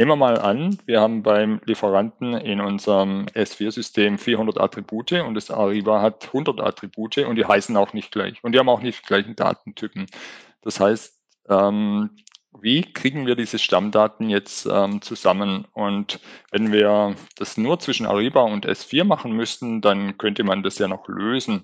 Nehmen 0.00 0.12
wir 0.12 0.16
mal 0.16 0.38
an, 0.38 0.78
wir 0.86 0.98
haben 0.98 1.22
beim 1.22 1.60
Lieferanten 1.66 2.32
in 2.32 2.62
unserem 2.62 3.26
S4-System 3.34 4.16
400 4.16 4.58
Attribute 4.58 5.12
und 5.12 5.34
das 5.34 5.50
Ariba 5.50 6.00
hat 6.00 6.28
100 6.28 6.58
Attribute 6.58 7.18
und 7.18 7.36
die 7.36 7.44
heißen 7.44 7.76
auch 7.76 7.92
nicht 7.92 8.10
gleich 8.10 8.42
und 8.42 8.52
die 8.52 8.58
haben 8.58 8.70
auch 8.70 8.80
nicht 8.80 9.06
gleichen 9.06 9.36
Datentypen. 9.36 10.06
Das 10.62 10.80
heißt, 10.80 11.20
ähm, 11.50 12.08
wie 12.62 12.80
kriegen 12.80 13.26
wir 13.26 13.36
diese 13.36 13.58
Stammdaten 13.58 14.30
jetzt 14.30 14.66
ähm, 14.72 15.02
zusammen? 15.02 15.66
Und 15.74 16.18
wenn 16.50 16.72
wir 16.72 17.14
das 17.36 17.58
nur 17.58 17.78
zwischen 17.78 18.06
Ariba 18.06 18.40
und 18.40 18.66
S4 18.66 19.04
machen 19.04 19.32
müssten, 19.32 19.82
dann 19.82 20.16
könnte 20.16 20.44
man 20.44 20.62
das 20.62 20.78
ja 20.78 20.88
noch 20.88 21.08
lösen. 21.08 21.62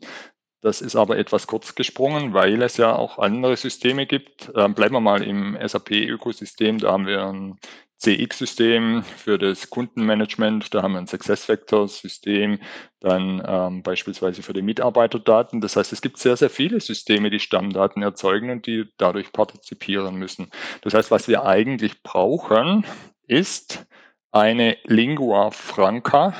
Das 0.60 0.82
ist 0.82 0.96
aber 0.96 1.16
etwas 1.16 1.46
kurz 1.46 1.74
gesprungen, 1.74 2.34
weil 2.34 2.60
es 2.60 2.76
ja 2.76 2.96
auch 2.96 3.18
andere 3.18 3.56
Systeme 3.56 4.04
gibt. 4.04 4.50
Ähm, 4.54 4.74
bleiben 4.74 4.94
wir 4.94 5.00
mal 5.00 5.22
im 5.22 5.56
SAP-Ökosystem. 5.58 6.78
Da 6.78 6.92
haben 6.92 7.06
wir 7.06 7.26
ein 7.26 7.58
CX-System 7.98 9.02
für 9.04 9.38
das 9.38 9.70
Kundenmanagement, 9.70 10.74
da 10.74 10.82
haben 10.82 10.92
wir 10.92 10.98
ein 10.98 11.06
SuccessFactors-System, 11.06 12.58
dann 13.00 13.42
ähm, 13.46 13.82
beispielsweise 13.82 14.42
für 14.42 14.52
die 14.52 14.62
Mitarbeiterdaten. 14.62 15.60
Das 15.60 15.76
heißt, 15.76 15.92
es 15.92 16.02
gibt 16.02 16.18
sehr, 16.18 16.36
sehr 16.36 16.50
viele 16.50 16.80
Systeme, 16.80 17.30
die 17.30 17.40
Stammdaten 17.40 18.02
erzeugen 18.02 18.50
und 18.50 18.66
die 18.66 18.84
dadurch 18.98 19.32
partizipieren 19.32 20.16
müssen. 20.16 20.50
Das 20.82 20.92
heißt, 20.92 21.10
was 21.10 21.26
wir 21.26 21.46
eigentlich 21.46 22.02
brauchen, 22.02 22.84
ist 23.26 23.86
eine 24.30 24.76
Lingua 24.84 25.50
Franca, 25.50 26.34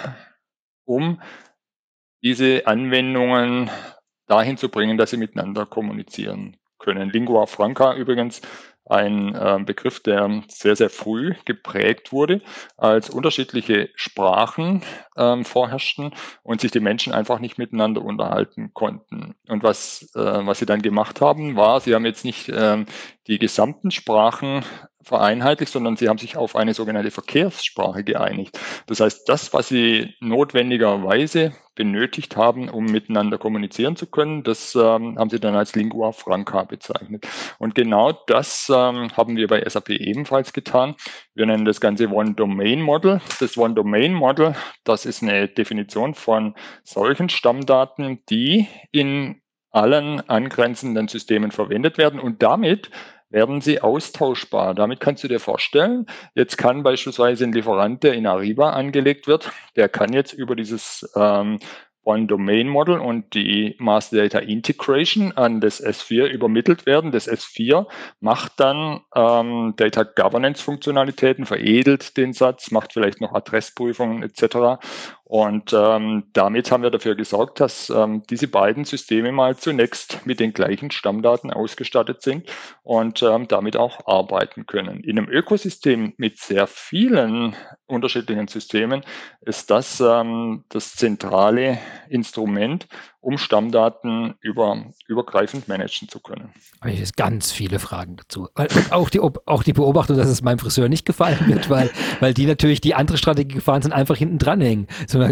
um 0.85 1.23
diese 2.23 2.67
Anwendungen 2.67 3.71
dahin 4.27 4.59
zu 4.59 4.69
bringen, 4.69 4.99
dass 4.99 5.11
sie 5.11 5.17
miteinander 5.17 5.65
kommunizieren 5.65 6.57
können. 6.79 7.11
Lingua 7.11 7.47
Franca 7.47 7.95
übrigens 7.95 8.43
ein 8.89 9.35
äh, 9.35 9.59
Begriff, 9.65 10.01
der 10.01 10.43
sehr, 10.49 10.77
sehr 10.77 10.91
früh 10.91 11.35
geprägt 11.45 12.13
wurde, 12.13 12.43
als 12.77 13.11
unterschiedliche 13.11 13.91
Sprachen 13.95 14.83
ähm, 15.17 15.45
vorherrschten 15.45 16.15
und 16.43 16.61
sich 16.61 16.71
die 16.71 16.81
Menschen 16.81 17.13
einfach 17.13 17.41
nicht 17.41 17.59
miteinander 17.59 18.03
unterhalten 18.03 18.73
konnten. 18.75 19.35
Und 19.49 19.63
was, 19.63 20.11
äh, 20.15 20.47
was 20.47 20.59
sie 20.59 20.67
dann 20.67 20.83
gemacht 20.83 21.21
haben, 21.21 21.57
war, 21.57 21.81
sie 21.81 21.95
haben 21.95 22.07
jetzt 22.07 22.25
nicht 22.25 22.49
ähm, 22.49 22.87
die 23.27 23.39
gesamten 23.39 23.91
Sprachen 23.91 24.65
vereinheitlicht, 25.07 25.73
sondern 25.73 25.97
sie 25.97 26.09
haben 26.09 26.19
sich 26.19 26.37
auf 26.37 26.57
eine 26.57 26.75
sogenannte 26.75 27.13
Verkehrssprache 27.13 28.03
geeinigt. 28.03 28.59
Das 28.89 28.99
heißt, 28.99 29.29
das, 29.29 29.53
was 29.53 29.69
sie 29.69 30.15
notwendigerweise 30.21 31.53
benötigt 31.77 32.37
haben, 32.37 32.69
um 32.69 32.87
miteinander 32.87 33.39
kommunizieren 33.39 33.95
zu 33.95 34.07
können, 34.07 34.43
das 34.43 34.75
ähm, 34.75 35.17
haben 35.17 35.31
sie 35.31 35.39
dann 35.39 35.55
als 35.55 35.77
Lingua 35.77 36.11
Franca 36.11 36.65
bezeichnet. 36.65 37.25
Und 37.59 37.77
genau 37.77 38.13
das 38.27 38.69
ähm, 38.69 39.17
haben 39.17 39.37
wir 39.37 39.47
bei 39.47 39.63
SAP 39.69 39.91
ebenfalls 39.91 40.53
getan. 40.53 40.97
Wir 41.35 41.47
nennen 41.47 41.65
das 41.65 41.81
Ganze 41.81 42.09
One 42.09 42.35
Domain 42.35 42.83
Model. 42.83 43.21
Das 43.39 43.57
One 43.57 43.75
Domain 43.75 44.13
Model, 44.13 44.57
das 44.83 45.07
ist 45.07 45.23
eine 45.23 45.47
Definition 45.47 46.15
von 46.15 46.57
solchen 46.83 47.29
Stammdaten, 47.29 48.25
die 48.29 48.67
in 48.91 49.41
allen 49.71 50.27
angrenzenden 50.29 51.07
Systemen 51.07 51.51
verwendet 51.51 51.99
werden 51.99 52.19
und 52.19 52.43
damit 52.43 52.91
werden 53.31 53.61
sie 53.61 53.81
austauschbar. 53.81 54.75
Damit 54.75 55.01
kannst 55.01 55.25
du 55.25 55.29
dir 55.29 55.41
vorstellen, 55.41 56.07
jetzt 56.35 56.57
kann 56.57 56.83
beispielsweise 56.83 57.45
ein 57.45 57.53
Lieferant, 57.53 58.03
der 58.03 58.15
in 58.15 58.27
Ariba 58.27 58.71
angelegt 58.71 59.27
wird, 59.27 59.51
der 59.75 59.89
kann 59.89 60.13
jetzt 60.13 60.33
über 60.33 60.57
dieses 60.57 61.11
ähm, 61.17 61.59
One-Domain-Model 62.07 63.01
und 63.01 63.35
die 63.35 63.75
Master 63.79 64.17
Data 64.17 64.39
Integration 64.39 65.33
an 65.33 65.61
das 65.61 65.85
S4 65.85 66.27
übermittelt 66.27 66.87
werden. 66.87 67.11
Das 67.11 67.29
S4 67.29 67.87
macht 68.21 68.53
dann 68.59 69.01
ähm, 69.15 69.75
Data 69.77 70.05
Governance-Funktionalitäten, 70.05 71.47
veredelt 71.47 72.17
den 72.17 72.33
Satz, 72.33 72.71
macht 72.71 72.93
vielleicht 72.93 73.21
noch 73.21 73.35
Adressprüfungen 73.35 74.23
etc. 74.23 74.81
Und 75.29 75.73
ähm, 75.73 76.23
damit 76.35 76.71
haben 76.71 76.85
wir 76.85 76.91
dafür 76.91 77.17
gesorgt, 77.17 77.59
dass 77.59 77.91
ähm, 77.91 78.23
diese 78.31 78.47
beiden 78.47 78.85
Systeme 78.85 79.33
mal 79.33 79.57
zunächst 79.57 80.25
mit 80.25 80.39
den 80.39 80.53
gleichen 80.53 80.93
Stammdaten 80.93 81.53
ausgestattet 81.53 82.23
sind 82.23 82.49
und 82.85 83.25
ähm, 83.25 83.49
damit 83.49 83.77
auch 83.77 84.07
arbeiten 84.07 84.67
können. 84.67 85.01
In 85.01 85.19
einem 85.19 85.29
Ökosystem 85.29 86.15
mit 86.17 86.39
sehr 86.39 86.69
vielen 86.69 87.57
unterschiedlichen 87.87 88.47
Systemen 88.47 89.03
ist 89.41 89.69
das 89.69 90.01
ähm, 90.01 90.63
das 90.69 90.95
zentrale 90.95 91.79
Instrument, 92.09 92.87
um 93.27 93.39
Stammdaten 93.39 94.35
über, 94.41 94.85
übergreifend 95.09 95.67
managen 95.67 96.09
zu 96.09 96.21
können. 96.21 96.51
Ich 96.87 97.01
habe 97.01 97.11
ganz 97.17 97.51
viele 97.51 97.81
Fragen 97.81 98.15
dazu. 98.15 98.49
Auch 98.91 99.11
die, 99.11 99.19
auch 99.19 99.65
die 99.65 99.73
Beobachtung, 99.73 100.17
dass 100.17 100.29
es 100.29 100.43
meinem 100.43 100.61
Friseur 100.61 100.89
nicht 100.89 101.05
gefallen 101.05 101.41
wird, 101.49 101.69
weil, 101.71 101.91
weil 102.21 102.35
die 102.35 102.47
natürlich 102.47 102.81
die 102.81 102.95
andere 102.95 103.19
Strategie 103.19 103.57
gefahren 103.57 103.83
sind, 103.83 103.91
einfach 103.91 104.17
hinten 104.17 104.39
dranhängen. 104.39 104.87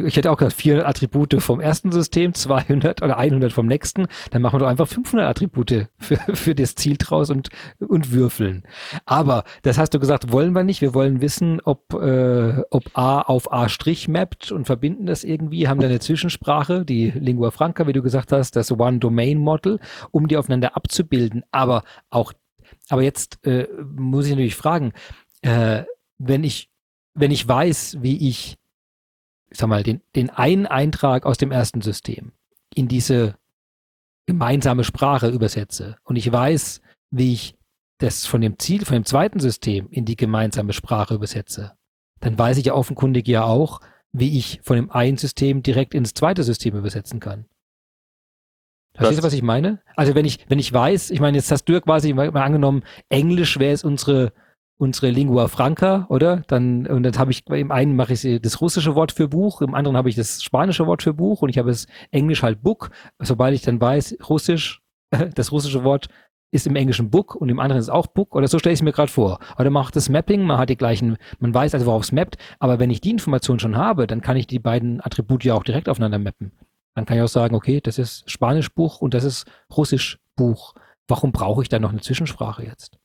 Ich 0.07 0.17
hätte 0.17 0.33
auch 0.33 0.39
gesagt, 0.39 0.55
400 0.57 0.89
Attribute 0.89 1.41
vom 1.41 1.61
ersten 1.61 1.93
System, 1.93 2.35
200 2.35 3.01
oder 3.01 3.17
100 3.17 3.53
vom 3.53 3.67
nächsten, 3.67 4.09
dann 4.33 4.43
machen 4.43 4.55
wir 4.55 4.65
doch 4.65 4.71
einfach 4.71 4.89
500 4.89 5.29
Attribute 5.29 5.87
für, 5.97 6.17
für 6.35 6.57
das 6.57 6.75
Ziel 6.75 6.97
draus 6.99 7.31
und, 7.31 7.51
und 7.79 8.11
würfeln. 8.11 8.65
Aber 9.07 9.45
das 9.63 9.79
hast 9.79 9.95
du 9.95 10.01
gesagt, 10.01 10.33
wollen 10.33 10.53
wir 10.53 10.65
nicht. 10.65 10.81
Wir 10.81 10.95
wollen 10.95 11.21
wissen, 11.21 11.61
ob, 11.63 11.95
äh, 11.95 12.61
ob 12.71 12.91
A 12.95 13.21
auf 13.21 13.53
A' 13.53 13.69
mappt 14.09 14.51
und 14.51 14.65
verbinden 14.65 15.07
das 15.07 15.23
irgendwie, 15.23 15.69
haben 15.69 15.79
da 15.79 15.87
eine 15.87 16.01
Zwischensprache, 16.01 16.85
die 16.85 17.13
Lingua 17.13 17.53
Franca 17.53 17.84
wie 17.87 17.93
du 17.93 18.03
gesagt 18.03 18.33
hast, 18.33 18.57
das 18.57 18.73
One-Domain-Model, 18.73 19.81
um 20.11 20.29
die 20.29 20.37
aufeinander 20.37 20.77
abzubilden. 20.77 21.45
Aber 21.51 21.85
auch, 22.11 22.33
aber 22.89 23.03
jetzt 23.03 23.45
äh, 23.47 23.69
muss 23.97 24.27
ich 24.27 24.33
natürlich 24.33 24.57
fragen, 24.57 24.93
äh, 25.43 25.85
wenn 26.19 26.45
ich, 26.45 26.71
wenn 27.15 27.31
ich 27.31 27.47
weiß, 27.47 27.99
wie 28.01 28.29
ich, 28.29 28.57
ich 29.51 29.59
sag 29.59 29.69
mal, 29.69 29.83
den, 29.83 30.01
den 30.17 30.31
einen 30.31 30.67
Eintrag 30.67 31.27
aus 31.27 31.39
dem 31.39 31.53
ersten 31.53 31.81
System 31.81 32.33
in 32.75 32.89
diese 32.89 33.37
gemeinsame 34.27 34.85
Sprache 34.85 35.29
übersetze 35.29 35.97
und 36.03 36.17
ich 36.17 36.31
weiß, 36.31 36.81
wie 37.11 37.35
ich 37.35 37.57
das 37.99 38.27
von 38.27 38.41
dem 38.41 38.59
Ziel, 38.59 38.85
von 38.85 38.95
dem 38.95 39.05
zweiten 39.05 39.39
System 39.39 39.89
in 39.91 40.05
die 40.05 40.17
gemeinsame 40.17 40.73
Sprache 40.73 41.15
übersetze, 41.15 41.77
dann 42.21 42.39
weiß 42.39 42.59
ich 42.59 42.67
ja 42.67 42.75
offenkundig 42.75 43.29
ja 43.29 43.45
auch, 43.45 43.81
wie 44.13 44.39
ich 44.39 44.61
von 44.63 44.77
dem 44.77 44.91
einen 44.91 45.17
System 45.17 45.63
direkt 45.63 45.95
ins 45.95 46.15
zweite 46.15 46.43
System 46.43 46.77
übersetzen 46.77 47.21
kann. 47.21 47.47
Verstehst 48.95 49.21
du, 49.21 49.27
was 49.27 49.33
ich 49.33 49.43
meine? 49.43 49.81
Also 49.97 50.15
wenn 50.15 50.25
ich, 50.25 50.47
wenn 50.49 50.59
ich 50.59 50.73
weiß, 50.73 51.11
ich 51.11 51.21
meine, 51.21 51.37
jetzt 51.37 51.51
hast 51.51 51.65
du 51.65 51.73
ja 51.73 51.81
quasi 51.81 52.13
mal 52.13 52.31
angenommen, 52.31 52.85
Englisch 53.09 53.59
wäre 53.59 53.73
es 53.73 53.83
unsere, 53.83 54.33
unsere 54.77 55.11
Lingua 55.11 55.49
Franca, 55.49 56.07
oder? 56.11 56.43
Dann, 56.47 56.87
und 56.87 57.03
dann 57.03 57.19
habe 57.19 57.33
ich, 57.33 57.45
im 57.49 57.73
einen 57.73 57.97
mache 57.97 58.13
ich 58.13 58.41
das 58.41 58.61
russische 58.61 58.95
Wort 58.95 59.11
für 59.11 59.27
Buch, 59.27 59.63
im 59.63 59.75
anderen 59.75 59.97
habe 59.97 60.09
ich 60.09 60.15
das 60.15 60.43
spanische 60.43 60.87
Wort 60.87 61.03
für 61.03 61.13
Buch 61.13 61.43
und 61.43 61.49
ich 61.49 61.59
habe 61.59 61.71
das 61.71 61.87
Englisch 62.13 62.43
halt 62.43 62.63
Book. 62.63 62.91
Sobald 63.19 63.55
ich 63.55 63.63
dann 63.63 63.81
weiß, 63.81 64.17
Russisch, 64.29 64.81
das 65.35 65.51
russische 65.51 65.83
Wort 65.83 66.09
ist 66.53 66.69
im 66.69 66.77
Englischen 66.77 67.11
Book 67.11 67.35
und 67.35 67.49
im 67.49 67.59
anderen 67.59 67.81
ist 67.81 67.89
auch 67.89 68.07
Book 68.07 68.37
oder 68.37 68.47
so 68.47 68.61
stelle 68.61 68.75
ich 68.75 68.79
es 68.79 68.85
mir 68.85 68.93
gerade 68.93 69.11
vor. 69.11 69.41
Oder 69.59 69.71
macht 69.71 69.97
das 69.97 70.09
Mapping, 70.09 70.43
man 70.43 70.59
hat 70.59 70.69
die 70.69 70.77
gleichen, 70.77 71.17
man 71.41 71.53
weiß 71.53 71.75
also, 71.75 71.87
worauf 71.87 72.05
es 72.05 72.13
mappt, 72.13 72.37
aber 72.61 72.79
wenn 72.79 72.91
ich 72.91 73.01
die 73.01 73.11
Information 73.11 73.59
schon 73.59 73.77
habe, 73.77 74.07
dann 74.07 74.21
kann 74.21 74.37
ich 74.37 74.47
die 74.47 74.61
beiden 74.61 75.05
Attribute 75.05 75.43
ja 75.43 75.55
auch 75.55 75.65
direkt 75.65 75.89
aufeinander 75.89 76.21
mappen. 76.21 76.53
Dann 76.95 77.07
kann 77.07 77.17
ich 77.17 77.23
auch 77.23 77.29
sagen, 77.29 77.55
okay, 77.55 77.81
das 77.81 77.99
ist 77.99 78.31
Spanischbuch 78.31 79.01
und 79.01 79.15
das 79.15 79.25
ist 79.25 79.47
Russischbuch. 79.77 80.75
Warum 81.09 81.33
brauche 81.33 81.63
ich 81.63 81.69
da 81.69 81.79
noch 81.79 81.91
eine 81.91 82.01
Zwischensprache 82.01 82.65
jetzt? 82.65 82.99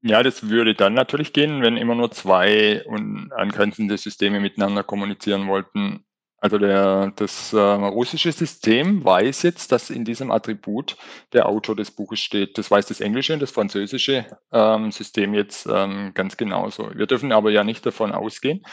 Ja, 0.00 0.22
das 0.22 0.48
würde 0.48 0.74
dann 0.74 0.94
natürlich 0.94 1.32
gehen, 1.32 1.60
wenn 1.60 1.76
immer 1.76 1.96
nur 1.96 2.10
zwei 2.12 2.84
angrenzende 3.30 3.98
Systeme 3.98 4.38
miteinander 4.38 4.84
kommunizieren 4.84 5.48
wollten. 5.48 6.04
Also 6.40 6.56
der, 6.58 7.12
das 7.16 7.52
äh, 7.52 7.58
russische 7.58 8.30
System 8.30 9.04
weiß 9.04 9.42
jetzt, 9.42 9.72
dass 9.72 9.90
in 9.90 10.04
diesem 10.04 10.30
Attribut 10.30 10.96
der 11.32 11.48
Autor 11.48 11.74
des 11.74 11.90
Buches 11.90 12.20
steht. 12.20 12.58
Das 12.58 12.70
weiß 12.70 12.86
das 12.86 13.00
englische 13.00 13.34
und 13.34 13.42
das 13.42 13.50
französische 13.50 14.24
ähm, 14.52 14.92
System 14.92 15.34
jetzt 15.34 15.66
ähm, 15.68 16.12
ganz 16.14 16.36
genauso. 16.36 16.92
Wir 16.94 17.06
dürfen 17.06 17.32
aber 17.32 17.50
ja 17.50 17.64
nicht 17.64 17.84
davon 17.84 18.12
ausgehen, 18.12 18.64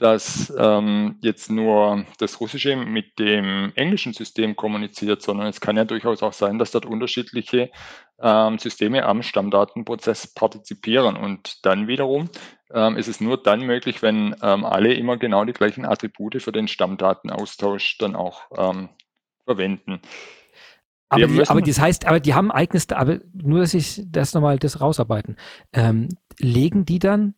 dass 0.00 0.52
ähm, 0.56 1.18
jetzt 1.20 1.50
nur 1.50 2.06
das 2.18 2.40
Russische 2.40 2.74
mit 2.74 3.18
dem 3.18 3.70
englischen 3.74 4.14
System 4.14 4.56
kommuniziert, 4.56 5.20
sondern 5.20 5.46
es 5.46 5.60
kann 5.60 5.76
ja 5.76 5.84
durchaus 5.84 6.22
auch 6.22 6.32
sein, 6.32 6.58
dass 6.58 6.70
dort 6.70 6.86
unterschiedliche 6.86 7.70
ähm, 8.18 8.58
Systeme 8.58 9.04
am 9.04 9.22
Stammdatenprozess 9.22 10.32
partizipieren. 10.32 11.16
Und 11.16 11.66
dann 11.66 11.86
wiederum 11.86 12.30
ähm, 12.72 12.96
ist 12.96 13.08
es 13.08 13.20
nur 13.20 13.42
dann 13.42 13.60
möglich, 13.60 14.00
wenn 14.00 14.34
ähm, 14.42 14.64
alle 14.64 14.94
immer 14.94 15.18
genau 15.18 15.44
die 15.44 15.52
gleichen 15.52 15.84
Attribute 15.84 16.40
für 16.40 16.52
den 16.52 16.66
Stammdatenaustausch 16.66 17.98
dann 17.98 18.16
auch 18.16 18.44
ähm, 18.56 18.88
verwenden. 19.44 20.00
Aber, 21.10 21.26
die, 21.26 21.46
aber 21.46 21.60
das 21.60 21.78
heißt, 21.78 22.06
aber 22.06 22.20
die 22.20 22.34
haben 22.34 22.50
eigenes, 22.50 22.88
aber 22.90 23.18
nur, 23.34 23.60
dass 23.60 23.74
ich 23.74 24.00
das 24.06 24.32
nochmal 24.32 24.58
das 24.58 24.80
rausarbeiten. 24.80 25.36
Ähm, 25.74 26.08
legen 26.38 26.86
die 26.86 27.00
dann 27.00 27.34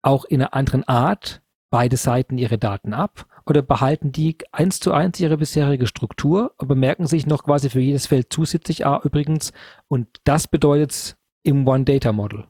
auch 0.00 0.24
in 0.24 0.40
einer 0.40 0.54
anderen 0.54 0.82
Art 0.88 1.41
beide 1.72 1.96
Seiten 1.96 2.38
ihre 2.38 2.58
Daten 2.58 2.92
ab 2.92 3.26
oder 3.46 3.62
behalten 3.62 4.12
die 4.12 4.36
eins 4.52 4.78
zu 4.78 4.92
eins 4.92 5.18
ihre 5.18 5.38
bisherige 5.38 5.86
Struktur, 5.86 6.52
aber 6.58 6.74
merken 6.76 7.06
sich 7.06 7.26
noch 7.26 7.44
quasi 7.44 7.70
für 7.70 7.80
jedes 7.80 8.06
Feld 8.06 8.26
zusätzlich 8.30 8.86
A 8.86 9.00
übrigens 9.02 9.52
und 9.88 10.06
das 10.24 10.46
bedeutet 10.46 11.16
im 11.42 11.66
One 11.66 11.84
Data 11.84 12.12
Model. 12.12 12.44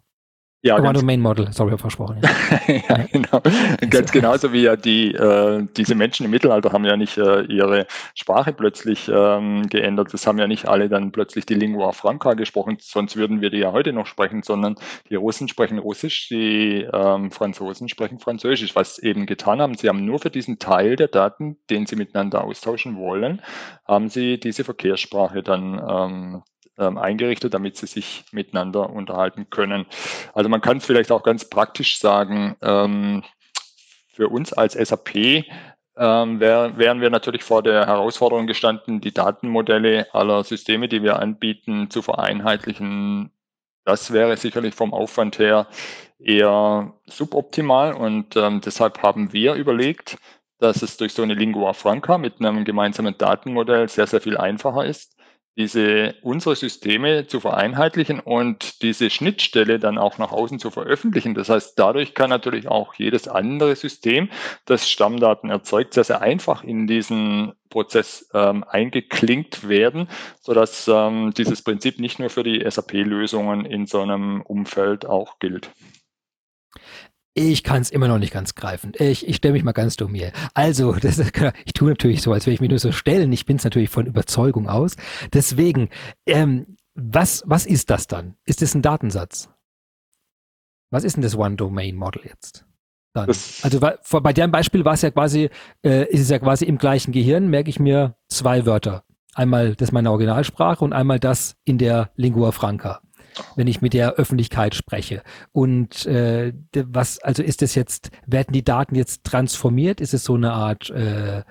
Ja, 0.65 0.79
One 0.79 0.93
Domain 0.93 1.21
Model, 1.21 1.53
sorry, 1.53 1.77
versprochen. 1.77 2.21
Ja, 2.69 2.81
ja 2.89 3.07
genau. 3.11 3.43
Ganz 3.91 4.13
genauso 4.13 4.53
wie 4.53 4.63
ja 4.63 4.77
die, 4.77 5.13
äh, 5.13 5.67
diese 5.77 5.97
Menschen 5.97 6.25
im 6.25 6.31
Mittelalter 6.31 6.73
haben 6.73 6.85
ja 6.85 6.97
nicht 6.97 7.19
äh, 7.19 7.43
ihre 7.43 7.87
Sprache 8.15 8.53
plötzlich 8.53 9.11
ähm, 9.13 9.67
geändert. 9.69 10.15
Das 10.15 10.25
haben 10.27 10.39
ja 10.39 10.47
nicht 10.47 10.69
alle 10.69 10.89
dann 10.89 11.11
plötzlich 11.11 11.47
die 11.47 11.55
Lingua 11.55 11.91
Franca 11.91 12.35
gesprochen, 12.35 12.77
sonst 12.81 13.17
würden 13.17 13.41
wir 13.41 13.51
die 13.51 13.59
ja 13.59 13.73
heute 13.73 13.93
noch 13.93 14.07
sprechen, 14.07 14.45
sondern 14.45 14.77
die 15.11 15.17
Russen 15.17 15.49
sprechen 15.49 15.79
Russisch, 15.79 16.29
die 16.29 16.87
ähm, 16.93 17.33
Franzosen 17.33 17.89
sprechen 17.89 18.21
Französisch. 18.21 18.77
Was 18.77 18.97
sie 18.97 19.07
eben 19.09 19.27
getan 19.27 19.61
haben, 19.61 19.75
sie 19.75 19.89
haben 19.89 20.05
nur 20.05 20.21
für 20.21 20.31
diesen 20.31 20.61
Teil 20.61 20.95
der 20.95 21.09
Daten, 21.09 21.57
den 21.71 21.87
sie 21.87 21.97
miteinander 21.97 22.45
austauschen 22.45 22.97
wollen, 22.97 23.43
haben 23.85 24.09
sie 24.09 24.39
diese 24.39 24.63
Verkehrssprache 24.63 25.43
dann 25.43 25.83
ähm, 25.89 26.43
ähm, 26.79 26.99
eingerichtet, 26.99 27.55
damit 27.55 27.77
sie 27.77 27.87
sich 27.87 28.25
miteinander 28.33 28.91
unterhalten 28.91 29.51
können. 29.51 29.87
Also 30.35 30.49
man 30.49 30.61
kann 30.61 30.81
vielleicht 30.81 31.13
auch 31.13 31.23
ganz 31.23 31.49
praktisch 31.49 31.99
sagen, 31.99 32.57
ähm, 32.63 33.23
für 34.13 34.29
uns 34.29 34.53
als 34.53 34.75
SAP 34.75 35.45
ähm, 35.97 36.41
wär, 36.41 36.77
wären 36.79 37.01
wir 37.01 37.11
natürlich 37.11 37.43
vor 37.45 37.63
der 37.63 37.87
Herausforderung 37.87 38.47
gestanden, 38.47 39.01
die 39.01 39.13
Datenmodelle 39.13 40.13
aller 40.15 40.45
Systeme, 40.45 40.89
die 40.89 41.03
wir 41.03 41.19
anbieten, 41.19 41.91
zu 41.91 42.03
vereinheitlichen. 42.03 43.31
Das 43.85 44.13
wäre 44.13 44.37
sicherlich 44.37 44.75
vom 44.75 44.95
Aufwand 44.95 45.39
her 45.39 45.67
eher 46.19 46.95
suboptimal 47.07 47.95
und 47.95 48.37
ähm, 48.37 48.61
deshalb 48.61 49.03
haben 49.03 49.33
wir 49.33 49.55
überlegt, 49.55 50.19
dass 50.59 50.83
es 50.83 50.97
durch 50.97 51.13
so 51.13 51.23
eine 51.23 51.35
Lingua 51.35 51.73
Franca 51.73 52.19
mit 52.19 52.41
einem 52.41 52.65
gemeinsamen 52.65 53.19
Datenmodell 53.19 53.89
sehr, 53.89 54.07
sehr 54.07 54.21
viel 54.21 54.37
einfacher 54.37 54.85
ist, 54.85 55.17
diese 55.57 56.15
unsere 56.23 56.57
Systeme 56.57 57.27
zu 57.27 57.41
vereinheitlichen 57.41 58.21
und 58.21 58.83
diese 58.83 59.11
Schnittstelle 59.11 59.79
dann 59.79 59.99
auch 59.99 60.19
nach 60.19 60.33
außen 60.33 60.59
zu 60.59 60.71
veröffentlichen. 60.71 61.35
Das 61.35 61.49
heißt, 61.51 61.79
dadurch 61.79 62.15
kann 62.15 62.31
natürlich 62.31 62.69
auch 62.69 62.95
jedes 62.95 63.29
andere 63.29 63.77
System, 63.77 64.31
das 64.65 64.89
Stammdaten 64.89 65.51
erzeugt, 65.51 65.95
sehr, 65.95 66.05
sehr 66.05 66.23
einfach 66.23 66.65
in 66.65 66.87
diesen 66.87 67.53
Prozess 67.69 68.29
ähm, 68.33 68.65
eingeklinkt 68.65 69.69
werden, 69.69 70.09
sodass 70.41 70.89
ähm, 70.89 71.33
dieses 71.37 71.63
Prinzip 71.63 71.99
nicht 71.99 72.19
nur 72.19 72.31
für 72.31 72.43
die 72.43 72.65
SAP-Lösungen 72.69 73.65
in 73.67 73.87
so 73.87 74.01
einem 74.01 74.43
Umfeld 74.43 75.07
auch 75.07 75.39
gilt. 75.39 75.71
Ich 77.35 77.63
kann 77.63 77.81
es 77.81 77.91
immer 77.91 78.09
noch 78.09 78.19
nicht 78.19 78.33
ganz 78.33 78.55
greifen. 78.55 78.93
Ich, 78.99 79.27
ich 79.27 79.37
stelle 79.37 79.55
mich 79.55 79.65
mal 79.65 79.73
ganz 79.73 79.97
dumm 79.97 80.15
hier. 80.15 80.33
Also, 80.55 80.93
das, 81.01 81.19
ich 81.19 81.73
tue 81.73 81.89
natürlich 81.89 82.23
so, 82.23 82.33
als 82.33 82.47
würde 82.47 82.55
ich 82.55 82.61
mich 82.61 82.71
nur 82.71 82.79
so 82.79 82.93
stellen. 82.93 83.33
Ich 83.33 83.47
bin 83.47 83.57
es 83.57 83.65
natürlich 83.65 83.91
von 83.91 84.07
Überzeugung 84.07 84.69
aus. 84.69 84.97
Deswegen, 85.33 85.89
ähm, 86.27 86.77
was, 86.95 87.43
was 87.47 87.65
ist 87.65 87.91
das 87.91 88.07
dann? 88.07 88.37
Ist 88.45 88.61
es 88.61 88.75
ein 88.75 88.83
Datensatz? 88.83 89.49
Was 90.91 91.05
ist 91.05 91.17
denn 91.17 91.23
das 91.23 91.37
One-Domain-Model 91.37 92.23
jetzt? 92.25 92.67
Dann? 93.15 93.29
Also 93.29 93.81
bei 93.81 94.33
deinem 94.33 94.53
Beispiel 94.53 94.85
war 94.85 94.95
es 94.95 95.03
ja 95.03 95.11
quasi, 95.11 95.51
äh, 95.85 96.07
ist 96.11 96.21
es 96.21 96.31
ja 96.31 96.39
quasi 96.39 96.65
im 96.67 96.79
gleichen 96.79 97.13
Gehirn, 97.13 97.49
merke 97.49 97.71
ich 97.71 97.79
mir 97.79 98.17
zwei 98.29 98.67
Wörter. 98.67 99.05
Einmal 99.35 99.75
das 99.75 99.93
meiner 99.93 100.11
Originalsprache 100.11 100.85
und 100.85 100.93
einmal 100.93 101.19
das 101.19 101.57
in 101.65 101.79
der 101.79 102.11
Lingua 102.17 102.53
Franca 102.53 103.02
wenn 103.57 103.67
ich 103.67 103.83
mit 103.83 103.93
der 103.93 104.15
Öffentlichkeit 104.15 104.75
spreche. 104.75 105.23
Und 105.53 106.07
äh, 106.07 106.53
was, 106.75 107.19
also 107.19 107.43
ist 107.43 107.63
es 107.63 107.75
jetzt, 107.75 108.11
werden 108.27 108.53
die 108.53 108.65
Daten 108.65 108.95
jetzt 108.95 109.25
transformiert? 109.25 110.01
Ist 110.01 110.15
es 110.15 110.25
so 110.25 110.35
eine 110.35 110.53
Art 110.53 110.91
äh, 110.91 111.43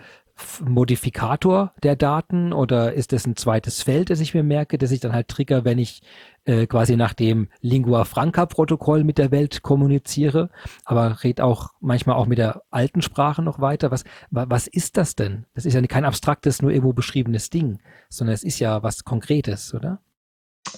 Modifikator 0.61 1.73
der 1.83 1.95
Daten 1.95 2.53
oder 2.53 2.93
ist 2.93 3.13
es 3.13 3.25
ein 3.25 3.35
zweites 3.35 3.83
Feld, 3.83 4.09
das 4.09 4.19
ich 4.19 4.33
mir 4.33 4.43
merke, 4.43 4.77
das 4.77 4.91
ich 4.91 4.99
dann 4.99 5.13
halt 5.13 5.27
trigger, 5.27 5.65
wenn 5.65 5.77
ich 5.77 6.01
äh, 6.45 6.65
quasi 6.67 6.95
nach 6.95 7.13
dem 7.13 7.49
Lingua 7.61 8.05
Franca 8.05 8.45
Protokoll 8.45 9.03
mit 9.03 9.17
der 9.17 9.31
Welt 9.31 9.61
kommuniziere, 9.61 10.49
aber 10.85 11.23
red 11.23 11.41
auch 11.41 11.69
manchmal 11.79 12.15
auch 12.15 12.25
mit 12.25 12.37
der 12.37 12.63
alten 12.71 13.01
Sprache 13.01 13.41
noch 13.41 13.59
weiter. 13.59 13.91
Was, 13.91 14.03
was 14.29 14.67
ist 14.67 14.97
das 14.97 15.15
denn? 15.15 15.45
Das 15.53 15.65
ist 15.65 15.73
ja 15.73 15.81
kein 15.83 16.05
abstraktes, 16.05 16.61
nur 16.61 16.71
irgendwo 16.71 16.93
beschriebenes 16.93 17.49
Ding, 17.49 17.79
sondern 18.09 18.33
es 18.33 18.43
ist 18.43 18.59
ja 18.59 18.83
was 18.83 19.03
Konkretes, 19.03 19.73
oder? 19.73 19.99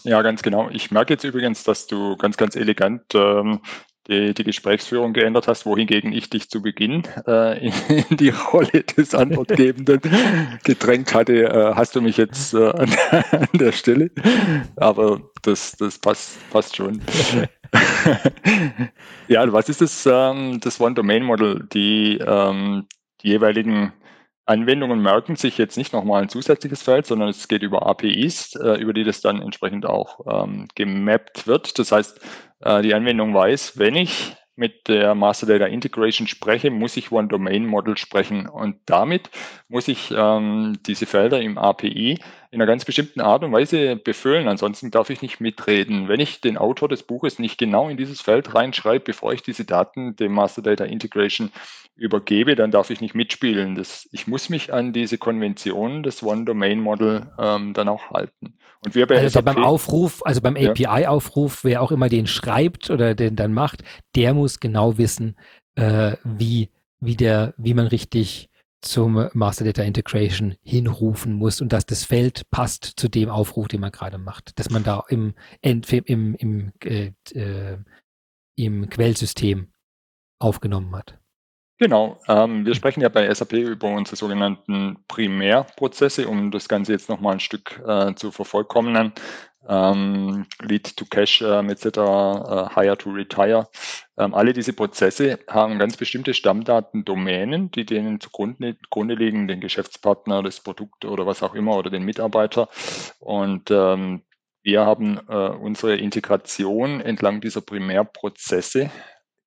Ja, 0.04 0.22
ganz 0.22 0.42
genau. 0.42 0.70
Ich 0.70 0.92
merke 0.92 1.14
jetzt 1.14 1.24
übrigens, 1.24 1.64
dass 1.64 1.88
du 1.88 2.18
ganz, 2.18 2.38
ganz 2.38 2.56
elegant 2.56 3.04
ähm, 3.16 3.62
die, 4.08 4.34
die 4.34 4.44
Gesprächsführung 4.44 5.14
geändert 5.14 5.48
hast, 5.48 5.66
wohingegen 5.66 6.12
ich 6.12 6.30
dich 6.30 6.50
zu 6.50 6.62
Beginn 6.62 7.04
äh, 7.28 7.68
in, 7.68 7.74
in, 8.10 8.18
die 8.18 8.30
Rolle 8.30 8.84
des 8.84 9.16
Antwortgebenden 9.16 10.02
gedrängt 10.64 11.14
hatte, 11.14 11.44
äh, 11.44 11.76
hast 11.76 11.96
du 11.96 12.02
mich 12.02 12.18
jetzt 12.18 12.54
äh, 12.54 12.70
an, 12.70 12.90
an, 13.32 13.48
der 13.54 13.72
Stelle. 13.72 14.12
Aber 14.76 15.22
das, 15.42 15.74
das 15.74 16.00
passt, 16.00 16.38
passt 16.50 16.76
schon. 16.76 17.02
ja, 19.28 19.52
was 19.52 19.70
ist 19.70 19.82
das, 19.82 20.06
ähm, 20.06 20.60
das 20.60 20.80
One-Domain-Model? 20.80 21.68
Die, 21.74 22.18
ähm, 22.18 22.88
die 23.22 23.30
jeweiligen 23.30 23.94
Anwendungen 24.46 25.02
merken 25.02 25.36
sich 25.36 25.58
jetzt 25.58 25.78
nicht 25.78 25.94
nochmal 25.94 26.22
ein 26.22 26.30
zusätzliches 26.30 26.82
Feld, 26.82 27.06
sondern 27.06 27.30
es 27.30 27.48
geht 27.48 27.64
über 27.64 27.86
APIs, 27.86 28.56
äh, 28.56 28.80
über 28.80 28.94
die 28.94 29.04
das 29.04 29.22
dann 29.22 29.42
entsprechend 29.42 29.86
auch 29.86 30.20
ähm, 30.28 30.68
gemappt 30.76 31.48
wird. 31.48 31.80
Das 31.80 31.92
heißt, 31.92 32.20
äh, 32.62 32.82
die 32.82 32.94
Anwendung 32.94 33.34
weiß, 33.34 33.78
wenn 33.78 33.96
ich 33.96 34.36
mit 34.56 34.88
der 34.88 35.16
Master 35.16 35.48
Data 35.48 35.66
Integration 35.66 36.28
spreche, 36.28 36.70
muss 36.70 36.96
ich 36.96 37.12
One 37.12 37.28
Domain 37.28 37.66
Model 37.66 37.98
sprechen. 37.98 38.48
Und 38.48 38.78
damit 38.86 39.30
muss 39.68 39.88
ich 39.88 40.14
ähm, 40.16 40.78
diese 40.86 41.06
Felder 41.06 41.42
im 41.42 41.58
API 41.58 42.20
in 42.52 42.62
einer 42.62 42.68
ganz 42.68 42.86
bestimmten 42.86 43.22
Art 43.22 43.44
und 43.44 43.52
Weise 43.52 43.96
befüllen. 43.96 44.48
Ansonsten 44.48 44.92
darf 44.92 45.10
ich 45.10 45.24
nicht 45.24 45.40
mitreden. 45.40 46.08
Wenn 46.08 46.20
ich 46.20 46.40
den 46.40 46.58
Autor 46.58 46.88
des 46.88 47.02
Buches 47.02 47.40
nicht 47.40 47.58
genau 47.58 47.90
in 47.90 47.98
dieses 47.98 48.22
Feld 48.22 48.54
reinschreibe, 48.54 49.06
bevor 49.06 49.34
ich 49.34 49.42
diese 49.42 49.66
Daten 49.66 50.16
dem 50.16 50.34
Master 50.34 50.62
Data 50.62 50.84
Integration 50.84 51.52
übergebe, 51.96 52.56
dann 52.56 52.72
darf 52.72 52.90
ich 52.90 53.02
nicht 53.02 53.16
mitspielen. 53.16 53.76
Das, 53.76 54.08
ich 54.12 54.28
muss 54.28 54.50
mich 54.50 54.74
an 54.74 54.94
diese 54.94 55.18
Konvention 55.18 56.04
des 56.04 56.24
One 56.24 56.46
Domain 56.46 56.80
Model 56.80 57.32
ähm, 57.38 57.74
dann 57.74 57.88
auch 57.88 58.10
halten. 58.10 58.58
Und 58.84 58.96
wir 58.96 59.08
bei 59.08 59.18
also 59.18 59.30
SAP, 59.30 59.46
beim 59.46 59.64
Aufruf, 59.64 60.22
also 60.26 60.42
beim 60.42 60.58
API-Aufruf, 60.58 61.64
wer 61.64 61.82
auch 61.82 61.92
immer 61.92 62.10
den 62.10 62.28
schreibt 62.28 62.90
oder 62.90 63.16
den 63.16 63.36
dann 63.36 63.54
macht, 63.54 63.84
der 64.16 64.34
muss 64.34 64.60
genau 64.60 64.98
wissen, 64.98 65.38
äh, 65.76 66.18
wie, 66.24 66.70
wie 67.00 67.16
der, 67.16 67.54
wie 67.58 67.74
man 67.74 67.88
richtig 67.88 68.50
zum 68.82 69.30
Master 69.34 69.64
Data 69.64 69.82
Integration 69.84 70.56
hinrufen 70.62 71.34
muss 71.34 71.62
und 71.62 71.72
dass 71.72 71.86
das 71.86 72.04
Feld 72.04 72.50
passt 72.52 72.84
zu 72.98 73.08
dem 73.08 73.30
Aufruf, 73.30 73.70
den 73.70 73.80
man 73.80 73.92
gerade 73.92 74.18
macht. 74.18 74.60
Dass 74.60 74.70
man 74.70 74.84
da 74.84 75.04
im, 75.08 75.36
im, 75.62 75.82
im, 76.06 76.36
im, 76.36 76.72
äh, 76.84 77.12
äh, 77.34 77.78
im 78.56 78.90
Quellsystem 78.90 79.72
aufgenommen 80.40 80.94
hat. 80.96 81.18
Genau, 81.84 82.18
ähm, 82.30 82.66
wir 82.66 82.76
sprechen 82.76 83.02
ja 83.02 83.10
bei 83.10 83.30
SAP 83.34 83.52
über 83.52 83.90
unsere 83.90 84.16
sogenannten 84.16 85.04
Primärprozesse, 85.10 86.30
um 86.30 86.50
das 86.50 86.70
Ganze 86.70 86.94
jetzt 86.94 87.10
nochmal 87.10 87.34
ein 87.34 87.40
Stück 87.42 87.84
äh, 87.86 88.16
zu 88.16 88.32
vervollkommnen. 88.32 89.12
Ähm, 89.68 90.46
Lead 90.62 90.96
to 90.96 91.04
Cash 91.04 91.42
ähm, 91.42 91.70
etc., 91.70 91.86
äh, 91.86 92.70
Hire 92.74 92.98
to 92.98 93.10
Retire. 93.10 93.68
Ähm, 94.18 94.34
alle 94.34 94.54
diese 94.54 94.72
Prozesse 94.72 95.40
haben 95.50 95.78
ganz 95.78 95.98
bestimmte 95.98 96.34
Stammdaten-Domänen, 96.34 97.70
die 97.72 97.86
denen 97.86 98.22
zugrunde, 98.22 98.78
liegen, 99.16 99.50
den 99.50 99.60
Geschäftspartner, 99.60 100.42
das 100.42 100.62
Produkt 100.62 101.04
oder 101.04 101.26
was 101.26 101.44
auch 101.44 101.54
immer 101.54 101.76
oder 101.76 101.90
den 101.90 102.04
Mitarbeiter. 102.04 102.70
Und 103.20 103.72
ähm, 103.72 104.22
wir 104.62 104.86
haben 104.86 105.20
äh, 105.28 105.50
unsere 105.50 105.98
Integration 105.98 107.02
entlang 107.02 107.42
dieser 107.42 107.60
Primärprozesse 107.60 108.90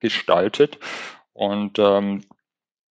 gestaltet 0.01 0.79
und 1.37 1.79
ähm, 1.79 2.23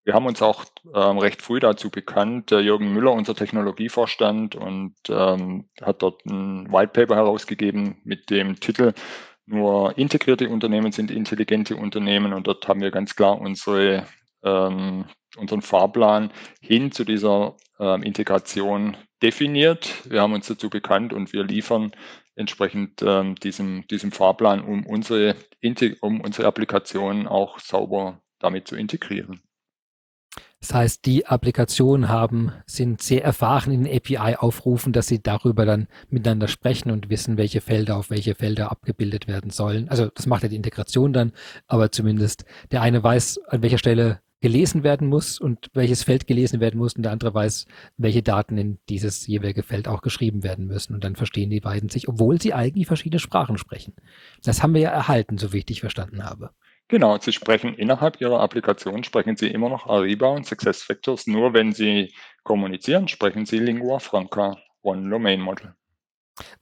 wir 0.04 0.12
haben 0.12 0.26
uns 0.26 0.42
auch 0.42 0.66
ähm, 0.94 1.16
recht 1.18 1.40
früh 1.40 1.60
dazu 1.60 1.90
bekannt. 1.90 2.50
Der 2.50 2.60
Jürgen 2.60 2.92
Müller, 2.92 3.12
unser 3.12 3.34
Technologievorstand, 3.34 4.54
und 4.54 4.94
ähm, 5.08 5.70
hat 5.80 6.02
dort 6.02 6.26
ein 6.26 6.70
White 6.70 6.92
Paper 6.92 7.16
herausgegeben 7.16 7.96
mit 8.04 8.28
dem 8.28 8.60
Titel 8.60 8.92
Nur 9.46 9.96
integrierte 9.96 10.50
Unternehmen 10.50 10.92
sind 10.92 11.10
intelligente 11.10 11.76
Unternehmen. 11.76 12.34
Und 12.34 12.46
dort 12.46 12.68
haben 12.68 12.82
wir 12.82 12.90
ganz 12.90 13.16
klar 13.16 13.40
unsere, 13.40 14.06
ähm, 14.42 15.06
unseren 15.38 15.62
Fahrplan 15.62 16.30
hin 16.60 16.92
zu 16.92 17.04
dieser 17.04 17.56
ähm, 17.80 18.02
Integration 18.02 18.98
definiert. 19.22 20.02
Wir 20.10 20.20
haben 20.20 20.34
uns 20.34 20.48
dazu 20.48 20.68
bekannt 20.68 21.14
und 21.14 21.32
wir 21.32 21.44
liefern 21.44 21.92
entsprechend 22.36 23.00
ähm, 23.00 23.36
diesem, 23.36 23.86
diesem 23.86 24.12
Fahrplan, 24.12 24.60
um 24.62 24.84
unsere, 24.84 25.34
um 26.02 26.20
unsere 26.20 26.46
Applikation 26.46 27.26
auch 27.26 27.58
sauber 27.58 28.20
damit 28.44 28.68
zu 28.68 28.76
integrieren. 28.76 29.40
Das 30.60 30.72
heißt, 30.72 31.04
die 31.04 31.26
Applikationen 31.26 32.08
haben, 32.08 32.50
sind 32.64 33.02
sehr 33.02 33.22
erfahren 33.22 33.70
in 33.70 33.84
den 33.84 33.96
API-Aufrufen, 33.96 34.94
dass 34.94 35.06
sie 35.06 35.22
darüber 35.22 35.66
dann 35.66 35.88
miteinander 36.08 36.48
sprechen 36.48 36.90
und 36.90 37.10
wissen, 37.10 37.36
welche 37.36 37.60
Felder 37.60 37.98
auf 37.98 38.08
welche 38.08 38.34
Felder 38.34 38.70
abgebildet 38.70 39.28
werden 39.28 39.50
sollen. 39.50 39.90
Also 39.90 40.08
das 40.14 40.26
macht 40.26 40.42
ja 40.42 40.48
die 40.48 40.56
Integration 40.56 41.12
dann, 41.12 41.32
aber 41.66 41.92
zumindest 41.92 42.46
der 42.72 42.80
eine 42.80 43.04
weiß, 43.04 43.40
an 43.48 43.62
welcher 43.62 43.76
Stelle 43.76 44.20
gelesen 44.40 44.84
werden 44.84 45.08
muss 45.08 45.38
und 45.38 45.70
welches 45.74 46.02
Feld 46.02 46.26
gelesen 46.26 46.60
werden 46.60 46.78
muss 46.78 46.94
und 46.94 47.02
der 47.02 47.12
andere 47.12 47.32
weiß, 47.34 47.66
welche 47.96 48.22
Daten 48.22 48.58
in 48.58 48.78
dieses 48.88 49.26
jeweilige 49.26 49.62
Feld 49.62 49.88
auch 49.88 50.00
geschrieben 50.00 50.42
werden 50.42 50.66
müssen. 50.66 50.94
Und 50.94 51.04
dann 51.04 51.16
verstehen 51.16 51.50
die 51.50 51.60
beiden 51.60 51.88
sich, 51.88 52.08
obwohl 52.08 52.40
sie 52.40 52.52
eigentlich 52.54 52.86
verschiedene 52.86 53.20
Sprachen 53.20 53.58
sprechen. 53.58 53.94
Das 54.42 54.62
haben 54.62 54.74
wir 54.74 54.82
ja 54.82 54.90
erhalten, 54.90 55.36
so 55.38 55.52
wie 55.52 55.58
ich 55.58 55.66
dich 55.66 55.80
verstanden 55.80 56.24
habe. 56.24 56.50
Genau, 56.88 57.18
Sie 57.18 57.32
sprechen 57.32 57.74
innerhalb 57.74 58.20
Ihrer 58.20 58.40
Applikation, 58.40 59.04
sprechen 59.04 59.36
Sie 59.36 59.48
immer 59.48 59.68
noch 59.68 59.86
Ariba 59.86 60.28
und 60.28 60.46
SuccessFactors. 60.46 61.26
Nur 61.26 61.54
wenn 61.54 61.72
Sie 61.72 62.12
kommunizieren, 62.42 63.08
sprechen 63.08 63.46
Sie 63.46 63.58
Lingua 63.58 63.98
Franca, 63.98 64.58
One 64.82 65.08
Domain 65.08 65.40
Model. 65.40 65.74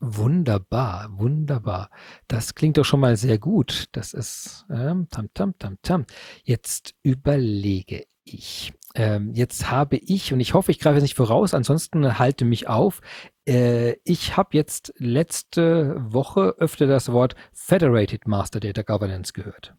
Wunderbar, 0.01 1.09
wunderbar. 1.13 1.91
Das 2.29 2.55
klingt 2.55 2.77
doch 2.77 2.85
schon 2.85 3.01
mal 3.01 3.17
sehr 3.17 3.39
gut. 3.39 3.87
Das 3.93 4.13
ist 4.13 4.67
ähm, 4.71 5.09
tam, 5.11 5.33
tam, 5.35 5.59
tam, 5.59 5.79
tam. 5.83 6.07
Jetzt 6.45 6.95
überlege 7.03 8.05
ich. 8.25 8.73
Ähm, 8.95 9.33
jetzt 9.33 9.71
habe 9.71 9.97
ich, 9.97 10.33
und 10.33 10.41
ich 10.41 10.55
hoffe, 10.55 10.71
ich 10.71 10.79
greife 10.79 11.01
nicht 11.01 11.17
voraus, 11.17 11.55
ansonsten 11.55 12.19
halte 12.19 12.45
mich 12.45 12.69
auf. 12.69 13.01
Äh, 13.49 13.97
ich 14.05 14.37
habe 14.37 14.51
jetzt 14.53 14.93
letzte 14.99 15.97
Woche 15.99 16.55
öfter 16.59 16.87
das 16.87 17.11
Wort 17.11 17.35
Federated 17.53 18.27
Master 18.29 18.61
Data 18.61 18.83
Governance 18.83 19.33
gehört. 19.33 19.75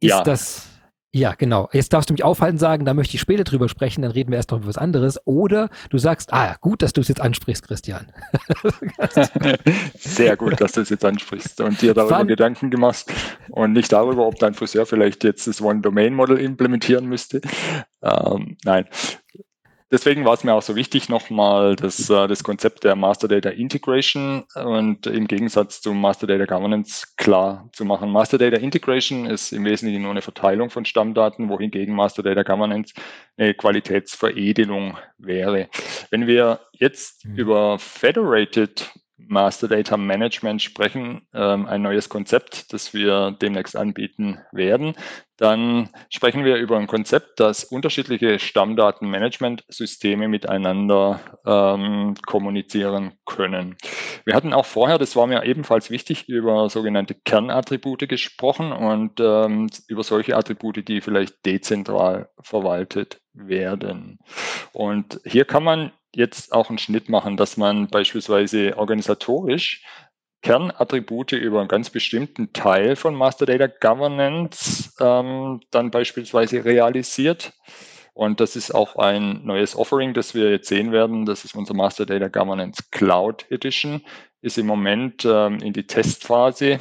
Ist 0.00 0.10
ja. 0.10 0.22
das, 0.22 0.68
ja, 1.16 1.32
genau. 1.32 1.70
Jetzt 1.72 1.94
darfst 1.94 2.10
du 2.10 2.12
mich 2.12 2.24
aufhalten 2.24 2.58
sagen, 2.58 2.84
da 2.84 2.92
möchte 2.92 3.14
ich 3.14 3.22
später 3.22 3.42
drüber 3.42 3.70
sprechen, 3.70 4.02
dann 4.02 4.10
reden 4.10 4.30
wir 4.30 4.36
erst 4.36 4.50
noch 4.50 4.58
über 4.58 4.66
was 4.66 4.76
anderes. 4.76 5.18
Oder 5.24 5.70
du 5.88 5.96
sagst, 5.96 6.30
ah, 6.34 6.56
gut, 6.60 6.82
dass 6.82 6.92
du 6.92 7.00
es 7.00 7.08
jetzt 7.08 7.22
ansprichst, 7.22 7.66
Christian. 7.66 8.12
Sehr 9.98 10.36
gut, 10.36 10.60
dass 10.60 10.72
du 10.72 10.82
es 10.82 10.90
jetzt 10.90 11.06
ansprichst 11.06 11.62
und 11.62 11.80
dir 11.80 11.94
darüber 11.94 12.18
Fun. 12.18 12.28
Gedanken 12.28 12.70
gemacht 12.70 13.06
und 13.48 13.72
nicht 13.72 13.90
darüber, 13.92 14.26
ob 14.26 14.38
dein 14.38 14.52
Friseur 14.52 14.84
vielleicht 14.84 15.24
jetzt 15.24 15.46
das 15.46 15.62
One-Domain-Model 15.62 16.38
implementieren 16.38 17.06
müsste. 17.06 17.40
Ähm, 18.02 18.58
nein, 18.64 18.84
deswegen 19.96 20.26
war 20.26 20.34
es 20.34 20.44
mir 20.44 20.52
auch 20.52 20.62
so 20.62 20.76
wichtig, 20.76 21.08
nochmal 21.08 21.74
das, 21.74 22.10
äh, 22.10 22.28
das 22.28 22.44
Konzept 22.44 22.84
der 22.84 22.96
Master 22.96 23.28
Data 23.28 23.48
Integration 23.48 24.44
und 24.54 25.06
im 25.06 25.26
Gegensatz 25.26 25.80
zum 25.80 25.98
Master 26.00 26.26
Data 26.26 26.44
Governance 26.44 27.06
klar 27.16 27.68
zu 27.72 27.86
machen. 27.86 28.12
Master 28.12 28.36
Data 28.36 28.58
Integration 28.58 29.24
ist 29.24 29.52
im 29.52 29.64
Wesentlichen 29.64 30.02
nur 30.02 30.10
eine 30.10 30.20
Verteilung 30.20 30.68
von 30.68 30.84
Stammdaten, 30.84 31.48
wohingegen 31.48 31.94
Master 31.94 32.22
Data 32.22 32.42
Governance 32.42 32.92
eine 33.38 33.54
Qualitätsveredelung 33.54 34.98
wäre. 35.16 35.68
Wenn 36.10 36.26
wir 36.26 36.60
jetzt 36.72 37.24
mhm. 37.24 37.36
über 37.36 37.78
Federated 37.78 38.92
Master 39.18 39.68
Data 39.68 39.96
Management 39.96 40.62
sprechen, 40.62 41.26
ähm, 41.34 41.66
ein 41.66 41.82
neues 41.82 42.08
Konzept, 42.08 42.72
das 42.72 42.92
wir 42.92 43.36
demnächst 43.40 43.76
anbieten 43.76 44.38
werden, 44.52 44.94
dann 45.36 45.90
sprechen 46.08 46.44
wir 46.44 46.56
über 46.56 46.78
ein 46.78 46.86
Konzept, 46.86 47.40
das 47.40 47.64
unterschiedliche 47.64 48.38
Stammdatenmanagementsysteme 48.38 50.28
miteinander 50.28 51.20
ähm, 51.44 52.14
kommunizieren 52.26 53.12
können. 53.26 53.76
Wir 54.24 54.34
hatten 54.34 54.54
auch 54.54 54.64
vorher, 54.64 54.98
das 54.98 55.14
war 55.16 55.26
mir 55.26 55.44
ebenfalls 55.44 55.90
wichtig, 55.90 56.28
über 56.28 56.70
sogenannte 56.70 57.14
Kernattribute 57.14 58.08
gesprochen 58.08 58.72
und 58.72 59.20
ähm, 59.20 59.68
über 59.88 60.02
solche 60.02 60.36
Attribute, 60.36 60.86
die 60.88 61.00
vielleicht 61.00 61.44
dezentral 61.44 62.30
verwaltet 62.40 63.20
werden. 63.34 64.18
Und 64.72 65.20
hier 65.24 65.44
kann 65.44 65.64
man 65.64 65.92
jetzt 66.16 66.52
auch 66.52 66.70
einen 66.70 66.78
Schnitt 66.78 67.08
machen, 67.08 67.36
dass 67.36 67.56
man 67.56 67.88
beispielsweise 67.88 68.76
organisatorisch 68.78 69.84
Kernattribute 70.42 71.32
über 71.32 71.60
einen 71.60 71.68
ganz 71.68 71.90
bestimmten 71.90 72.52
Teil 72.52 72.96
von 72.96 73.14
Master 73.14 73.46
Data 73.46 73.66
Governance 73.66 74.92
ähm, 74.98 75.60
dann 75.70 75.90
beispielsweise 75.90 76.64
realisiert. 76.64 77.52
Und 78.14 78.40
das 78.40 78.56
ist 78.56 78.74
auch 78.74 78.96
ein 78.96 79.44
neues 79.44 79.76
Offering, 79.76 80.14
das 80.14 80.34
wir 80.34 80.50
jetzt 80.50 80.68
sehen 80.68 80.90
werden. 80.90 81.26
Das 81.26 81.44
ist 81.44 81.54
unser 81.54 81.74
Master 81.74 82.06
Data 82.06 82.28
Governance 82.28 82.82
Cloud 82.90 83.44
Edition. 83.50 84.02
Ist 84.40 84.56
im 84.56 84.66
Moment 84.66 85.26
ähm, 85.26 85.58
in 85.58 85.74
die 85.74 85.86
Testphase 85.86 86.78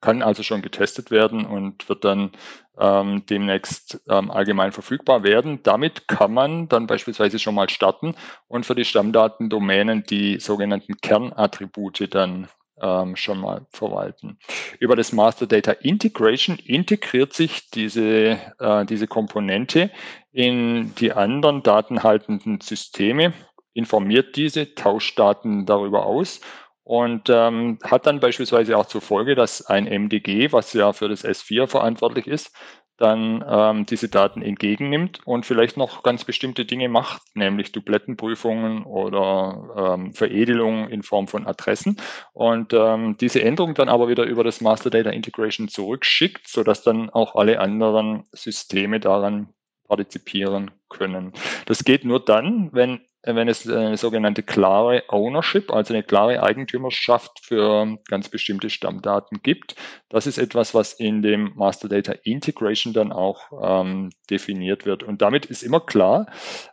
kann 0.00 0.22
also 0.22 0.42
schon 0.42 0.62
getestet 0.62 1.10
werden 1.10 1.46
und 1.46 1.88
wird 1.88 2.04
dann 2.04 2.32
ähm, 2.78 3.24
demnächst 3.26 4.00
ähm, 4.08 4.30
allgemein 4.30 4.72
verfügbar 4.72 5.22
werden. 5.22 5.62
Damit 5.62 6.08
kann 6.08 6.32
man 6.32 6.68
dann 6.68 6.86
beispielsweise 6.86 7.38
schon 7.38 7.54
mal 7.54 7.68
starten 7.70 8.14
und 8.48 8.66
für 8.66 8.74
die 8.74 8.84
Stammdatendomänen 8.84 10.04
die 10.04 10.38
sogenannten 10.40 10.96
Kernattribute 10.98 12.14
dann 12.14 12.48
ähm, 12.80 13.16
schon 13.16 13.40
mal 13.40 13.66
verwalten. 13.70 14.38
Über 14.78 14.96
das 14.96 15.12
Master 15.12 15.46
Data 15.46 15.72
Integration 15.72 16.58
integriert 16.58 17.32
sich 17.32 17.70
diese, 17.70 18.38
äh, 18.58 18.84
diese 18.84 19.06
Komponente 19.06 19.90
in 20.32 20.94
die 20.96 21.12
anderen 21.12 21.62
datenhaltenden 21.62 22.60
Systeme, 22.60 23.32
informiert 23.72 24.36
diese, 24.36 24.74
tauscht 24.74 25.18
Daten 25.18 25.66
darüber 25.66 26.06
aus 26.06 26.40
und 26.86 27.28
ähm, 27.30 27.80
hat 27.82 28.06
dann 28.06 28.20
beispielsweise 28.20 28.78
auch 28.78 28.86
zur 28.86 29.00
Folge, 29.00 29.34
dass 29.34 29.66
ein 29.66 29.88
MDG, 29.88 30.52
was 30.52 30.72
ja 30.72 30.92
für 30.92 31.08
das 31.08 31.24
S4 31.24 31.66
verantwortlich 31.66 32.28
ist, 32.28 32.56
dann 32.96 33.44
ähm, 33.46 33.86
diese 33.86 34.08
Daten 34.08 34.40
entgegennimmt 34.40 35.18
und 35.26 35.44
vielleicht 35.44 35.76
noch 35.76 36.04
ganz 36.04 36.24
bestimmte 36.24 36.64
Dinge 36.64 36.88
macht, 36.88 37.22
nämlich 37.34 37.72
Dublettenprüfungen 37.72 38.84
oder 38.84 39.96
ähm, 39.96 40.14
Veredelung 40.14 40.88
in 40.88 41.02
Form 41.02 41.26
von 41.26 41.48
Adressen 41.48 41.96
und 42.32 42.72
ähm, 42.72 43.16
diese 43.20 43.42
Änderung 43.42 43.74
dann 43.74 43.88
aber 43.88 44.06
wieder 44.06 44.22
über 44.22 44.44
das 44.44 44.60
Master 44.60 44.88
Data 44.88 45.10
Integration 45.10 45.66
zurückschickt, 45.66 46.46
sodass 46.46 46.84
dann 46.84 47.10
auch 47.10 47.34
alle 47.34 47.58
anderen 47.58 48.26
Systeme 48.30 49.00
daran 49.00 49.48
partizipieren 49.88 50.70
können. 50.88 51.32
Das 51.66 51.82
geht 51.82 52.04
nur 52.04 52.24
dann, 52.24 52.70
wenn 52.72 53.00
wenn 53.34 53.48
es 53.48 53.68
eine 53.68 53.96
sogenannte 53.96 54.42
klare 54.42 55.02
Ownership, 55.08 55.72
also 55.72 55.92
eine 55.92 56.04
klare 56.04 56.42
Eigentümerschaft 56.42 57.40
für 57.42 57.98
ganz 58.08 58.28
bestimmte 58.28 58.70
Stammdaten 58.70 59.42
gibt. 59.42 59.74
Das 60.08 60.26
ist 60.26 60.38
etwas, 60.38 60.74
was 60.74 60.92
in 60.92 61.22
dem 61.22 61.52
Master 61.56 61.88
Data 61.88 62.12
Integration 62.22 62.92
dann 62.92 63.12
auch 63.12 63.50
ähm, 63.60 64.10
definiert 64.30 64.86
wird. 64.86 65.02
Und 65.02 65.22
damit 65.22 65.46
ist 65.46 65.62
immer 65.62 65.80
klar, 65.80 66.26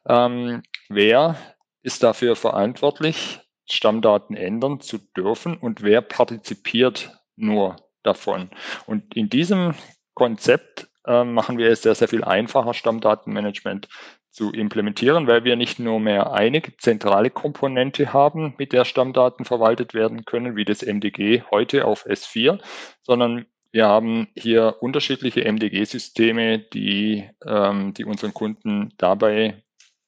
ähm, 0.08 0.62
wer 0.90 1.36
ist 1.82 2.04
dafür 2.04 2.36
verantwortlich, 2.36 3.40
Stammdaten 3.66 4.36
ändern 4.36 4.80
zu 4.80 5.00
dürfen 5.18 5.58
und 5.58 5.82
wer 5.82 6.02
partizipiert 6.02 7.18
nur 7.36 7.78
davon. 8.04 8.50
Und 8.86 9.16
in 9.16 9.30
diesem 9.30 9.74
Konzept 10.14 10.88
äh, 11.06 11.24
machen 11.24 11.58
wir 11.58 11.70
es 11.70 11.82
sehr, 11.82 11.96
sehr 11.96 12.08
viel 12.08 12.24
einfacher, 12.24 12.74
Stammdatenmanagement 12.74 13.88
zu 14.34 14.52
implementieren, 14.52 15.28
weil 15.28 15.44
wir 15.44 15.56
nicht 15.56 15.80
nur 15.80 16.00
mehr 16.00 16.34
eine 16.34 16.62
zentrale 16.80 17.30
Komponente 17.30 18.14
haben, 18.14 18.56
mit 18.58 18.74
der 18.74 18.84
Stammdaten 18.84 19.46
verwaltet 19.46 19.94
werden 19.94 20.26
können, 20.26 20.56
wie 20.56 20.66
das 20.66 20.82
MDG 20.82 21.44
heute 21.52 21.86
auf 21.86 22.08
S4, 22.08 22.60
sondern 23.04 23.46
wir 23.72 23.88
haben 23.88 24.28
hier 24.36 24.78
unterschiedliche 24.82 25.46
MDG-Systeme, 25.46 26.60
die, 26.60 27.30
ähm, 27.46 27.94
die 27.94 28.06
unseren 28.06 28.34
Kunden 28.34 28.94
dabei 28.98 29.64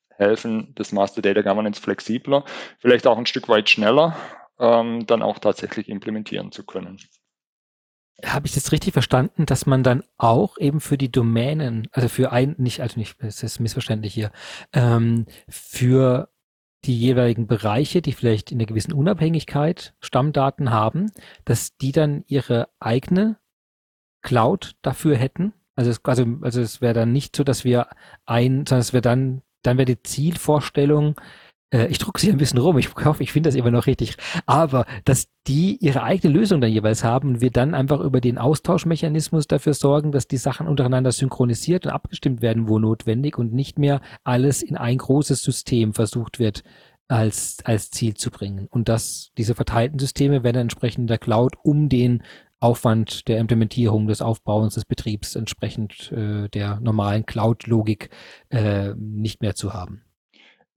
helfen, 0.09 0.73
das 0.75 0.91
Master 0.91 1.21
Data 1.21 1.41
Governance 1.41 1.79
flexibler, 1.79 2.45
vielleicht 2.79 3.05
auch 3.05 3.17
ein 3.17 3.25
Stück 3.25 3.47
weit 3.47 3.69
schneller, 3.69 4.15
ähm, 4.59 5.05
dann 5.05 5.21
auch 5.21 5.39
tatsächlich 5.39 5.87
implementieren 5.87 6.51
zu 6.51 6.65
können. 6.65 6.99
Habe 8.23 8.47
ich 8.47 8.53
das 8.53 8.71
richtig 8.71 8.93
verstanden, 8.93 9.45
dass 9.45 9.65
man 9.65 9.83
dann 9.83 10.03
auch 10.17 10.57
eben 10.57 10.79
für 10.79 10.97
die 10.97 11.11
Domänen, 11.11 11.87
also 11.91 12.07
für 12.07 12.31
ein, 12.31 12.55
nicht, 12.57 12.79
also 12.81 12.97
nicht, 12.97 13.17
es 13.21 13.43
ist 13.43 13.59
missverständlich 13.59 14.13
hier, 14.13 14.31
ähm, 14.71 15.25
für 15.49 16.29
die 16.85 16.97
jeweiligen 16.97 17.47
Bereiche, 17.47 18.01
die 18.01 18.13
vielleicht 18.13 18.51
in 18.51 18.59
einer 18.59 18.67
gewissen 18.67 18.93
Unabhängigkeit 18.93 19.95
Stammdaten 19.99 20.69
haben, 20.69 21.11
dass 21.43 21.77
die 21.77 21.91
dann 21.91 22.23
ihre 22.27 22.69
eigene 22.79 23.37
Cloud 24.21 24.75
dafür 24.81 25.17
hätten? 25.17 25.53
Also 25.75 25.91
es, 25.91 26.03
also, 26.05 26.25
also 26.41 26.61
es 26.61 26.81
wäre 26.81 26.93
dann 26.93 27.11
nicht 27.11 27.35
so, 27.35 27.43
dass 27.43 27.63
wir 27.63 27.87
ein, 28.25 28.65
sondern 28.65 28.79
es 28.79 28.93
wäre 28.93 29.01
dann, 29.01 29.41
dann 29.61 29.77
wäre 29.77 29.85
die 29.85 30.03
Zielvorstellung, 30.03 31.19
äh, 31.75 31.87
ich 31.87 31.97
drucke 31.97 32.19
sie 32.19 32.31
ein 32.31 32.37
bisschen 32.37 32.59
rum, 32.59 32.77
ich 32.77 32.95
hoffe, 32.95 33.21
ich 33.21 33.31
finde 33.31 33.49
das 33.49 33.55
immer 33.55 33.71
noch 33.71 33.85
richtig, 33.85 34.15
aber 34.45 34.85
dass 35.03 35.27
die 35.47 35.77
ihre 35.77 36.03
eigene 36.03 36.33
Lösung 36.33 36.61
dann 36.61 36.71
jeweils 36.71 37.03
haben 37.03 37.29
und 37.29 37.41
wir 37.41 37.51
dann 37.51 37.75
einfach 37.75 37.99
über 37.99 38.21
den 38.21 38.37
Austauschmechanismus 38.37 39.47
dafür 39.47 39.73
sorgen, 39.73 40.11
dass 40.11 40.27
die 40.27 40.37
Sachen 40.37 40.67
untereinander 40.67 41.11
synchronisiert 41.11 41.85
und 41.85 41.91
abgestimmt 41.91 42.41
werden, 42.41 42.67
wo 42.67 42.79
notwendig 42.79 43.37
und 43.37 43.53
nicht 43.53 43.77
mehr 43.77 44.01
alles 44.23 44.63
in 44.63 44.77
ein 44.77 44.97
großes 44.97 45.43
System 45.43 45.93
versucht 45.93 46.39
wird, 46.39 46.63
als, 47.07 47.57
als 47.65 47.91
Ziel 47.91 48.15
zu 48.15 48.31
bringen. 48.31 48.67
Und 48.71 48.89
dass 48.89 49.31
diese 49.37 49.53
verteilten 49.53 49.99
Systeme 49.99 50.43
werden 50.43 50.61
entsprechend 50.61 51.03
in 51.03 51.07
der 51.07 51.19
Cloud 51.19 51.53
um 51.61 51.89
den 51.89 52.23
Aufwand 52.59 53.27
der 53.27 53.37
Implementierung, 53.37 54.07
des 54.07 54.23
Aufbauens 54.23 54.73
des 54.73 54.85
Betriebs 54.85 55.35
entsprechend 55.35 56.11
äh, 56.11 56.47
der 56.49 56.79
normalen 56.79 57.25
Cloud-Logik 57.25 58.09
äh, 58.49 58.95
nicht 58.95 59.41
mehr 59.41 59.53
zu 59.53 59.73
haben. 59.73 60.04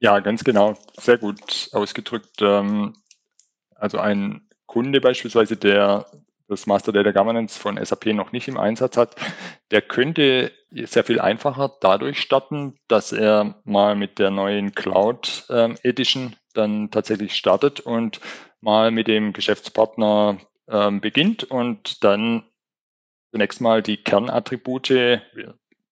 Ja, 0.00 0.20
ganz 0.20 0.44
genau. 0.44 0.74
Sehr 0.96 1.18
gut 1.18 1.70
ausgedrückt. 1.72 2.40
Ähm, 2.40 2.94
also 3.74 3.98
ein 3.98 4.48
Kunde 4.66 5.00
beispielsweise, 5.00 5.56
der 5.56 6.06
das 6.48 6.66
Master 6.66 6.92
Data 6.92 7.10
Governance 7.10 7.58
von 7.58 7.82
SAP 7.82 8.06
noch 8.06 8.32
nicht 8.32 8.48
im 8.48 8.56
Einsatz 8.56 8.96
hat, 8.96 9.16
der 9.70 9.82
könnte 9.82 10.52
sehr 10.70 11.04
viel 11.04 11.20
einfacher 11.20 11.76
dadurch 11.80 12.20
starten, 12.20 12.78
dass 12.88 13.12
er 13.12 13.60
mal 13.64 13.96
mit 13.96 14.18
der 14.18 14.30
neuen 14.30 14.72
Cloud 14.74 15.46
ähm, 15.50 15.76
Edition 15.82 16.36
dann 16.54 16.90
tatsächlich 16.90 17.34
startet 17.34 17.80
und 17.80 18.20
mal 18.60 18.90
mit 18.90 19.08
dem 19.08 19.32
Geschäftspartner 19.32 20.38
ähm, 20.68 21.00
beginnt 21.00 21.44
und 21.44 22.02
dann 22.04 22.44
zunächst 23.30 23.60
mal 23.60 23.82
die 23.82 23.98
Kernattribute, 23.98 25.20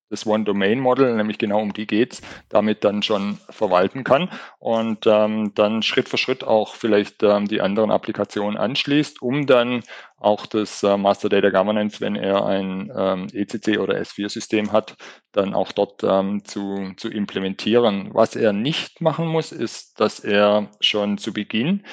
das 0.09 0.25
One-Domain-Model, 0.25 1.15
nämlich 1.15 1.37
genau 1.37 1.59
um 1.61 1.73
die 1.73 1.87
geht's, 1.87 2.21
damit 2.49 2.83
dann 2.83 3.03
schon 3.03 3.37
verwalten 3.49 4.03
kann 4.03 4.29
und 4.59 5.05
ähm, 5.05 5.51
dann 5.55 5.83
Schritt 5.83 6.09
für 6.09 6.17
Schritt 6.17 6.43
auch 6.43 6.75
vielleicht 6.75 7.23
ähm, 7.23 7.47
die 7.47 7.61
anderen 7.61 7.91
Applikationen 7.91 8.57
anschließt, 8.57 9.21
um 9.21 9.45
dann 9.45 9.83
auch 10.19 10.45
das 10.45 10.81
äh, 10.83 10.97
Master 10.97 11.29
Data 11.29 11.49
Governance, 11.49 12.01
wenn 12.01 12.15
er 12.15 12.45
ein 12.45 12.91
ähm, 12.95 13.27
ECC 13.31 13.79
oder 13.79 13.95
S4-System 13.95 14.71
hat, 14.71 14.95
dann 15.31 15.53
auch 15.53 15.71
dort 15.71 16.03
ähm, 16.03 16.43
zu, 16.43 16.93
zu 16.97 17.09
implementieren. 17.09 18.09
Was 18.13 18.35
er 18.35 18.53
nicht 18.53 19.01
machen 19.01 19.27
muss, 19.27 19.51
ist, 19.51 19.99
dass 19.99 20.19
er 20.19 20.69
schon 20.79 21.17
zu 21.17 21.33
Beginn 21.33 21.83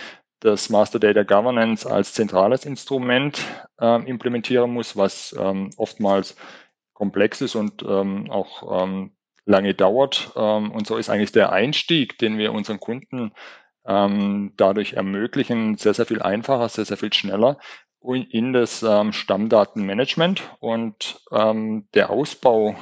das 0.40 0.68
Master 0.68 0.98
Data 0.98 1.22
Governance 1.22 1.90
als 1.90 2.12
zentrales 2.12 2.66
Instrument 2.66 3.42
äh, 3.80 4.02
implementieren 4.08 4.70
muss, 4.72 4.94
was 4.94 5.34
ähm, 5.38 5.70
oftmals 5.78 6.36
komplex 6.95 7.40
ist 7.40 7.55
und 7.55 7.82
ähm, 7.82 8.30
auch 8.30 8.82
ähm, 8.82 9.12
lange 9.45 9.74
dauert. 9.74 10.32
Ähm, 10.36 10.72
und 10.72 10.86
so 10.86 10.97
ist 10.97 11.11
eigentlich 11.11 11.32
der 11.32 11.53
Einstieg, 11.53 12.18
den 12.18 12.38
wir 12.38 12.53
unseren 12.53 12.80
Kunden 12.80 13.32
ähm, 13.86 14.53
dadurch 14.57 14.95
ermöglichen, 14.95 15.76
sehr, 15.76 15.95
sehr 15.95 16.07
viel 16.07 16.22
einfacher, 16.22 16.68
sehr, 16.68 16.86
sehr 16.86 16.97
viel 16.97 17.12
schneller 17.12 17.59
in 18.30 18.53
das 18.53 18.82
ähm, 18.82 19.12
Stammdatenmanagement 19.12 20.42
und 20.61 21.22
ähm, 21.32 21.88
der 21.95 22.11
Ausbau 22.11 22.76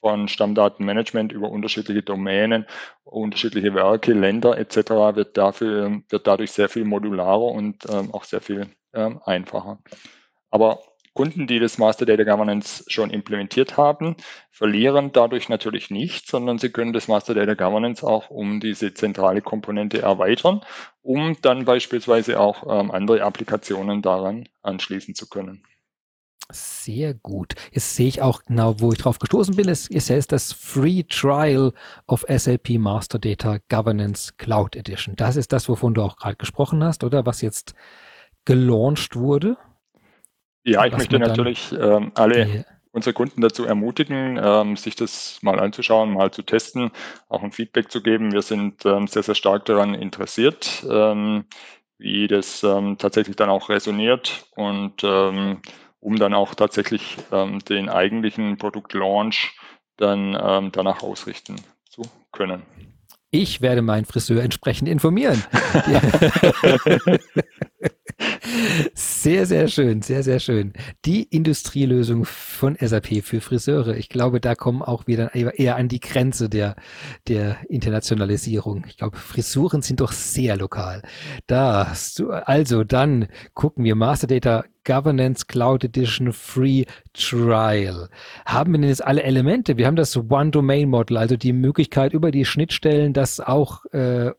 von 0.00 0.28
Stammdatenmanagement 0.28 1.30
über 1.30 1.50
unterschiedliche 1.50 2.02
Domänen, 2.02 2.66
unterschiedliche 3.04 3.74
Werke, 3.74 4.14
Länder 4.14 4.58
etc. 4.58 5.14
wird 5.14 5.36
dafür 5.36 6.00
wird 6.08 6.26
dadurch 6.26 6.52
sehr 6.52 6.68
viel 6.68 6.84
modularer 6.84 7.44
und 7.44 7.84
ähm, 7.90 8.12
auch 8.12 8.24
sehr 8.24 8.40
viel 8.40 8.68
ähm, 8.94 9.20
einfacher. 9.24 9.78
Aber 10.50 10.80
Kunden, 11.14 11.46
die 11.46 11.58
das 11.58 11.78
Master 11.78 12.06
Data 12.06 12.24
Governance 12.24 12.84
schon 12.88 13.10
implementiert 13.10 13.76
haben, 13.76 14.16
verlieren 14.50 15.12
dadurch 15.12 15.48
natürlich 15.48 15.90
nicht, 15.90 16.26
sondern 16.26 16.58
sie 16.58 16.70
können 16.70 16.92
das 16.92 17.08
Master 17.08 17.34
Data 17.34 17.54
Governance 17.54 18.06
auch 18.06 18.30
um 18.30 18.60
diese 18.60 18.94
zentrale 18.94 19.42
Komponente 19.42 20.00
erweitern, 20.00 20.62
um 21.02 21.36
dann 21.42 21.64
beispielsweise 21.64 22.40
auch 22.40 22.62
ähm, 22.64 22.90
andere 22.90 23.22
Applikationen 23.22 24.00
daran 24.00 24.48
anschließen 24.62 25.14
zu 25.14 25.28
können. 25.28 25.62
Sehr 26.50 27.14
gut. 27.14 27.54
Jetzt 27.72 27.96
sehe 27.96 28.08
ich 28.08 28.20
auch 28.20 28.42
genau, 28.42 28.80
wo 28.80 28.92
ich 28.92 28.98
drauf 28.98 29.18
gestoßen 29.18 29.56
bin. 29.56 29.68
Es 29.68 29.88
ist 29.88 30.08
ja 30.08 30.18
das 30.20 30.52
Free 30.52 31.02
Trial 31.04 31.72
of 32.06 32.24
SAP 32.28 32.70
Master 32.78 33.18
Data 33.18 33.58
Governance 33.68 34.34
Cloud 34.36 34.76
Edition. 34.76 35.16
Das 35.16 35.36
ist 35.36 35.52
das, 35.52 35.68
wovon 35.68 35.94
du 35.94 36.02
auch 36.02 36.16
gerade 36.16 36.36
gesprochen 36.36 36.84
hast, 36.84 37.04
oder 37.04 37.24
was 37.24 37.40
jetzt 37.40 37.74
gelauncht 38.44 39.16
wurde? 39.16 39.56
Ja, 40.64 40.84
ich 40.86 40.96
möchte 40.96 41.18
natürlich 41.18 41.72
ähm, 41.72 42.12
alle 42.14 42.46
yeah. 42.46 42.64
unsere 42.92 43.12
Kunden 43.14 43.40
dazu 43.40 43.64
ermutigen, 43.64 44.38
ähm, 44.42 44.76
sich 44.76 44.94
das 44.94 45.38
mal 45.42 45.58
anzuschauen, 45.58 46.12
mal 46.12 46.30
zu 46.30 46.42
testen, 46.42 46.90
auch 47.28 47.42
ein 47.42 47.52
Feedback 47.52 47.90
zu 47.90 48.02
geben. 48.02 48.32
Wir 48.32 48.42
sind 48.42 48.84
ähm, 48.86 49.06
sehr, 49.08 49.22
sehr 49.22 49.34
stark 49.34 49.64
daran 49.64 49.94
interessiert, 49.94 50.84
ähm, 50.88 51.44
wie 51.98 52.28
das 52.28 52.62
ähm, 52.62 52.96
tatsächlich 52.98 53.36
dann 53.36 53.50
auch 53.50 53.68
resoniert 53.68 54.46
und 54.54 55.02
ähm, 55.02 55.62
um 56.00 56.16
dann 56.16 56.34
auch 56.34 56.56
tatsächlich 56.56 57.16
den 57.30 57.88
eigentlichen 57.88 58.58
Produktlaunch 58.58 59.56
dann 59.98 60.32
danach 60.72 61.04
ausrichten 61.04 61.54
zu 61.88 62.02
können. 62.32 62.62
Ich 63.30 63.60
werde 63.60 63.82
meinen 63.82 64.04
Friseur 64.04 64.42
entsprechend 64.42 64.88
informieren. 64.88 65.44
Sehr, 68.94 69.46
sehr 69.46 69.68
schön, 69.68 70.02
sehr, 70.02 70.22
sehr 70.22 70.38
schön. 70.38 70.72
Die 71.04 71.22
Industrielösung 71.22 72.24
von 72.24 72.76
SAP 72.78 73.22
für 73.22 73.40
Friseure. 73.40 73.96
Ich 73.96 74.08
glaube, 74.08 74.40
da 74.40 74.54
kommen 74.54 74.82
auch 74.82 75.06
wieder 75.06 75.34
eher 75.34 75.76
an 75.76 75.88
die 75.88 76.00
Grenze 76.00 76.48
der, 76.48 76.76
der 77.28 77.58
Internationalisierung. 77.68 78.84
Ich 78.88 78.96
glaube, 78.96 79.16
Frisuren 79.16 79.82
sind 79.82 80.00
doch 80.00 80.12
sehr 80.12 80.56
lokal. 80.56 81.02
Da, 81.46 81.92
also 82.44 82.84
dann 82.84 83.28
gucken 83.54 83.84
wir 83.84 83.94
Master 83.94 84.26
Data 84.26 84.64
Governance 84.84 85.46
Cloud 85.46 85.84
Edition 85.84 86.32
Free 86.32 86.84
Trial. 87.14 88.08
Haben 88.44 88.72
wir 88.72 88.80
denn 88.80 88.88
jetzt 88.88 89.04
alle 89.04 89.22
Elemente? 89.22 89.76
Wir 89.76 89.86
haben 89.86 89.96
das 89.96 90.16
One-Domain-Model, 90.16 91.16
also 91.16 91.36
die 91.36 91.52
Möglichkeit 91.52 92.12
über 92.12 92.30
die 92.30 92.44
Schnittstellen, 92.44 93.12
dass 93.12 93.40
auch 93.40 93.84
äh, 93.92 94.32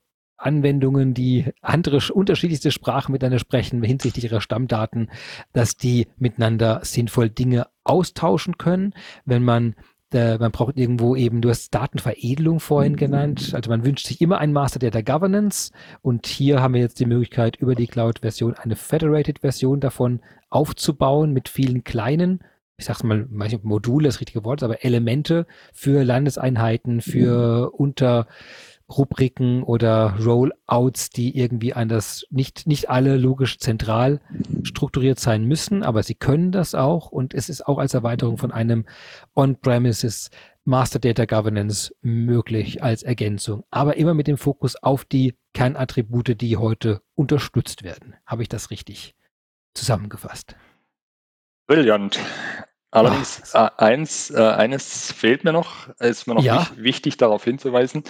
Anwendungen, 0.44 1.14
die 1.14 1.46
andere 1.62 2.00
unterschiedlichste 2.14 2.72
Sprachen 2.72 3.12
miteinander 3.12 3.40
sprechen 3.40 3.84
hinsichtlich 3.84 4.26
ihrer 4.26 4.42
Stammdaten, 4.42 5.10
dass 5.54 5.78
die 5.78 6.08
miteinander 6.18 6.82
sinnvoll 6.84 7.30
Dinge 7.30 7.68
austauschen 7.84 8.58
können. 8.58 8.94
Wenn 9.26 9.44
man 9.44 9.76
man 10.14 10.52
braucht 10.52 10.78
irgendwo 10.78 11.16
eben, 11.16 11.42
du 11.42 11.50
hast 11.50 11.74
Datenveredelung 11.74 12.60
vorhin 12.60 12.96
genannt. 12.96 13.54
Also 13.56 13.72
man 13.72 13.84
wünscht 13.84 14.06
sich 14.06 14.22
immer 14.22 14.38
ein 14.38 14.54
Master 14.54 14.78
Data 14.78 15.02
Governance 15.02 15.72
und 16.04 16.28
hier 16.28 16.62
haben 16.62 16.76
wir 16.76 16.82
jetzt 16.82 17.00
die 17.00 17.08
Möglichkeit, 17.08 17.56
über 17.56 17.74
die 17.74 17.88
Cloud-Version 17.88 18.54
eine 18.54 18.76
Federated-Version 18.76 19.80
davon 19.80 20.22
aufzubauen 20.52 21.34
mit 21.34 21.50
vielen 21.50 21.84
kleinen 21.84 22.44
ich 22.78 22.86
sag's 22.86 23.04
mal, 23.04 23.28
ob 23.30 23.64
Module 23.64 24.08
das 24.08 24.20
richtige 24.20 24.44
Wort 24.44 24.62
ist, 24.62 24.64
aber 24.64 24.84
Elemente 24.84 25.46
für 25.74 26.04
Landeseinheiten, 26.04 27.02
für 27.02 27.72
unter 27.72 28.28
Rubriken 28.98 29.64
oder 29.64 30.16
Rollouts, 30.20 31.10
die 31.10 31.38
irgendwie 31.38 31.74
anders, 31.74 32.26
nicht, 32.30 32.68
nicht 32.68 32.90
alle 32.90 33.18
logisch 33.18 33.60
zentral 33.60 34.22
strukturiert 34.64 35.20
sein 35.20 35.46
müssen, 35.46 35.84
aber 35.84 36.04
sie 36.04 36.16
können 36.16 36.52
das 36.52 36.76
auch 36.76 37.12
und 37.12 37.34
es 37.34 37.50
ist 37.50 37.68
auch 37.68 37.78
als 37.78 37.94
Erweiterung 37.94 38.38
von 38.38 38.52
einem 38.52 38.86
On-Premises 39.36 40.30
Master 40.66 41.00
Data 41.00 41.26
Governance 41.26 41.94
möglich 42.02 42.82
als 42.82 43.04
Ergänzung, 43.04 43.64
aber 43.70 43.98
immer 43.98 44.14
mit 44.14 44.28
dem 44.28 44.38
Fokus 44.38 44.76
auf 44.76 45.04
die 45.04 45.36
Kernattribute, 45.54 46.40
die 46.40 46.58
heute 46.58 47.02
unterstützt 47.16 47.84
werden. 47.84 48.16
Habe 48.26 48.44
ich 48.44 48.50
das 48.50 48.72
richtig 48.72 49.16
zusammengefasst? 49.74 50.56
Brillant. 51.68 52.20
Allerdings, 52.92 53.54
äh, 53.56 53.70
eins, 53.78 54.30
äh, 54.30 54.40
eines 54.40 55.12
fehlt 55.12 55.44
mir 55.44 55.52
noch, 55.52 55.90
ist 56.00 56.28
mir 56.28 56.36
noch 56.36 56.44
ja. 56.44 56.68
wichtig 56.76 57.18
darauf 57.18 57.44
hinzuweisen. 57.44 58.04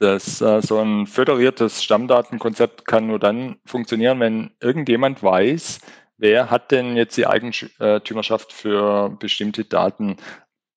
Das, 0.00 0.40
äh, 0.40 0.62
so 0.62 0.78
ein 0.78 1.06
föderiertes 1.06 1.84
Stammdatenkonzept 1.84 2.86
kann 2.86 3.06
nur 3.06 3.18
dann 3.18 3.56
funktionieren, 3.66 4.18
wenn 4.18 4.50
irgendjemand 4.58 5.22
weiß, 5.22 5.78
wer 6.16 6.50
hat 6.50 6.70
denn 6.70 6.96
jetzt 6.96 7.18
die 7.18 7.26
Eigentümerschaft 7.26 8.50
für 8.50 9.10
bestimmte 9.10 9.66
Daten. 9.66 10.16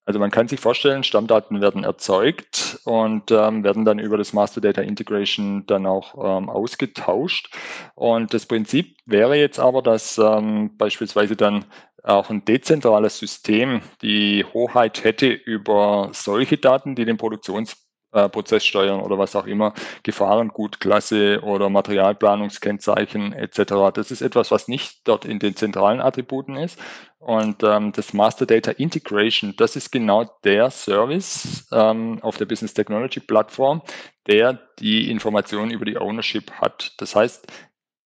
Also 0.04 0.20
man 0.20 0.30
kann 0.30 0.46
sich 0.46 0.60
vorstellen, 0.60 1.04
Stammdaten 1.04 1.62
werden 1.62 1.84
erzeugt 1.84 2.80
und 2.84 3.30
ähm, 3.30 3.64
werden 3.64 3.86
dann 3.86 3.98
über 3.98 4.18
das 4.18 4.34
Master 4.34 4.60
Data 4.60 4.82
Integration 4.82 5.64
dann 5.64 5.86
auch 5.86 6.14
ähm, 6.16 6.50
ausgetauscht. 6.50 7.48
Und 7.94 8.34
das 8.34 8.44
Prinzip 8.44 8.98
wäre 9.06 9.36
jetzt 9.36 9.58
aber, 9.58 9.80
dass 9.80 10.18
ähm, 10.18 10.76
beispielsweise 10.76 11.34
dann 11.34 11.64
auch 12.02 12.28
ein 12.28 12.44
dezentrales 12.44 13.18
System 13.18 13.80
die 14.02 14.44
Hoheit 14.52 15.02
hätte 15.02 15.28
über 15.28 16.10
solche 16.12 16.58
Daten, 16.58 16.94
die 16.94 17.06
den 17.06 17.16
Produktions 17.16 17.83
äh, 18.14 18.28
Prozesssteuern 18.28 19.00
oder 19.00 19.18
was 19.18 19.36
auch 19.36 19.46
immer, 19.46 19.74
Gefahrengutklasse 20.02 21.42
oder 21.42 21.68
Materialplanungskennzeichen 21.68 23.32
etc. 23.32 23.92
Das 23.92 24.10
ist 24.10 24.22
etwas, 24.22 24.50
was 24.50 24.68
nicht 24.68 25.06
dort 25.06 25.24
in 25.24 25.38
den 25.38 25.56
zentralen 25.56 26.00
Attributen 26.00 26.56
ist. 26.56 26.78
Und 27.18 27.62
ähm, 27.62 27.92
das 27.92 28.12
Master 28.12 28.46
Data 28.46 28.70
Integration, 28.70 29.54
das 29.56 29.76
ist 29.76 29.90
genau 29.90 30.30
der 30.44 30.70
Service 30.70 31.66
ähm, 31.72 32.18
auf 32.22 32.36
der 32.36 32.44
Business 32.44 32.74
Technology 32.74 33.20
Plattform, 33.20 33.82
der 34.26 34.60
die 34.78 35.10
Informationen 35.10 35.70
über 35.70 35.84
die 35.84 35.98
Ownership 35.98 36.50
hat. 36.52 36.92
Das 36.98 37.16
heißt, 37.16 37.46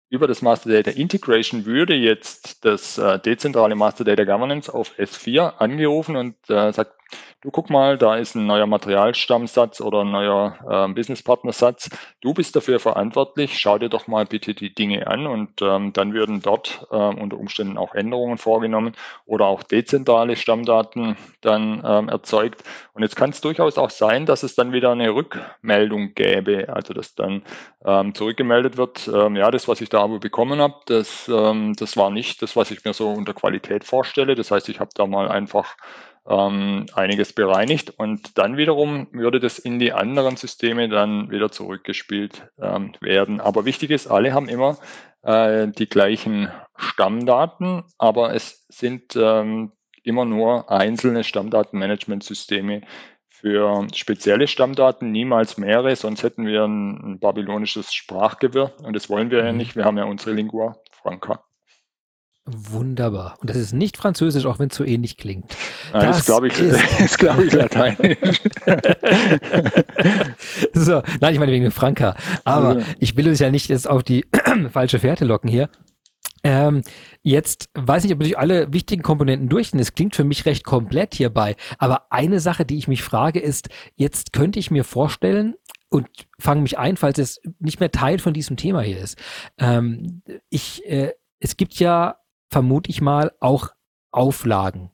über 0.09 0.27
das 0.27 0.43
Master 0.43 0.69
Data 0.69 0.91
Integration 0.91 1.65
würde 1.65 1.95
jetzt 1.95 2.63
das 2.65 2.99
äh, 2.99 3.17
dezentrale 3.19 3.73
Master 3.73 4.03
Data 4.03 4.23
Governance 4.25 4.71
auf 4.71 4.93
S4 4.99 5.57
angerufen 5.57 6.15
und 6.15 6.35
äh, 6.49 6.71
sagt, 6.71 6.93
du 7.43 7.51
guck 7.51 7.69
mal, 7.69 7.97
da 7.97 8.15
ist 8.15 8.35
ein 8.35 8.47
neuer 8.47 8.65
Materialstammsatz 8.67 9.81
oder 9.81 10.01
ein 10.01 10.11
neuer 10.11 10.55
äh, 10.67 10.93
Businesspartnersatz. 10.93 11.89
Du 12.21 12.33
bist 12.33 12.55
dafür 12.55 12.79
verantwortlich. 12.79 13.59
Schau 13.59 13.77
dir 13.77 13.89
doch 13.89 14.07
mal 14.07 14.25
bitte 14.25 14.53
die 14.53 14.73
Dinge 14.73 15.07
an 15.07 15.27
und 15.27 15.61
ähm, 15.61 15.91
dann 15.93 16.13
würden 16.13 16.41
dort 16.41 16.87
äh, 16.89 16.95
unter 16.95 17.37
Umständen 17.37 17.77
auch 17.77 17.93
Änderungen 17.95 18.37
vorgenommen 18.37 18.93
oder 19.25 19.45
auch 19.45 19.61
dezentrale 19.61 20.37
Stammdaten 20.37 21.17
dann 21.41 21.83
ähm, 21.85 22.07
erzeugt. 22.07 22.63
Und 22.93 23.03
jetzt 23.03 23.17
kann 23.17 23.31
es 23.31 23.41
durchaus 23.41 23.77
auch 23.77 23.89
sein, 23.89 24.25
dass 24.25 24.43
es 24.43 24.55
dann 24.55 24.71
wieder 24.71 24.91
eine 24.91 25.13
Rückmeldung 25.13 26.13
gäbe, 26.15 26.73
also 26.73 26.93
dass 26.93 27.13
dann 27.13 27.43
ähm, 27.85 28.15
zurückgemeldet 28.15 28.77
wird, 28.77 29.09
ähm, 29.13 29.35
ja, 29.35 29.51
das, 29.51 29.67
was 29.67 29.81
ich 29.81 29.89
da 29.89 30.01
aber 30.01 30.19
bekommen 30.19 30.61
habe, 30.61 30.75
das, 30.85 31.27
ähm, 31.27 31.73
das 31.77 31.97
war 31.97 32.09
nicht 32.09 32.41
das, 32.41 32.55
was 32.55 32.71
ich 32.71 32.85
mir 32.85 32.93
so 32.93 33.09
unter 33.09 33.33
Qualität 33.33 33.83
vorstelle. 33.83 34.35
Das 34.35 34.49
heißt, 34.49 34.69
ich 34.69 34.79
habe 34.79 34.91
da 34.95 35.05
mal 35.05 35.27
einfach 35.27 35.75
ähm, 36.27 36.85
einiges 36.93 37.33
bereinigt 37.33 37.89
und 37.97 38.37
dann 38.37 38.57
wiederum 38.57 39.07
würde 39.11 39.39
das 39.39 39.59
in 39.59 39.79
die 39.79 39.91
anderen 39.91 40.37
Systeme 40.37 40.87
dann 40.87 41.29
wieder 41.29 41.51
zurückgespielt 41.51 42.47
ähm, 42.61 42.93
werden. 43.01 43.41
Aber 43.41 43.65
wichtig 43.65 43.91
ist, 43.91 44.07
alle 44.07 44.33
haben 44.33 44.47
immer 44.47 44.77
äh, 45.23 45.67
die 45.67 45.87
gleichen 45.87 46.49
Stammdaten, 46.77 47.83
aber 47.97 48.33
es 48.33 48.65
sind 48.69 49.15
ähm, 49.15 49.73
immer 50.03 50.25
nur 50.25 50.71
einzelne 50.71 51.23
Stammdatenmanagementsysteme 51.23 52.81
für 53.29 53.87
spezielle 53.93 54.47
Stammdaten, 54.47 55.11
niemals 55.11 55.57
mehrere, 55.57 55.95
sonst 55.97 56.23
hätten 56.23 56.45
wir 56.45 56.63
ein, 56.63 57.13
ein 57.13 57.19
babylonisches 57.19 57.93
Sprachgewirr 57.93 58.71
und 58.83 58.95
das 58.95 59.09
wollen 59.09 59.31
wir 59.31 59.43
ja 59.43 59.51
mhm. 59.51 59.57
nicht. 59.57 59.75
Wir 59.75 59.83
haben 59.83 59.97
ja 59.97 60.05
unsere 60.05 60.31
Lingua 60.31 60.77
Franca. 60.91 61.43
Wunderbar. 62.45 63.37
Und 63.39 63.49
das 63.49 63.55
ist 63.55 63.73
nicht 63.73 63.95
Französisch, 63.95 64.45
auch 64.45 64.59
wenn 64.59 64.69
es 64.69 64.75
so 64.75 64.83
ähnlich 64.83 65.15
klingt. 65.15 65.55
Nein, 65.93 66.07
das, 66.07 66.25
glaube 66.25 66.47
ich, 66.47 66.59
ist, 66.59 66.77
glaube 67.17 67.45
ich 67.45 67.53
Lateinisch. 67.53 68.41
so, 70.73 71.01
nein, 71.21 71.33
ich 71.33 71.39
meine 71.39 71.53
wegen 71.53 71.71
Franka. 71.71 72.17
Aber 72.43 72.69
also. 72.69 72.85
ich 72.99 73.15
will 73.15 73.29
uns 73.29 73.39
ja 73.39 73.49
nicht 73.49 73.69
jetzt 73.69 73.89
auf 73.89 74.03
die 74.03 74.25
falsche 74.71 74.99
Fährte 74.99 75.23
locken 75.23 75.49
hier. 75.49 75.69
Ähm, 76.43 76.81
jetzt 77.21 77.69
weiß 77.75 78.03
ich, 78.03 78.13
ob 78.13 78.21
ich 78.21 78.37
alle 78.37 78.73
wichtigen 78.73 79.03
Komponenten 79.03 79.47
durch 79.47 79.69
sind. 79.69 79.79
Es 79.79 79.95
klingt 79.95 80.13
für 80.13 80.25
mich 80.25 80.45
recht 80.45 80.65
komplett 80.65 81.15
hierbei. 81.15 81.55
Aber 81.77 82.11
eine 82.11 82.41
Sache, 82.41 82.65
die 82.65 82.77
ich 82.77 82.89
mich 82.89 83.03
frage, 83.03 83.39
ist, 83.39 83.69
jetzt 83.95 84.33
könnte 84.33 84.59
ich 84.59 84.69
mir 84.69 84.83
vorstellen, 84.83 85.55
und 85.93 86.07
fange 86.39 86.61
mich 86.61 86.79
ein, 86.79 86.97
falls 86.97 87.19
es 87.19 87.39
nicht 87.59 87.79
mehr 87.79 87.91
Teil 87.91 88.17
von 88.17 88.33
diesem 88.33 88.57
Thema 88.57 88.81
hier 88.81 88.97
ist. 88.97 89.15
Ähm, 89.59 90.23
ich, 90.49 90.83
äh, 90.87 91.13
es 91.39 91.55
gibt 91.55 91.75
ja 91.75 92.15
vermute 92.53 92.89
ich 92.89 93.01
mal, 93.01 93.31
auch 93.39 93.69
Auflagen, 94.11 94.91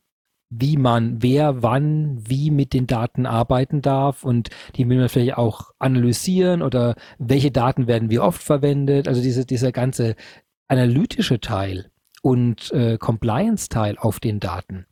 wie 0.49 0.77
man, 0.77 1.21
wer, 1.21 1.61
wann, 1.61 2.17
wie 2.25 2.51
mit 2.51 2.73
den 2.73 2.87
Daten 2.87 3.25
arbeiten 3.25 3.81
darf 3.81 4.23
und 4.23 4.49
die 4.75 4.87
will 4.87 4.97
man 4.97 5.09
vielleicht 5.09 5.37
auch 5.37 5.71
analysieren 5.77 6.61
oder 6.61 6.95
welche 7.17 7.51
Daten 7.51 7.85
werden 7.87 8.09
wie 8.09 8.19
oft 8.19 8.41
verwendet. 8.41 9.07
Also 9.07 9.21
diese, 9.21 9.45
dieser 9.45 9.73
ganze 9.73 10.15
analytische 10.69 11.41
Teil 11.41 11.91
und 12.21 12.71
äh, 12.71 12.97
Compliance-Teil 12.97 13.97
auf 13.97 14.19
den 14.19 14.39
Daten. 14.39 14.85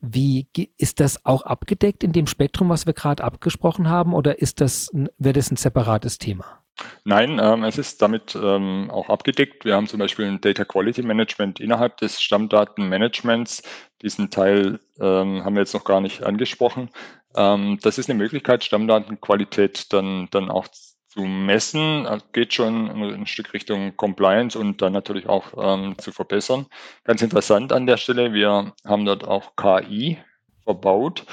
Wie 0.00 0.46
ist 0.78 1.00
das 1.00 1.26
auch 1.26 1.42
abgedeckt 1.42 2.04
in 2.04 2.12
dem 2.12 2.28
Spektrum, 2.28 2.68
was 2.68 2.86
wir 2.86 2.92
gerade 2.92 3.24
abgesprochen 3.24 3.88
haben, 3.88 4.14
oder 4.14 4.40
ist 4.40 4.60
das, 4.60 4.90
wäre 5.18 5.34
das 5.34 5.50
ein 5.50 5.56
separates 5.56 6.18
Thema? 6.18 6.61
Nein, 7.04 7.38
ähm, 7.42 7.64
es 7.64 7.78
ist 7.78 8.00
damit 8.00 8.34
ähm, 8.34 8.90
auch 8.90 9.08
abgedeckt. 9.08 9.64
Wir 9.64 9.76
haben 9.76 9.86
zum 9.86 9.98
Beispiel 9.98 10.26
ein 10.26 10.40
Data 10.40 10.64
Quality 10.64 11.02
Management 11.02 11.60
innerhalb 11.60 11.96
des 11.98 12.20
Stammdatenmanagements. 12.20 13.62
Diesen 14.00 14.30
Teil 14.30 14.80
ähm, 14.98 15.44
haben 15.44 15.54
wir 15.54 15.62
jetzt 15.62 15.74
noch 15.74 15.84
gar 15.84 16.00
nicht 16.00 16.22
angesprochen. 16.22 16.90
Ähm, 17.36 17.78
das 17.82 17.98
ist 17.98 18.08
eine 18.08 18.18
Möglichkeit, 18.18 18.64
Stammdatenqualität 18.64 19.92
dann, 19.92 20.28
dann 20.30 20.50
auch 20.50 20.68
zu 21.08 21.20
messen. 21.20 22.04
Das 22.04 22.32
geht 22.32 22.54
schon 22.54 22.88
ein 22.88 23.26
Stück 23.26 23.52
Richtung 23.52 23.96
Compliance 23.96 24.58
und 24.58 24.80
dann 24.80 24.92
natürlich 24.92 25.28
auch 25.28 25.52
ähm, 25.56 25.98
zu 25.98 26.10
verbessern. 26.10 26.66
Ganz 27.04 27.22
interessant 27.22 27.72
an 27.72 27.86
der 27.86 27.98
Stelle, 27.98 28.32
wir 28.32 28.72
haben 28.84 29.04
dort 29.04 29.24
auch 29.24 29.56
KI 29.56 30.18
verbaut, 30.64 31.26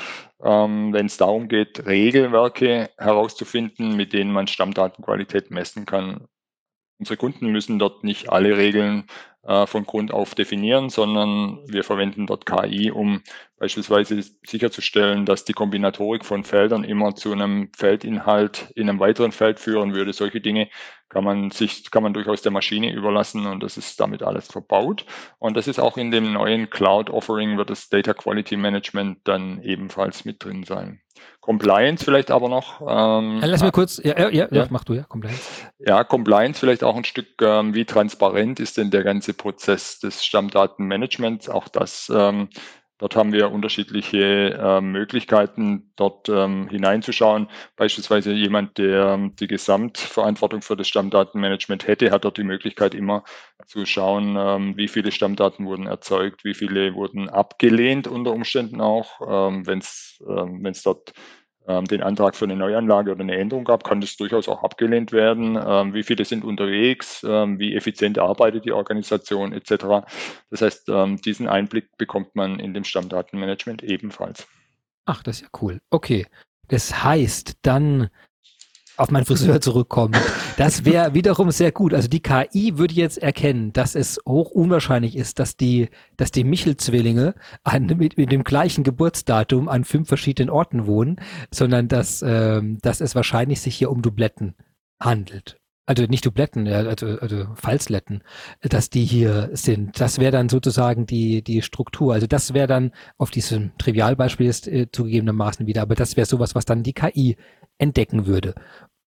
ähm, 0.44 0.94
wenn 0.94 1.08
es 1.08 1.18
darum 1.18 1.48
geht, 1.48 1.86
Regelwerke 1.86 2.90
herauszufinden, 2.98 3.96
mit 3.96 4.14
denen 4.14 4.32
man 4.32 4.48
Stammdatenqualität 4.48 5.52
messen 5.52 5.86
kann. 5.86 6.28
Unsere 7.00 7.18
Kunden 7.18 7.48
müssen 7.52 7.80
dort 7.80 8.04
nicht 8.04 8.30
alle 8.30 8.58
Regeln 8.58 9.06
äh, 9.44 9.66
von 9.66 9.86
Grund 9.86 10.12
auf 10.12 10.36
definieren, 10.36 10.90
sondern 10.90 11.60
wir 11.66 11.84
verwenden 11.84 12.28
dort 12.28 12.46
KI, 12.46 12.92
um 12.92 13.22
beispielsweise 13.60 14.22
sicherzustellen, 14.46 15.26
dass 15.26 15.44
die 15.44 15.54
Kombinatorik 15.54 16.26
von 16.26 16.44
Feldern 16.44 16.84
immer 16.84 17.14
zu 17.14 17.34
einem 17.34 17.70
Feldinhalt 17.76 18.72
in 18.76 18.90
einem 18.90 19.00
weiteren 19.00 19.32
Feld 19.32 19.60
führen 19.60 19.94
würde. 19.94 20.14
Solche 20.14 20.40
Dinge 20.40 20.70
kann 21.10 21.24
man 21.24 21.52
sich, 21.52 21.92
kann 21.92 22.04
man 22.04 22.14
durchaus 22.14 22.42
der 22.42 22.52
Maschine 22.52 22.94
überlassen 22.94 23.48
und 23.48 23.62
das 23.62 23.78
ist 23.78 24.00
damit 24.00 24.24
alles 24.24 24.48
verbaut. 24.48 25.06
Und 25.40 25.58
das 25.58 25.68
ist 25.68 25.80
auch 25.80 25.98
in 25.98 26.12
dem 26.12 26.32
neuen 26.32 26.70
Cloud 26.70 27.10
Offering 27.10 27.58
wird 27.58 27.70
das 27.70 27.90
Data 27.90 28.14
Quality 28.14 28.56
Management 28.56 29.20
dann 29.26 29.62
ebenfalls 29.62 30.24
mit 30.24 30.44
drin 30.44 30.64
sein. 30.64 31.02
Compliance 31.42 32.06
vielleicht 32.06 32.32
aber 32.32 32.48
noch. 32.48 32.80
Ähm, 32.82 33.40
Lass 33.44 33.64
mir 33.64 33.72
kurz, 33.72 34.00
ja, 34.04 34.18
ja, 34.18 34.30
ja, 34.30 34.48
ja, 34.52 34.68
mach 34.70 34.84
du 34.84 34.94
ja, 34.94 35.04
Compliance. 35.04 35.42
Ja, 35.80 36.04
Compliance 36.04 36.60
vielleicht 36.60 36.84
auch 36.84 36.96
ein 36.96 37.04
Stück, 37.04 37.42
ähm, 37.42 37.74
wie 37.74 37.86
transparent 37.86 38.60
ist 38.60 38.78
denn 38.78 38.92
der 38.92 39.04
ganze 39.04 39.34
Prozess 39.34 40.00
des 40.00 40.24
Stammdatenmanagements? 40.24 41.50
Auch 41.50 41.68
das 41.68 42.12
ähm, 42.14 42.50
Dort 43.00 43.16
haben 43.16 43.32
wir 43.32 43.52
unterschiedliche 43.52 44.54
äh, 44.54 44.82
Möglichkeiten, 44.82 45.92
dort 45.96 46.28
ähm, 46.28 46.68
hineinzuschauen. 46.70 47.48
Beispielsweise 47.78 48.34
jemand, 48.34 48.78
der 48.78 49.14
ähm, 49.14 49.36
die 49.38 49.48
Gesamtverantwortung 49.48 50.62
für 50.62 50.76
das 50.76 50.90
Stammdatenmanagement 50.90 51.88
hätte, 51.88 52.12
hat 52.12 52.26
dort 52.26 52.38
die 52.38 52.44
Möglichkeit 52.44 52.94
immer 52.94 53.24
zu 53.66 53.86
schauen, 53.86 54.36
ähm, 54.38 54.76
wie 54.76 54.90
viele 54.90 55.14
Stammdaten 55.14 55.66
wurden 55.66 55.88
erzeugt, 55.88 56.44
wie 56.44 56.54
viele 56.54 56.94
wurden 56.94 57.30
abgelehnt 57.30 58.06
unter 58.08 58.34
Umständen 58.34 58.82
auch, 58.82 59.22
ähm, 59.50 59.66
wenn 59.66 59.80
es 59.80 60.22
ähm, 60.28 60.62
dort 60.84 61.14
den 61.90 62.02
Antrag 62.02 62.36
für 62.36 62.46
eine 62.46 62.56
Neuanlage 62.56 63.12
oder 63.12 63.22
eine 63.22 63.38
Änderung 63.38 63.64
gab, 63.64 63.84
kann 63.84 64.02
das 64.02 64.18
durchaus 64.18 64.48
auch 64.48 64.64
abgelehnt 64.64 65.12
werden. 65.12 65.58
Ähm, 65.64 65.94
wie 65.94 66.04
viele 66.04 66.26
sind 66.26 66.44
unterwegs, 66.44 67.24
ähm, 67.28 67.60
wie 67.60 67.76
effizient 67.76 68.18
arbeitet 68.18 68.66
die 68.66 68.72
Organisation 68.72 69.54
etc. 69.54 70.06
Das 70.50 70.62
heißt, 70.62 70.92
diesen 71.26 71.48
Einblick 71.48 71.96
bekommt 71.98 72.36
man 72.36 72.60
in 72.60 72.74
dem 72.74 72.84
Stammdatenmanagement 72.84 73.84
ebenfalls. 73.84 74.48
Ach, 75.06 75.24
das 75.24 75.38
ist 75.38 75.42
ja 75.44 75.48
cool. 75.62 75.80
Okay. 75.90 76.26
Das 76.68 77.04
heißt, 77.04 77.58
dann 77.64 78.10
auf 79.00 79.12
meinen 79.12 79.26
Friseur 79.26 79.62
zurückkommen. 79.62 80.16
Das 80.58 80.86
wäre 80.86 81.14
wiederum 81.14 81.52
sehr 81.52 81.72
gut. 81.72 81.94
Also 81.94 82.08
die 82.08 82.22
KI 82.22 82.78
würde 82.78 82.94
jetzt 82.94 83.18
erkennen, 83.18 83.72
dass 83.74 83.96
es 83.96 84.20
hoch 84.28 84.52
unwahrscheinlich 84.52 85.16
ist, 85.16 85.40
dass 85.40 85.56
die, 85.56 85.90
dass 86.18 86.32
die 86.32 86.44
Michel-Zwillinge 86.44 87.34
mit, 87.96 88.18
mit 88.18 88.32
dem 88.32 88.44
gleichen 88.44 88.84
Geburtsdatum 88.84 89.70
an 89.70 89.86
fünf 89.86 90.08
verschiedenen 90.08 90.50
Orten 90.50 90.86
wohnen, 90.86 91.18
sondern 91.52 91.88
dass, 91.88 92.24
ähm, 92.26 92.78
dass 92.82 93.02
es 93.02 93.16
wahrscheinlich 93.16 93.62
sich 93.62 93.76
hier 93.76 93.90
um 93.90 94.02
Dubletten 94.02 94.56
handelt. 95.00 95.60
Also 95.90 96.04
nicht 96.04 96.24
Dubletten, 96.24 96.68
also, 96.68 97.18
also 97.20 97.48
Falsletten, 97.56 98.22
dass 98.62 98.92
die 98.92 99.06
hier 99.06 99.50
sind. 99.54 100.00
Das 100.00 100.20
wäre 100.20 100.32
dann 100.32 100.48
sozusagen 100.48 101.08
die, 101.08 101.42
die 101.44 101.64
Struktur. 101.64 102.14
Also 102.14 102.28
das 102.28 102.54
wäre 102.54 102.68
dann 102.68 102.92
auf 103.18 103.32
diesem 103.32 103.72
Trivialbeispiel 103.80 104.46
ist 104.46 104.68
äh, 104.68 104.92
zugegebenermaßen 104.92 105.66
wieder, 105.66 105.82
aber 105.82 105.96
das 105.96 106.16
wäre 106.16 106.28
sowas, 106.28 106.54
was 106.54 106.66
dann 106.66 106.84
die 106.84 106.94
KI 106.94 107.38
entdecken 107.80 108.28
würde. 108.28 108.54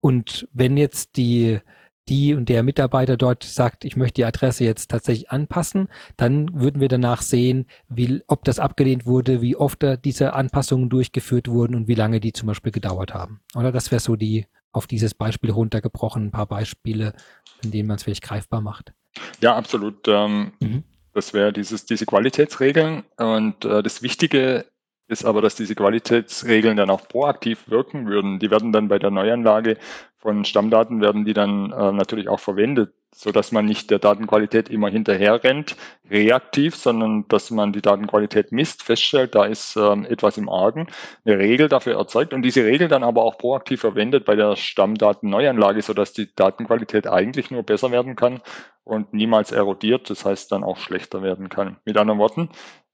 Und 0.01 0.49
wenn 0.53 0.77
jetzt 0.77 1.17
die, 1.17 1.61
die 2.09 2.35
und 2.35 2.49
der 2.49 2.65
Mitarbeiter 2.65 3.17
dort 3.17 3.45
sagt, 3.45 3.85
ich 3.85 3.97
möchte 3.97 4.15
die 4.15 4.25
Adresse 4.25 4.65
jetzt 4.65 4.91
tatsächlich 4.91 5.31
anpassen, 5.31 5.89
dann 6.17 6.49
würden 6.53 6.81
wir 6.81 6.89
danach 6.89 7.23
sehen, 7.23 7.67
wie, 7.89 8.23
ob 8.27 8.45
das 8.45 8.59
abgelehnt 8.59 9.07
wurde, 9.07 9.41
wie 9.41 9.55
oft 9.55 9.85
diese 10.05 10.33
Anpassungen 10.33 10.91
durchgeführt 10.91 11.47
wurden 11.47 11.77
und 11.77 11.87
wie 11.87 11.95
lange 11.95 12.19
die 12.19 12.33
zum 12.33 12.49
Beispiel 12.49 12.73
gedauert 12.73 13.15
haben. 13.15 13.41
Oder 13.55 13.71
das 13.71 13.93
wäre 13.93 14.01
so 14.01 14.17
die 14.17 14.47
auf 14.73 14.87
dieses 14.87 15.15
Beispiel 15.15 15.51
runtergebrochen, 15.51 16.25
ein 16.25 16.31
paar 16.33 16.47
Beispiele, 16.47 17.15
in 17.63 17.71
denen 17.71 17.87
man 17.87 17.97
es 17.97 18.03
vielleicht 18.03 18.23
greifbar 18.23 18.63
macht. 18.63 18.93
Ja, 19.41 19.55
absolut. 19.55 20.09
Ähm, 20.09 20.53
mhm. 20.61 20.83
Das 21.15 21.35
wäre 21.35 21.53
dieses, 21.53 21.85
diese 21.85 22.07
Qualitätsregeln. 22.07 23.05
Und 23.19 23.65
äh, 23.65 23.83
das 23.83 24.03
Wichtige 24.03 24.65
ist 25.09 25.25
aber, 25.25 25.43
dass 25.43 25.55
diese 25.55 25.75
Qualitätsregeln 25.75 26.77
dann 26.77 26.91
auch 26.91 27.07
proaktiv 27.09 27.69
wirken 27.69 28.07
würden. 28.07 28.39
Die 28.39 28.51
werden 28.51 28.73
dann 28.73 28.89
bei 28.89 28.99
der 28.99 29.11
Neuanlage 29.11 29.77
von 30.23 30.45
Stammdaten 30.45 31.01
werden 31.01 31.25
die 31.25 31.35
dann 31.35 31.73
äh, 31.73 31.91
natürlich 31.91 32.29
auch 32.29 32.39
verwendet, 32.39 32.95
so 33.13 33.33
dass 33.33 33.51
man 33.51 33.67
nicht 33.67 33.91
der 33.91 33.99
Datenqualität 33.99 34.71
immer 34.71 34.89
hinterher 34.89 35.43
rennt, 35.43 35.77
reaktiv, 36.09 36.77
sondern 36.77 37.27
dass 37.27 37.51
man 37.51 37.73
die 37.73 37.83
Datenqualität 37.83 38.53
misst, 38.53 38.85
feststellt, 38.85 39.35
da 39.35 39.47
ist 39.47 39.77
ähm, 39.77 40.05
etwas 40.05 40.39
im 40.39 40.49
Argen, 40.49 40.87
eine 41.25 41.39
Regel 41.39 41.69
dafür 41.69 41.97
erzeugt 41.97 42.33
und 42.33 42.43
diese 42.43 42.65
Regel 42.65 42.87
dann 42.87 43.03
aber 43.03 43.25
auch 43.25 43.37
proaktiv 43.37 43.81
verwendet 43.81 44.25
bei 44.25 44.37
der 44.37 44.55
Stammdatenneuanlage, 44.55 45.83
so 45.83 45.93
dass 45.93 46.13
die 46.13 46.33
Datenqualität 46.33 47.09
eigentlich 47.09 47.51
nur 47.51 47.65
besser 47.65 47.91
werden 47.91 48.15
kann 48.15 48.43
und 48.85 49.13
niemals 49.13 49.51
erodiert, 49.51 50.09
das 50.09 50.25
heißt 50.25 50.53
dann 50.53 50.63
auch 50.63 50.77
schlechter 50.77 51.23
werden 51.23 51.49
kann. 51.49 51.79
Mit 51.85 51.97
anderen 51.97 52.21
Worten, 52.21 52.49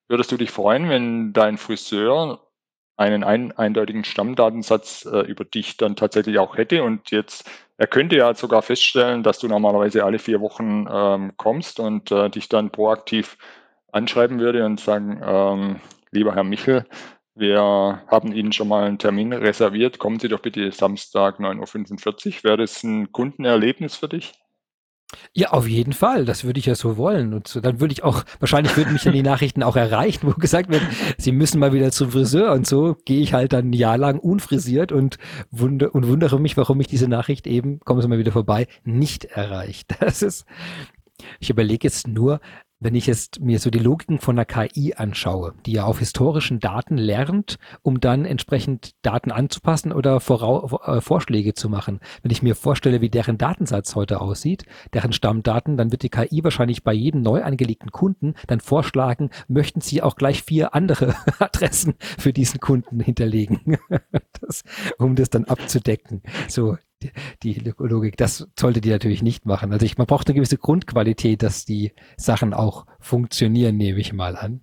Würdest 0.09 0.33
du 0.33 0.37
dich 0.37 0.51
freuen, 0.51 0.89
wenn 0.89 1.33
dein 1.33 1.59
Friseur 1.59 2.41
einen 2.97 3.23
ein, 3.23 3.53
eindeutigen 3.53 4.05
Stammdatensatz 4.05 5.05
äh, 5.05 5.21
über 5.21 5.45
dich 5.45 5.77
dann 5.77 5.97
tatsächlich 5.97 6.39
auch 6.39 6.57
hätte 6.57 6.83
und 6.83 7.11
jetzt, 7.11 7.49
er 7.77 7.87
könnte 7.87 8.17
ja 8.17 8.35
sogar 8.35 8.63
feststellen, 8.63 9.23
dass 9.23 9.39
du 9.39 9.47
normalerweise 9.47 10.05
alle 10.05 10.19
vier 10.19 10.41
Wochen 10.41 10.87
ähm, 10.91 11.33
kommst 11.37 11.79
und 11.79 12.11
äh, 12.11 12.29
dich 12.29 12.49
dann 12.49 12.71
proaktiv 12.71 13.39
anschreiben 13.93 14.41
würde 14.41 14.65
und 14.65 14.81
sagen, 14.81 15.21
ähm, 15.25 15.81
lieber 16.11 16.35
Herr 16.35 16.45
Michel, 16.45 16.87
wir 17.35 18.03
haben 18.09 18.33
Ihnen 18.33 18.53
schon 18.53 18.67
mal 18.67 18.85
einen 18.85 18.99
Termin 18.99 19.33
reserviert, 19.33 19.99
kommen 20.01 20.19
Sie 20.19 20.29
doch 20.29 20.41
bitte 20.41 20.73
Samstag 20.73 21.39
9.45 21.39 22.39
Uhr. 22.39 22.45
Wäre 22.45 22.57
das 22.57 22.83
ein 22.83 23.13
Kundenerlebnis 23.13 23.95
für 23.95 24.09
dich? 24.09 24.33
Ja, 25.33 25.51
auf 25.51 25.67
jeden 25.67 25.95
Fall. 25.95 26.25
Das 26.27 26.45
würde 26.45 26.61
ich 26.61 26.67
ja 26.67 26.75
so 26.75 26.97
wollen. 26.97 27.33
Und 27.33 27.49
so, 27.49 27.61
dann 27.61 27.81
würde 27.81 27.93
ich 27.93 28.05
auch, 28.05 28.25
wahrscheinlich 28.41 28.77
würden 28.77 28.93
mich 28.93 29.03
dann 29.03 29.15
die 29.15 29.23
Nachrichten 29.23 29.63
auch 29.63 29.77
erreichen, 29.77 30.27
wo 30.27 30.33
gesagt 30.33 30.71
wird, 30.71 30.83
sie 31.17 31.33
müssen 31.33 31.59
mal 31.59 31.73
wieder 31.73 31.91
zum 31.93 32.11
Friseur. 32.11 32.53
Und 32.53 32.67
so 32.67 32.97
gehe 33.05 33.21
ich 33.21 33.33
halt 33.33 33.53
dann 33.53 33.71
ein 33.71 33.73
Jahr 33.73 33.97
lang 33.97 34.19
unfrisiert 34.19 34.93
und, 34.93 35.19
wund 35.51 35.83
und 35.83 36.09
wundere 36.09 36.39
mich, 36.41 36.57
warum 36.57 36.79
mich 36.79 36.89
diese 36.89 37.09
Nachricht 37.09 37.47
eben, 37.47 37.81
kommen 37.81 38.03
Sie 38.03 38.09
mal 38.09 38.19
wieder 38.19 38.33
vorbei, 38.33 38.67
nicht 38.85 39.25
erreicht. 39.25 39.97
Das 40.09 40.23
ist, 40.23 40.47
ich 41.39 41.51
überlege 41.51 41.87
jetzt 41.87 42.09
nur, 42.09 42.41
wenn 42.81 42.95
ich 42.95 43.07
jetzt 43.07 43.41
mir 43.41 43.59
so 43.59 43.71
die 43.71 43.79
Logiken 43.79 44.19
von 44.19 44.37
der 44.37 44.45
KI 44.45 44.95
anschaue, 44.95 45.55
die 45.67 45.73
ja 45.73 45.85
auf 45.85 45.99
historischen 45.99 46.61
Daten 46.61 46.97
lernt, 46.97 47.59
um 47.83 48.01
dann 48.01 48.25
entsprechend 48.25 48.93
Daten 49.03 49.33
anzupassen 49.33 49.93
oder 49.93 50.21
Vorau 50.21 50.81
äh, 50.85 51.01
Vorschläge 51.01 51.55
zu 51.55 51.69
machen. 51.69 52.01
Wenn 52.23 52.31
ich 52.31 52.43
mir 52.43 52.55
vorstelle, 52.55 53.01
wie 53.01 53.11
deren 53.11 53.39
Datensatz 53.39 53.95
heute 53.97 54.21
aussieht, 54.21 54.65
deren 54.93 55.13
Stammdaten, 55.13 55.77
dann 55.77 55.91
wird 55.91 56.03
die 56.03 56.11
KI 56.11 56.45
wahrscheinlich 56.45 56.85
bei 56.85 56.93
jedem 56.93 57.23
neu 57.23 57.43
angelegten 57.43 57.91
Kunden 57.91 58.35
dann 58.47 58.61
vorschlagen, 58.61 59.31
möchten 59.49 59.81
Sie 59.81 60.03
auch 60.03 60.17
gleich 60.17 60.43
vier 60.43 60.75
andere 60.75 61.17
Adressen 61.39 61.95
für 61.99 62.33
diesen 62.33 62.61
Kunden 62.61 63.01
hinterlegen, 63.01 63.79
das, 64.41 64.63
um 64.99 65.17
das 65.17 65.31
dann 65.31 65.45
abzudecken. 65.45 66.23
So, 66.49 66.77
die, 67.43 67.55
Logik. 67.79 68.17
Das 68.17 68.49
sollte 68.59 68.81
die 68.81 68.91
natürlich 68.91 69.23
nicht 69.23 69.47
machen. 69.47 69.73
Also 69.73 69.87
ich, 69.87 69.99
man 69.99 70.07
braucht 70.07 70.29
eine 70.29 70.35
gewisse 70.35 70.59
Grundqualität, 70.59 71.43
dass 71.43 71.65
die 71.65 71.93
Sachen 72.17 72.55
auch 72.55 72.87
funktionieren, 73.01 73.77
nehme 73.77 73.99
ich 74.01 74.13
mal 74.13 74.37
an. 74.37 74.61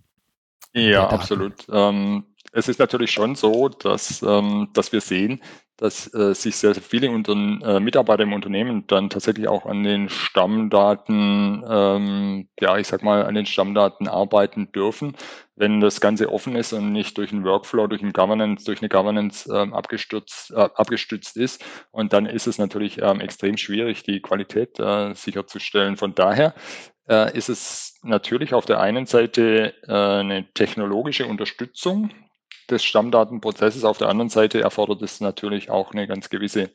Ja, 0.74 1.08
absolut. 1.08 1.66
Ähm, 1.72 2.26
es 2.56 2.70
ist 2.70 2.80
natürlich 2.80 3.12
schon 3.12 3.36
so, 3.36 3.68
dass, 3.68 4.22
ähm, 4.22 4.70
dass 4.74 4.94
wir 4.94 5.02
sehen, 5.02 5.42
dass 5.76 6.12
äh, 6.14 6.34
sich 6.34 6.56
sehr, 6.56 6.74
sehr 6.74 6.82
viele 6.82 7.12
unter, 7.12 7.34
äh, 7.34 7.82
Mitarbeiter 7.82 8.24
im 8.24 8.32
Unternehmen 8.32 8.88
dann 8.88 9.10
tatsächlich 9.10 9.50
auch 9.50 9.66
an 9.66 9.84
den 9.84 10.08
Stammdaten, 10.08 11.66
ähm, 11.70 12.48
ja, 12.58 12.78
ich 12.78 12.88
sag 12.88 13.04
mal, 13.04 13.26
an 13.26 13.36
den 13.36 13.46
Stammdaten 13.46 14.08
arbeiten 14.08 14.72
dürfen, 14.72 15.18
wenn 15.58 15.82
das 15.82 16.00
Ganze 16.00 16.32
offen 16.32 16.56
ist 16.56 16.72
und 16.72 16.94
nicht 16.94 17.18
durch 17.18 17.34
einen 17.34 17.44
Workflow, 17.44 17.88
durch, 17.88 18.02
ein 18.02 18.14
Governance, 18.14 18.64
durch 18.64 18.80
eine 18.80 18.88
Governance 18.88 19.52
ähm, 19.54 19.74
abgestützt, 19.74 20.52
äh, 20.52 20.70
abgestützt 20.76 21.36
ist. 21.36 21.62
Und 21.92 22.14
dann 22.14 22.26
ist 22.26 22.48
es 22.48 22.58
natürlich 22.58 23.02
ähm, 23.02 23.20
extrem 23.20 23.58
schwierig, 23.58 24.04
die 24.04 24.22
Qualität 24.22 24.80
äh, 24.80 25.14
sicherzustellen. 25.14 25.98
Von 25.98 26.16
daher 26.16 26.56
äh, 27.10 27.38
ist 27.38 27.50
es 27.50 28.00
natürlich 28.02 28.54
auf 28.54 28.66
der 28.66 28.80
einen 28.80 29.08
Seite 29.08 29.74
äh, 29.88 29.92
eine 29.92 30.46
technologische 30.54 31.26
Unterstützung, 31.26 32.12
des 32.72 32.84
Stammdatenprozesses. 32.84 33.84
Auf 33.84 33.98
der 33.98 34.10
anderen 34.10 34.30
Seite 34.30 34.62
erfordert 34.62 35.02
es 35.02 35.22
natürlich 35.22 35.70
auch 35.70 35.92
eine 35.92 36.08
ganz 36.08 36.30
gewisse 36.30 36.72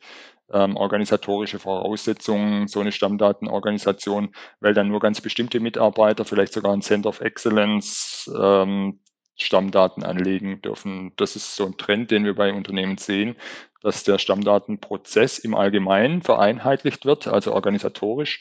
ähm, 0.51 0.75
organisatorische 0.75 1.59
Voraussetzung, 1.59 2.67
so 2.67 2.79
eine 2.79 2.91
Stammdatenorganisation, 2.91 4.33
weil 4.59 4.73
dann 4.73 4.89
nur 4.89 4.99
ganz 4.99 5.21
bestimmte 5.21 5.59
Mitarbeiter, 5.59 6.25
vielleicht 6.25 6.53
sogar 6.53 6.73
ein 6.73 6.81
Center 6.81 7.09
of 7.09 7.21
Excellence, 7.21 8.29
ähm, 8.37 8.99
Stammdaten 9.37 10.03
anlegen 10.03 10.61
dürfen. 10.61 11.13
Das 11.15 11.35
ist 11.35 11.55
so 11.55 11.65
ein 11.65 11.77
Trend, 11.77 12.11
den 12.11 12.25
wir 12.25 12.35
bei 12.35 12.53
Unternehmen 12.53 12.97
sehen, 12.97 13.35
dass 13.81 14.03
der 14.03 14.19
Stammdatenprozess 14.19 15.39
im 15.39 15.55
Allgemeinen 15.55 16.21
vereinheitlicht 16.21 17.05
wird, 17.05 17.27
also 17.27 17.53
organisatorisch. 17.53 18.39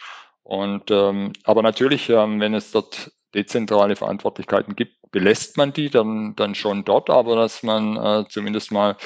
Und 0.50 0.90
ähm, 0.90 1.32
aber 1.44 1.62
natürlich, 1.62 2.08
ähm, 2.10 2.40
wenn 2.40 2.54
es 2.54 2.72
dort 2.72 3.12
dezentrale 3.36 3.94
Verantwortlichkeiten 3.94 4.74
gibt, 4.74 4.96
belässt 5.12 5.56
man 5.56 5.72
die 5.72 5.90
dann, 5.90 6.34
dann 6.34 6.56
schon 6.56 6.84
dort, 6.84 7.08
aber 7.08 7.36
dass 7.36 7.62
man 7.62 7.96
äh, 7.96 8.24
zumindest 8.28 8.72
mal 8.72 8.96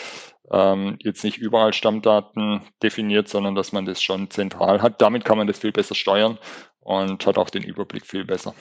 ähm, 0.51 0.97
jetzt 1.01 1.23
nicht 1.23 1.37
überall 1.37 1.75
Stammdaten 1.75 2.63
definiert, 2.83 3.29
sondern 3.29 3.55
dass 3.55 3.73
man 3.73 3.85
das 3.85 4.03
schon 4.03 4.31
zentral 4.31 4.81
hat. 4.81 5.03
Damit 5.03 5.27
kann 5.27 5.37
man 5.37 5.47
das 5.47 5.59
viel 5.59 5.73
besser 5.73 5.95
steuern 5.95 6.39
und 6.81 7.27
hat 7.27 7.37
auch 7.37 7.51
den 7.51 7.63
Überblick 7.63 8.07
viel 8.07 8.25
besser. 8.25 8.55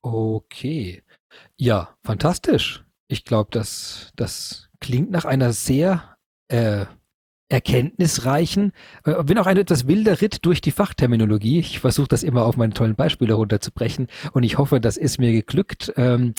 Okay. 0.00 1.02
Ja, 1.56 1.96
fantastisch. 2.04 2.84
Ich 3.08 3.24
glaube, 3.24 3.50
das, 3.50 4.12
das 4.14 4.68
klingt 4.78 5.10
nach 5.10 5.24
einer 5.24 5.52
sehr 5.52 6.16
äh, 6.46 6.86
erkenntnisreichen, 7.52 8.72
äh, 9.04 9.22
bin 9.24 9.38
auch 9.38 9.46
ein 9.46 9.56
etwas 9.56 9.86
wilder 9.86 10.20
Ritt 10.20 10.44
durch 10.44 10.60
die 10.60 10.70
Fachterminologie. 10.70 11.58
Ich 11.58 11.80
versuche 11.80 12.08
das 12.08 12.22
immer 12.22 12.44
auf 12.44 12.56
meine 12.56 12.72
tollen 12.72 12.94
Beispiele 12.94 13.34
runterzubrechen 13.34 14.08
und 14.32 14.42
ich 14.42 14.58
hoffe, 14.58 14.80
das 14.80 14.96
ist 14.96 15.18
mir 15.18 15.32
geglückt. 15.32 15.92
Ähm, 15.96 16.34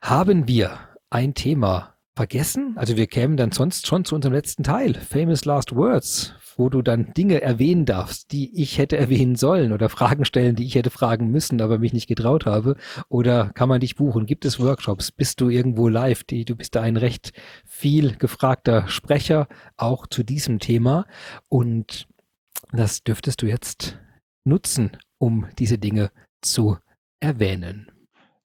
haben 0.00 0.46
wir 0.46 0.78
ein 1.10 1.34
Thema 1.34 1.94
vergessen? 2.18 2.74
Also 2.76 2.96
wir 2.96 3.06
kämen 3.06 3.36
dann 3.36 3.52
sonst 3.52 3.86
schon 3.86 4.04
zu 4.04 4.14
unserem 4.14 4.34
letzten 4.34 4.62
Teil, 4.62 4.94
Famous 4.94 5.44
Last 5.44 5.74
Words 5.74 6.34
wo 6.58 6.68
du 6.68 6.82
dann 6.82 7.12
Dinge 7.14 7.40
erwähnen 7.40 7.86
darfst, 7.86 8.32
die 8.32 8.60
ich 8.60 8.78
hätte 8.78 8.96
erwähnen 8.96 9.36
sollen 9.36 9.72
oder 9.72 9.88
Fragen 9.88 10.24
stellen, 10.24 10.56
die 10.56 10.64
ich 10.64 10.74
hätte 10.74 10.90
fragen 10.90 11.30
müssen, 11.30 11.60
aber 11.62 11.78
mich 11.78 11.92
nicht 11.92 12.08
getraut 12.08 12.46
habe? 12.46 12.76
Oder 13.08 13.50
kann 13.54 13.68
man 13.68 13.80
dich 13.80 13.94
buchen? 13.94 14.26
Gibt 14.26 14.44
es 14.44 14.58
Workshops? 14.58 15.12
Bist 15.12 15.40
du 15.40 15.48
irgendwo 15.48 15.88
live? 15.88 16.24
Die, 16.24 16.44
du 16.44 16.56
bist 16.56 16.74
da 16.74 16.82
ein 16.82 16.96
recht 16.96 17.32
viel 17.64 18.16
gefragter 18.16 18.88
Sprecher, 18.88 19.46
auch 19.76 20.08
zu 20.08 20.24
diesem 20.24 20.58
Thema. 20.58 21.06
Und 21.48 22.08
das 22.72 23.04
dürftest 23.04 23.40
du 23.40 23.46
jetzt 23.46 23.96
nutzen, 24.44 24.96
um 25.18 25.46
diese 25.60 25.78
Dinge 25.78 26.10
zu 26.42 26.76
erwähnen. 27.20 27.92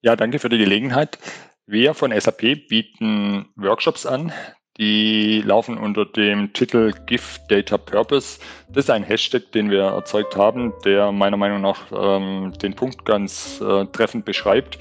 Ja, 0.04 0.16
danke 0.16 0.38
für 0.38 0.50
die 0.50 0.60
Gelegenheit. 0.60 1.18
Wir 1.66 1.94
von 1.94 2.12
SAP 2.12 2.68
bieten 2.68 3.46
Workshops 3.56 4.06
an, 4.06 4.34
die 4.78 5.42
laufen 5.46 5.78
unter 5.78 6.06
dem 6.06 6.52
Titel 6.52 6.92
Give 7.06 7.40
Data 7.48 7.78
Purpose. 7.78 8.40
Das 8.68 8.86
ist 8.86 8.90
ein 8.90 9.04
Hashtag, 9.04 9.50
den 9.54 9.72
wir 9.72 9.84
erzeugt 9.84 10.36
haben, 10.36 10.74
der 10.84 11.14
meiner 11.14 11.38
Meinung 11.38 11.62
nach 11.62 11.80
ähm, 11.96 12.52
den 12.62 12.74
Punkt 12.74 13.06
ganz 13.06 13.62
äh, 13.62 13.86
treffend 13.86 14.26
beschreibt. 14.26 14.78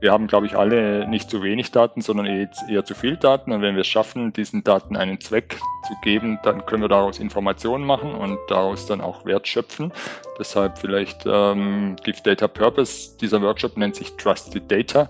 Wir 0.00 0.10
haben, 0.10 0.26
glaube 0.26 0.46
ich, 0.46 0.56
alle 0.56 1.08
nicht 1.08 1.30
zu 1.30 1.42
wenig 1.42 1.70
Daten, 1.70 2.00
sondern 2.00 2.26
eher, 2.26 2.50
eher 2.68 2.84
zu 2.84 2.94
viel 2.94 3.16
Daten. 3.16 3.52
Und 3.52 3.62
wenn 3.62 3.74
wir 3.74 3.82
es 3.82 3.86
schaffen, 3.86 4.32
diesen 4.32 4.64
Daten 4.64 4.96
einen 4.96 5.20
Zweck 5.20 5.56
zu 5.86 5.94
geben, 6.02 6.38
dann 6.42 6.66
können 6.66 6.82
wir 6.82 6.88
daraus 6.88 7.20
Informationen 7.20 7.86
machen 7.86 8.12
und 8.12 8.38
daraus 8.48 8.86
dann 8.86 9.00
auch 9.00 9.24
Wert 9.24 9.46
schöpfen. 9.46 9.92
Deshalb 10.38 10.78
vielleicht 10.78 11.24
ähm, 11.26 11.96
Give 12.02 12.20
Data 12.22 12.48
Purpose. 12.48 13.16
Dieser 13.18 13.40
Workshop 13.40 13.76
nennt 13.76 13.94
sich 13.94 14.14
Trusted 14.16 14.70
Data. 14.70 15.08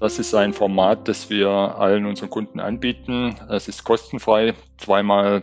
Das 0.00 0.20
ist 0.20 0.32
ein 0.32 0.52
Format, 0.52 1.08
das 1.08 1.28
wir 1.28 1.48
allen 1.48 2.06
unseren 2.06 2.30
Kunden 2.30 2.60
anbieten. 2.60 3.34
Es 3.48 3.66
ist 3.66 3.82
kostenfrei, 3.82 4.54
zweimal 4.76 5.42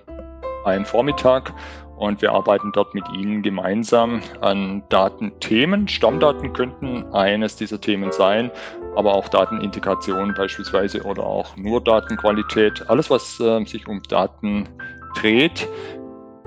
ein 0.64 0.86
Vormittag 0.86 1.53
und 1.97 2.22
wir 2.22 2.32
arbeiten 2.32 2.72
dort 2.74 2.93
mit 2.93 3.03
Ihnen 3.10 3.41
gemeinsam 3.41 4.22
an 4.39 4.82
Datenthemen. 4.89 5.89
Stammdaten 5.89 6.53
könnten 6.53 7.03
eines 7.14 7.58
dieser 7.58 7.82
Themen 7.82 8.14
sein, 8.14 8.49
aber 8.95 9.14
auch 9.14 9.28
Datenintegration 9.28 10.34
beispielsweise 10.34 11.03
oder 11.03 11.24
auch 11.26 11.56
nur 11.58 11.84
Datenqualität. 11.84 12.89
Alles, 12.89 13.10
was 13.10 13.39
äh, 13.41 13.64
sich 13.66 13.88
um 13.88 14.01
Daten 14.03 14.70
dreht, 15.16 15.68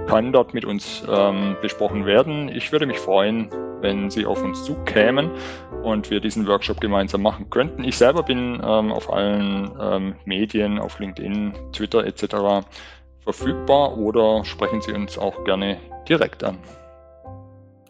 kann 0.08 0.32
dort 0.32 0.54
mit 0.54 0.64
uns 0.64 1.04
ähm, 1.06 1.56
besprochen 1.60 2.06
werden. 2.06 2.48
Ich 2.48 2.72
würde 2.72 2.86
mich 2.86 2.98
freuen, 2.98 3.50
wenn 3.82 4.10
Sie 4.10 4.24
auf 4.24 4.42
uns 4.42 4.64
zukämen 4.64 5.30
und 5.82 6.10
wir 6.10 6.20
diesen 6.20 6.46
Workshop 6.46 6.80
gemeinsam 6.80 7.22
machen 7.22 7.50
könnten. 7.50 7.84
Ich 7.84 7.98
selber 7.98 8.22
bin 8.22 8.54
ähm, 8.54 8.90
auf 8.90 9.12
allen 9.12 9.70
ähm, 9.78 10.14
Medien, 10.24 10.78
auf 10.78 10.98
LinkedIn, 10.98 11.52
Twitter 11.72 12.04
etc. 12.06 12.66
verfügbar 13.20 13.98
oder 13.98 14.44
sprechen 14.46 14.80
Sie 14.80 14.92
uns 14.92 15.18
auch 15.18 15.44
gerne 15.44 15.78
direkt 16.08 16.42
an. 16.42 16.58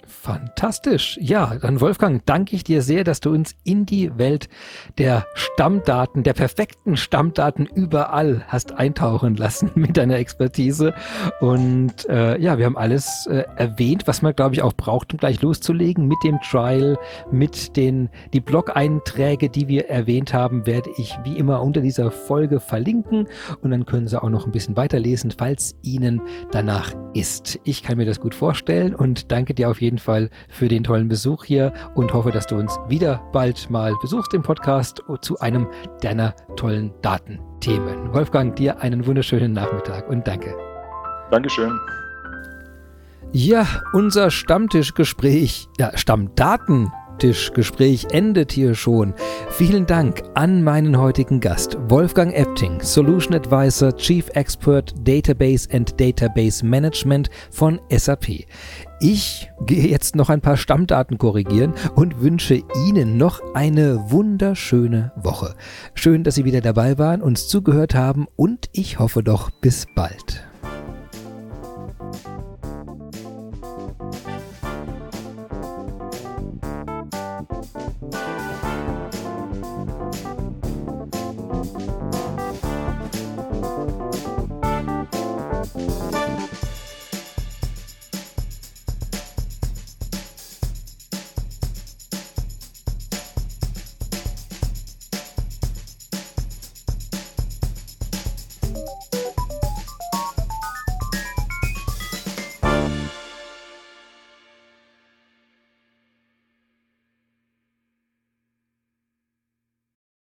Fantastisch. 0.09 1.19
Ja, 1.21 1.55
dann 1.61 1.83
Wolfgang, 1.83 2.25
danke 2.25 2.57
ich 2.57 2.65
dir 2.65 2.81
sehr, 2.81 3.05
dass 3.05 3.21
du 3.21 3.31
uns 3.31 3.55
in 3.63 3.85
die 3.85 4.17
Welt 4.17 4.49
der 4.97 5.27
Stammdaten, 5.35 6.23
der 6.23 6.33
perfekten 6.33 6.97
Stammdaten 6.97 7.67
überall 7.67 8.43
hast 8.49 8.73
eintauchen 8.73 9.37
lassen 9.37 9.71
mit 9.75 9.99
deiner 9.99 10.17
Expertise. 10.17 10.95
Und 11.41 12.09
äh, 12.09 12.41
ja, 12.41 12.57
wir 12.57 12.65
haben 12.65 12.79
alles 12.79 13.27
äh, 13.27 13.45
erwähnt, 13.57 14.07
was 14.07 14.23
man, 14.23 14.35
glaube 14.35 14.55
ich, 14.55 14.63
auch 14.63 14.73
braucht, 14.73 15.13
um 15.13 15.19
gleich 15.19 15.43
loszulegen 15.43 16.09
mit 16.09 16.19
dem 16.25 16.41
Trial, 16.41 16.97
mit 17.31 17.77
den 17.77 18.09
die 18.33 18.41
Blog-Einträge, 18.41 19.51
die 19.51 19.69
wir 19.69 19.91
erwähnt 19.91 20.33
haben, 20.33 20.67
werde 20.67 20.91
ich 20.97 21.19
wie 21.25 21.37
immer 21.37 21.61
unter 21.61 21.83
dieser 21.83 22.11
Folge 22.11 22.61
verlinken. 22.61 23.29
Und 23.61 23.73
dann 23.73 23.85
können 23.85 24.09
Sie 24.09 24.21
auch 24.21 24.31
noch 24.31 24.47
ein 24.47 24.53
bisschen 24.53 24.77
weiterlesen, 24.77 25.33
falls 25.37 25.77
Ihnen 25.83 26.23
danach 26.51 26.95
ist. 27.13 27.61
Ich 27.65 27.83
kann 27.83 27.99
mir 27.99 28.07
das 28.07 28.21
gut 28.21 28.35
vorstellen 28.35 28.95
und 28.95 29.31
danke 29.31 29.53
dir 29.53 29.71
auf 29.71 29.83
jeden 29.83 29.98
Fall 29.98 29.98
Fall 29.99 30.31
für 30.49 30.69
den 30.69 30.85
tollen 30.85 31.09
Besuch 31.09 31.45
hier 31.45 31.73
und 31.95 32.13
hoffe, 32.13 32.31
dass 32.31 32.47
du 32.47 32.57
uns 32.57 32.79
wieder 32.89 33.23
bald 33.33 33.71
mal 33.71 33.95
besuchst 34.01 34.35
im 34.35 34.43
Podcast 34.43 35.03
zu 35.21 35.39
einem 35.41 35.67
deiner 36.01 36.35
tollen 36.57 36.93
Datenthemen. 37.03 38.13
Wolfgang, 38.13 38.55
dir 38.57 38.81
einen 38.81 39.07
wunderschönen 39.07 39.53
Nachmittag 39.53 40.09
und 40.09 40.27
danke. 40.27 40.55
Dankeschön. 41.31 41.79
Ja, 43.33 43.67
unser 43.93 44.31
Stammtischgespräch, 44.31 45.69
ja, 45.79 45.97
Stammdaten 45.97 46.91
Tischgespräch 47.19 48.07
endet 48.11 48.53
hier 48.53 48.75
schon. 48.75 49.15
Vielen 49.51 49.87
Dank 49.87 50.23
an 50.35 50.63
meinen 50.63 50.99
heutigen 50.99 51.41
Gast, 51.41 51.77
Wolfgang 51.89 52.33
Epting, 52.33 52.81
Solution 52.81 53.35
Advisor, 53.35 53.95
Chief 53.97 54.29
Expert 54.35 54.95
Database 55.07 55.69
and 55.73 56.01
Database 56.01 56.65
Management 56.65 57.29
von 57.51 57.81
SAP. 57.91 58.47
Ich 59.01 59.49
gehe 59.65 59.87
jetzt 59.87 60.17
noch 60.17 60.29
ein 60.29 60.41
paar 60.41 60.57
Stammdaten 60.57 61.19
korrigieren 61.19 61.73
und 61.95 62.21
wünsche 62.21 62.63
Ihnen 62.87 63.17
noch 63.17 63.41
eine 63.55 64.11
wunderschöne 64.11 65.13
Woche. 65.15 65.55
Schön, 65.95 66.25
dass 66.25 66.35
Sie 66.35 66.45
wieder 66.45 66.61
dabei 66.61 66.99
waren, 66.99 67.23
uns 67.23 67.47
zugehört 67.47 67.95
haben 67.95 68.27
und 68.35 68.69
ich 68.73 68.99
hoffe 68.99 69.23
doch 69.23 69.51
bis 69.51 69.87
bald. 69.95 70.48